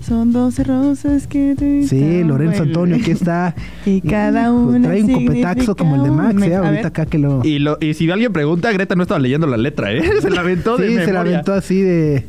Son 0.00 0.32
12 0.32 0.64
rosas 0.64 1.26
que 1.26 1.54
te 1.56 1.86
Sí, 1.86 2.24
Lorenzo 2.24 2.62
Antonio, 2.62 2.96
aquí 2.96 3.10
está. 3.10 3.54
Y 3.86 4.00
cada 4.00 4.50
una 4.52 4.88
Trae 4.88 5.02
un 5.04 5.26
copetaxo 5.26 5.76
como 5.76 5.96
el 5.96 6.02
de 6.04 6.10
Max, 6.10 6.42
¿eh? 6.42 6.56
Ahorita 6.56 6.88
acá 6.88 7.06
que 7.06 7.18
lo... 7.18 7.42
Y, 7.44 7.58
lo, 7.58 7.76
y 7.80 7.94
si 7.94 8.10
alguien 8.10 8.32
pregunta, 8.32 8.72
Greta 8.72 8.94
no 8.96 9.02
estaba 9.02 9.20
leyendo 9.20 9.46
la 9.46 9.56
letra, 9.58 9.92
¿eh? 9.92 10.02
Se 10.22 10.30
la 10.30 10.40
aventó 10.40 10.76
de 10.78 10.88
Sí, 10.88 10.94
se 10.94 11.00
la 11.00 11.06
memoria. 11.06 11.20
aventó 11.32 11.52
así 11.52 11.80
de... 11.82 12.26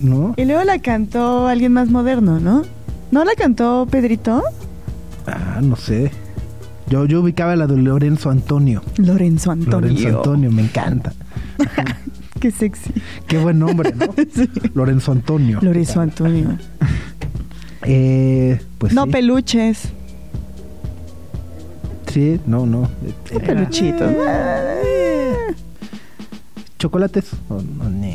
¿No? 0.00 0.34
Y 0.36 0.44
luego 0.44 0.64
la 0.64 0.78
cantó 0.80 1.46
alguien 1.48 1.72
más 1.72 1.88
moderno, 1.90 2.40
¿no? 2.40 2.62
¿No 3.10 3.24
la 3.24 3.32
cantó 3.36 3.86
Pedrito? 3.90 4.42
Ah, 5.26 5.60
no 5.62 5.76
sé. 5.76 6.10
Yo, 6.88 7.06
yo 7.06 7.20
ubicaba 7.22 7.56
la 7.56 7.66
de 7.66 7.76
Lorenzo 7.78 8.28
Antonio. 8.30 8.82
Lorenzo 8.98 9.50
Antonio. 9.50 9.88
Lorenzo 9.90 10.18
Antonio, 10.18 10.50
me 10.50 10.62
encanta. 10.62 11.12
Qué 12.44 12.50
sexy. 12.50 12.92
Qué 13.26 13.38
buen 13.38 13.58
nombre, 13.58 13.94
¿no? 13.94 14.04
Lorenzo 14.74 15.12
Antonio. 15.12 15.60
Lorenzo 15.62 16.00
Antonio. 16.02 16.58
Eh, 17.86 18.60
pues 18.78 18.92
no 18.94 19.04
sí. 19.04 19.10
peluches. 19.10 19.88
Sí, 22.10 22.40
no, 22.46 22.64
no. 22.66 22.88
No 23.32 23.40
peluchitos. 23.40 24.10
Eh, 24.16 25.34
¿Chocolates? 26.78 27.30
Oh, 27.48 27.60
no. 27.62 28.08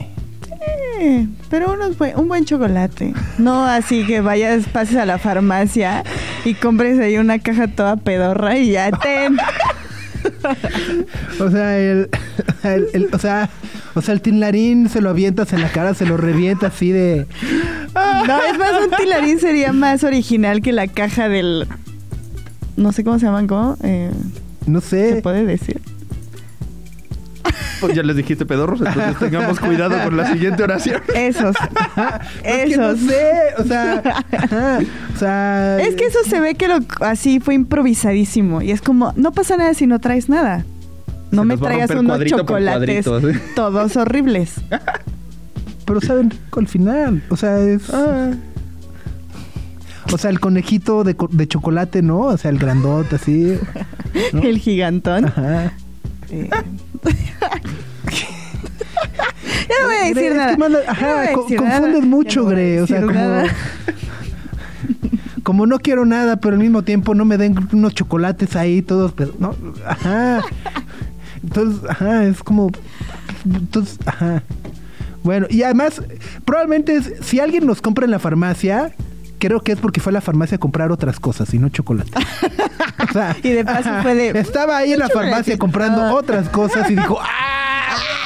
Eh, 1.00 1.28
pero 1.52 1.74
unos 1.74 1.98
buen- 2.00 2.18
un 2.20 2.28
buen 2.28 2.46
chocolate. 2.46 3.14
No 3.38 3.64
así 3.66 4.06
que 4.08 4.22
vayas, 4.22 4.66
pases 4.68 4.98
a 4.98 5.06
la 5.06 5.18
farmacia 5.20 6.04
y 6.46 6.54
compres 6.56 7.00
ahí 7.00 7.18
una 7.18 7.38
caja 7.40 7.68
toda 7.68 7.96
pedorra 7.98 8.58
y 8.58 8.72
ya 8.72 8.90
ten. 8.92 9.38
O 11.40 11.50
sea, 11.50 11.78
el, 11.80 12.10
el- 12.64 12.88
el- 12.94 13.10
o 13.14 13.20
sea, 13.20 13.50
o 13.96 14.02
sea, 14.02 14.14
el 14.14 14.22
tinlarín 14.22 14.90
se 14.90 15.02
lo 15.02 15.10
avientas 15.10 15.54
en 15.54 15.62
la 15.62 15.70
cara, 15.72 15.94
se 15.94 16.06
lo 16.06 16.18
revienta 16.18 16.68
así 16.68 16.92
de 16.92 17.26
No, 18.28 18.42
es 18.44 18.58
más, 18.58 18.72
un 18.84 18.96
tilarín 18.98 19.40
sería 19.40 19.72
más 19.74 20.04
original 20.04 20.62
que 20.62 20.72
la 20.72 20.88
caja 20.88 21.30
del. 21.30 21.68
No 22.78 22.92
sé 22.92 23.04
cómo 23.04 23.20
se 23.20 23.26
llaman, 23.26 23.48
¿cómo? 23.48 23.78
Eh, 23.84 24.12
no 24.68 24.82
¿Se 24.82 25.16
sé. 25.16 25.22
puede 25.22 25.46
decir? 25.46 25.82
Pues 27.80 27.96
ya 27.96 28.04
les 28.04 28.16
dijiste 28.16 28.46
pedorros, 28.46 28.82
entonces 28.82 29.18
tengamos 29.20 29.60
cuidado 29.60 29.96
con 30.04 30.18
la 30.18 30.32
siguiente 30.32 30.64
oración. 30.64 31.02
Esos. 31.16 31.56
Es 32.44 32.70
que 32.70 32.78
no 32.78 32.90
Esos. 32.92 33.00
sé, 33.08 33.32
o 33.58 33.64
sea, 33.64 34.24
ajá, 34.32 34.80
o 35.16 35.18
sea, 35.18 35.80
Es 35.82 35.96
que 35.96 36.06
eso 36.06 36.20
se 36.28 36.40
ve 36.40 36.56
que 36.56 36.68
lo 36.68 36.80
así 37.02 37.40
fue 37.40 37.54
improvisadísimo. 37.56 38.62
Y 38.62 38.72
es 38.72 38.82
como, 38.82 39.14
no 39.16 39.32
pasa 39.32 39.58
nada 39.58 39.74
si 39.74 39.88
no 39.88 40.00
traes 40.00 40.30
nada. 40.30 40.66
No 41.32 41.42
Se 41.44 41.46
me 41.48 41.58
traigas 41.58 41.92
unos 41.92 42.26
chocolates 42.26 43.06
cuadrito, 43.06 43.34
¿sí? 43.34 43.40
todos 43.56 43.96
horribles. 43.98 44.56
pero 45.86 46.02
saben 46.02 46.34
al 46.58 46.68
final, 46.68 47.24
o 47.30 47.38
sea, 47.38 47.60
es 47.60 47.90
Ah. 47.94 48.32
o 50.12 50.18
sea, 50.18 50.30
el 50.32 50.40
conejito 50.40 51.04
de, 51.04 51.16
de 51.32 51.48
chocolate, 51.48 52.02
¿no? 52.02 52.20
O 52.22 52.38
sea, 52.38 52.50
el 52.52 52.58
grandote 52.58 53.16
así. 53.18 53.58
¿no? 54.34 54.42
El 54.42 54.58
gigantón. 54.58 55.26
Ajá. 55.26 55.72
Eh. 56.32 56.50
Ya 57.04 57.12
no 59.82 59.88
voy 59.88 59.96
a 59.96 60.14
decir 60.14 60.36
nada. 60.36 60.58
ajá, 60.88 61.16
voy 61.16 61.26
a 61.28 61.34
co- 61.34 61.42
decir 61.44 61.58
confundes 61.58 61.94
nada. 61.94 62.06
mucho, 62.06 62.46
Gre, 62.46 62.82
o 62.82 62.88
sea, 62.88 63.02
como 65.44 65.66
no 65.66 65.80
quiero 65.80 66.06
nada, 66.06 66.38
pero 66.38 66.56
al 66.56 66.62
mismo 66.62 66.84
tiempo 66.84 67.16
no 67.16 67.26
me 67.26 67.38
den 67.38 67.56
unos 67.74 67.94
chocolates 67.96 68.56
ahí 68.56 68.82
todos, 68.82 69.14
pero 69.14 69.34
no, 69.40 69.56
ajá. 69.86 70.42
Entonces, 71.44 71.90
ajá, 71.90 72.26
es 72.26 72.44
como 72.44 72.72
entonces, 73.46 73.98
ajá. 74.06 74.44
Bueno, 75.24 75.48
y 75.50 75.64
además 75.64 76.02
probablemente 76.46 76.96
es- 76.96 77.14
si 77.22 77.40
alguien 77.40 77.66
nos 77.66 77.82
compra 77.82 78.06
en 78.06 78.12
la 78.12 78.20
farmacia, 78.20 78.92
creo 79.38 79.62
que 79.62 79.72
es 79.72 79.80
porque 79.80 80.02
fue 80.02 80.12
a 80.12 80.14
la 80.14 80.22
farmacia 80.22 80.56
a 80.56 80.60
comprar 80.60 80.92
otras 80.92 81.20
cosas 81.20 81.54
y 81.54 81.60
no 81.60 81.70
chocolate. 81.70 82.12
O 83.10 83.14
sea, 83.14 83.36
Y 83.44 83.50
de 83.50 83.66
paso 83.66 83.90
fue 84.02 84.16
de, 84.16 84.40
Estaba 84.40 84.78
ahí 84.78 84.94
en 84.94 85.00
la 85.00 85.10
farmacia 85.10 85.58
comprando 85.58 86.02
Ah. 86.02 86.14
otras 86.14 86.50
cosas 86.50 86.90
y 86.90 86.96
dijo, 86.96 87.20
¡ah! 87.22 87.26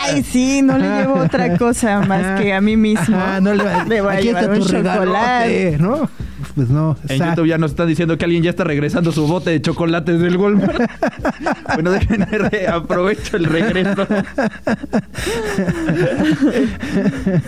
Ay, 0.05 0.21
sí, 0.21 0.61
no 0.61 0.77
le 0.77 0.85
llevo 0.87 1.13
otra 1.15 1.57
cosa 1.57 2.01
más 2.01 2.41
que 2.41 2.53
a 2.53 2.59
mí 2.59 2.75
mismo. 2.75 3.15
Ajá, 3.17 3.39
no 3.39 3.53
le, 3.53 3.63
va- 3.63 3.85
Le 3.85 4.01
voy 4.01 4.13
a 4.13 4.19
llevar 4.19 4.43
está 4.43 4.53
tu 4.55 4.61
un 4.61 4.67
chocolate. 4.67 5.77
¿no? 5.79 6.09
Pues 6.55 6.69
no. 6.69 6.97
En 7.07 7.19
YouTube 7.23 7.47
ya 7.47 7.57
nos 7.57 7.71
están 7.71 7.87
diciendo 7.87 8.17
que 8.17 8.25
alguien 8.25 8.43
ya 8.43 8.49
está 8.49 8.65
regresando 8.65 9.13
su 9.13 9.25
bote 9.25 9.51
de 9.51 9.61
chocolates 9.61 10.19
del 10.19 10.35
Walmart. 10.35 10.75
bueno, 11.75 11.91
déjenme 11.91 12.27
aprovecho 12.67 13.37
el 13.37 13.45
regreso. 13.45 14.05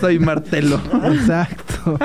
Soy 0.00 0.18
Martelo. 0.18 0.80
Exacto. 1.12 1.98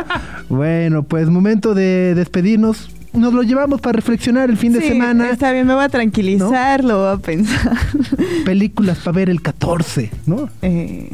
bueno, 0.49 1.03
pues 1.03 1.29
momento 1.29 1.73
de 1.73 2.13
despedirnos. 2.15 2.89
Nos 3.13 3.33
lo 3.33 3.43
llevamos 3.43 3.81
para 3.81 3.93
reflexionar 3.93 4.49
el 4.49 4.57
fin 4.57 4.71
de 4.73 4.81
Sí, 4.81 4.87
semana. 4.89 5.29
Está 5.31 5.51
bien, 5.51 5.67
me 5.67 5.73
voy 5.73 5.83
a 5.83 5.89
tranquilizar, 5.89 6.83
lo 6.83 6.97
voy 6.99 7.13
a 7.13 7.17
pensar. 7.17 7.77
Películas 8.45 8.99
para 8.99 9.15
ver 9.17 9.29
el 9.29 9.41
14, 9.41 10.09
¿no? 10.25 10.49
Eh, 10.61 11.09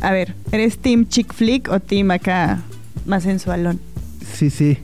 a 0.00 0.10
ver, 0.10 0.34
¿eres 0.50 0.78
team 0.78 1.06
chick 1.06 1.32
flick 1.32 1.68
o 1.70 1.78
team 1.78 2.10
acá 2.10 2.62
más 3.06 3.22
sensualón? 3.22 3.78
Sí, 4.34 4.50
sí. 4.50 4.78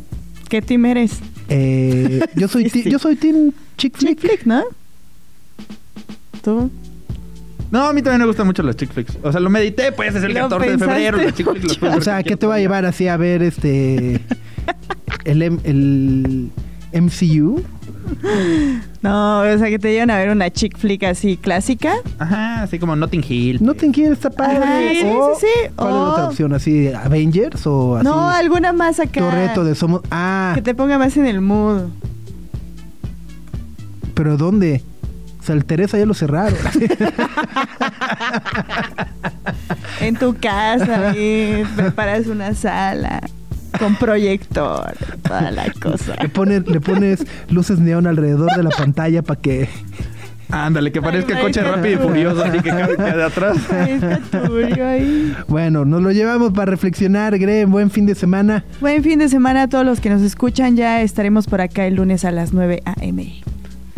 ¿Qué 0.48 0.62
team 0.62 0.84
eres? 0.86 1.18
Eh, 1.48 2.20
yo 2.36 2.46
soy 2.46 2.64
Sí, 2.64 2.70
ti- 2.70 2.82
sí. 2.84 2.90
yo 2.90 2.98
soy 3.00 3.16
Team 3.16 3.50
Chick 3.76 3.98
Chick 3.98 4.20
Flick. 4.20 4.20
flick, 4.20 4.46
¿no? 4.46 4.62
¿Tú? 6.42 6.70
No, 7.70 7.86
a 7.86 7.92
mí 7.92 8.02
también 8.02 8.20
me 8.20 8.26
gustan 8.26 8.46
mucho 8.46 8.62
los 8.62 8.76
chick 8.76 8.92
flicks. 8.92 9.16
O 9.22 9.32
sea, 9.32 9.40
lo 9.40 9.48
medité, 9.50 9.92
pues 9.92 10.14
es 10.14 10.22
el 10.22 10.34
Lo 10.34 10.40
14 10.42 10.70
de 10.72 10.78
febrero. 10.78 11.16
Los 11.18 11.34
chick 11.34 11.48
flicks 11.50 11.64
los 11.66 11.78
puedes 11.78 11.96
O 11.96 12.00
sea, 12.02 12.22
¿qué 12.22 12.36
te 12.36 12.46
va 12.46 12.56
a 12.56 12.58
llevar 12.58 12.84
así 12.84 13.08
a 13.08 13.16
ver 13.16 13.42
este 13.42 14.20
el, 15.24 15.42
M- 15.42 15.58
el 15.64 16.50
MCU? 16.92 17.62
No, 19.02 19.40
o 19.40 19.58
sea, 19.58 19.68
que 19.68 19.80
te 19.80 19.90
llevan 19.92 20.10
a 20.10 20.16
ver 20.18 20.30
una 20.30 20.48
chick 20.50 20.78
flick 20.78 21.02
así 21.02 21.36
clásica. 21.36 21.94
Ajá, 22.20 22.62
así 22.62 22.78
como 22.78 22.94
Notting 22.94 23.24
Hill. 23.28 23.58
No 23.60 23.74
te 23.74 23.90
quiere 23.90 24.12
está 24.12 24.30
padre. 24.30 24.58
Ajá, 24.58 24.78
sí, 24.92 25.02
O, 25.18 25.34
sí, 25.34 25.46
sí. 25.46 25.70
¿Cuál 25.74 25.88
es 25.88 25.94
O- 25.94 26.10
otra 26.12 26.28
opción? 26.28 26.52
¿Así 26.52 26.88
Avengers 26.92 27.66
o 27.66 27.96
así? 27.96 28.04
No, 28.06 28.28
alguna 28.28 28.72
más 28.72 29.00
acá. 29.00 29.18
Torreto 29.20 29.64
de 29.64 29.74
Somos. 29.74 30.02
Ah, 30.12 30.52
Que 30.54 30.62
te 30.62 30.74
ponga 30.76 30.98
más 30.98 31.16
en 31.16 31.26
el 31.26 31.40
mood. 31.40 31.88
pero 34.14 34.36
¿dónde? 34.36 34.82
O 35.40 35.42
sea, 35.42 35.56
el 35.56 35.64
Teresa 35.64 35.98
ya 35.98 36.06
lo 36.06 36.14
cerraron. 36.14 36.54
En 40.00 40.16
tu 40.16 40.34
casa, 40.36 41.10
ahí, 41.10 41.64
preparas 41.76 42.26
una 42.26 42.54
sala 42.54 43.20
con 43.78 43.96
proyector, 43.96 44.92
toda 45.22 45.50
la 45.50 45.70
cosa. 45.80 46.16
le, 46.20 46.28
pones, 46.28 46.66
le 46.68 46.80
pones 46.80 47.26
luces 47.50 47.78
neón 47.78 48.06
alrededor 48.06 48.48
de 48.56 48.62
la 48.62 48.70
pantalla 48.70 49.22
para 49.22 49.40
que. 49.40 49.68
Ándale, 50.50 50.92
que 50.92 51.00
parezca 51.00 51.34
Ay, 51.36 51.42
coche 51.42 51.62
rápido 51.62 51.94
y 51.94 51.96
furioso, 52.08 52.44
así 52.44 52.58
que 52.60 52.68
cabe 52.68 52.96
de 52.96 53.22
atrás. 53.22 53.56
Ahí 53.70 53.92
está 53.92 54.18
turbio 54.18 54.86
ahí. 54.86 55.34
Bueno, 55.48 55.86
nos 55.86 56.02
lo 56.02 56.12
llevamos 56.12 56.52
para 56.52 56.70
reflexionar, 56.70 57.38
Gre. 57.38 57.64
Buen 57.64 57.90
fin 57.90 58.04
de 58.04 58.14
semana. 58.14 58.62
Buen 58.82 59.02
fin 59.02 59.18
de 59.18 59.30
semana 59.30 59.62
a 59.62 59.68
todos 59.68 59.86
los 59.86 60.00
que 60.00 60.10
nos 60.10 60.20
escuchan. 60.20 60.76
Ya 60.76 61.00
estaremos 61.00 61.46
por 61.46 61.62
acá 61.62 61.86
el 61.86 61.94
lunes 61.94 62.26
a 62.26 62.30
las 62.32 62.52
9 62.52 62.82
a.m. 62.84 63.32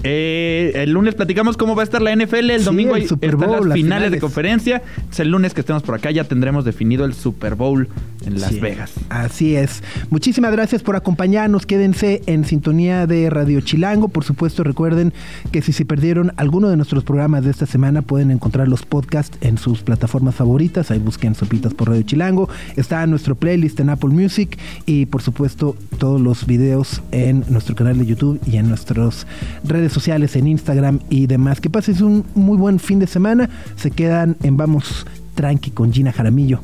Eh, 0.06 0.72
el 0.76 0.90
lunes 0.92 1.14
platicamos 1.14 1.56
cómo 1.56 1.74
va 1.74 1.82
a 1.82 1.84
estar 1.84 2.00
la 2.02 2.14
NFL. 2.14 2.50
El 2.50 2.58
Sí, 2.60 2.64
domingo 2.66 2.94
el 2.94 3.02
hay- 3.02 3.08
Super 3.08 3.30
están 3.30 3.48
Bowl, 3.48 3.58
las 3.60 3.68
las 3.70 3.74
finales, 3.76 4.02
de 4.12 4.18
finales. 4.18 4.20
conferencia. 4.20 4.82
Es 5.10 5.18
el 5.20 5.30
lunes 5.30 5.54
que 5.54 5.60
estemos 5.62 5.82
por 5.82 5.94
acá. 5.96 6.10
Ya 6.12 6.22
tendremos 6.24 6.64
definido 6.64 7.04
el 7.04 7.14
Super 7.14 7.54
Bowl 7.56 7.88
en 8.26 8.40
Las 8.40 8.50
Sí, 8.50 8.60
Vegas. 8.60 8.92
Así 9.08 9.56
es. 9.56 9.82
Muchísimas 10.10 10.52
gracias 10.52 10.82
por 10.82 10.96
acompañarnos. 10.96 11.66
Quédense 11.66 12.22
en 12.26 12.44
sintonía 12.44 13.06
de 13.06 13.30
Radio 13.30 13.60
Chilango. 13.60 14.08
Por 14.08 14.24
supuesto, 14.24 14.64
recuerden 14.64 15.12
que 15.52 15.62
si 15.62 15.72
se 15.72 15.84
perdieron 15.84 16.32
alguno 16.36 16.68
de 16.68 16.76
nuestros 16.76 17.04
programas 17.04 17.44
de 17.44 17.50
esta 17.50 17.66
semana, 17.66 18.02
pueden 18.02 18.30
encontrar 18.30 18.68
los 18.68 18.84
podcasts 18.84 19.38
en 19.40 19.58
sus 19.58 19.82
plataformas 19.82 20.34
favoritas. 20.34 20.90
Ahí 20.90 20.98
busquen 20.98 21.34
Sopitas 21.34 21.74
por 21.74 21.88
Radio 21.88 22.02
Chilango. 22.02 22.48
Está 22.76 23.06
nuestro 23.06 23.34
playlist 23.34 23.80
en 23.80 23.90
Apple 23.90 24.10
Music 24.10 24.58
y, 24.86 25.06
por 25.06 25.22
supuesto, 25.22 25.76
todos 25.98 26.20
los 26.20 26.46
videos 26.46 27.02
en 27.12 27.44
nuestro 27.48 27.74
canal 27.74 27.98
de 27.98 28.06
YouTube 28.06 28.40
y 28.46 28.56
en 28.56 28.68
nuestras 28.68 29.26
redes 29.64 29.92
sociales, 29.92 30.36
en 30.36 30.48
Instagram 30.48 31.00
y 31.10 31.26
demás. 31.26 31.60
Que 31.60 31.70
pases 31.70 32.00
un 32.00 32.24
muy 32.34 32.56
buen 32.56 32.78
fin 32.78 32.98
de 32.98 33.06
semana. 33.06 33.48
Se 33.76 33.90
quedan 33.90 34.36
en 34.42 34.56
Vamos 34.56 35.06
Tranqui 35.34 35.70
con 35.70 35.92
Gina 35.92 36.12
Jaramillo. 36.12 36.60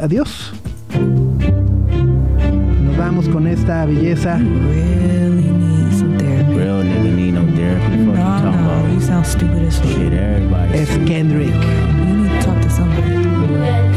Adiós. 0.00 0.52
Nos 2.84 2.96
vamos 2.96 3.28
con 3.28 3.46
esta 3.46 3.86
belleza. 3.86 4.40
Es 10.72 10.88
Kendrick. 11.06 11.54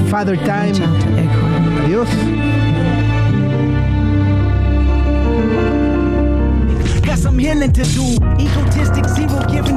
Father 0.10 0.38
Time. 0.38 0.74
Adiós. 1.86 2.08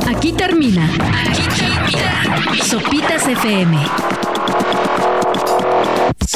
Aquí 0.06 0.32
termina. 0.32 0.84
Aquí 0.86 1.42
termina. 1.56 2.64
Sopitas 2.64 3.26
FM. 3.26 4.35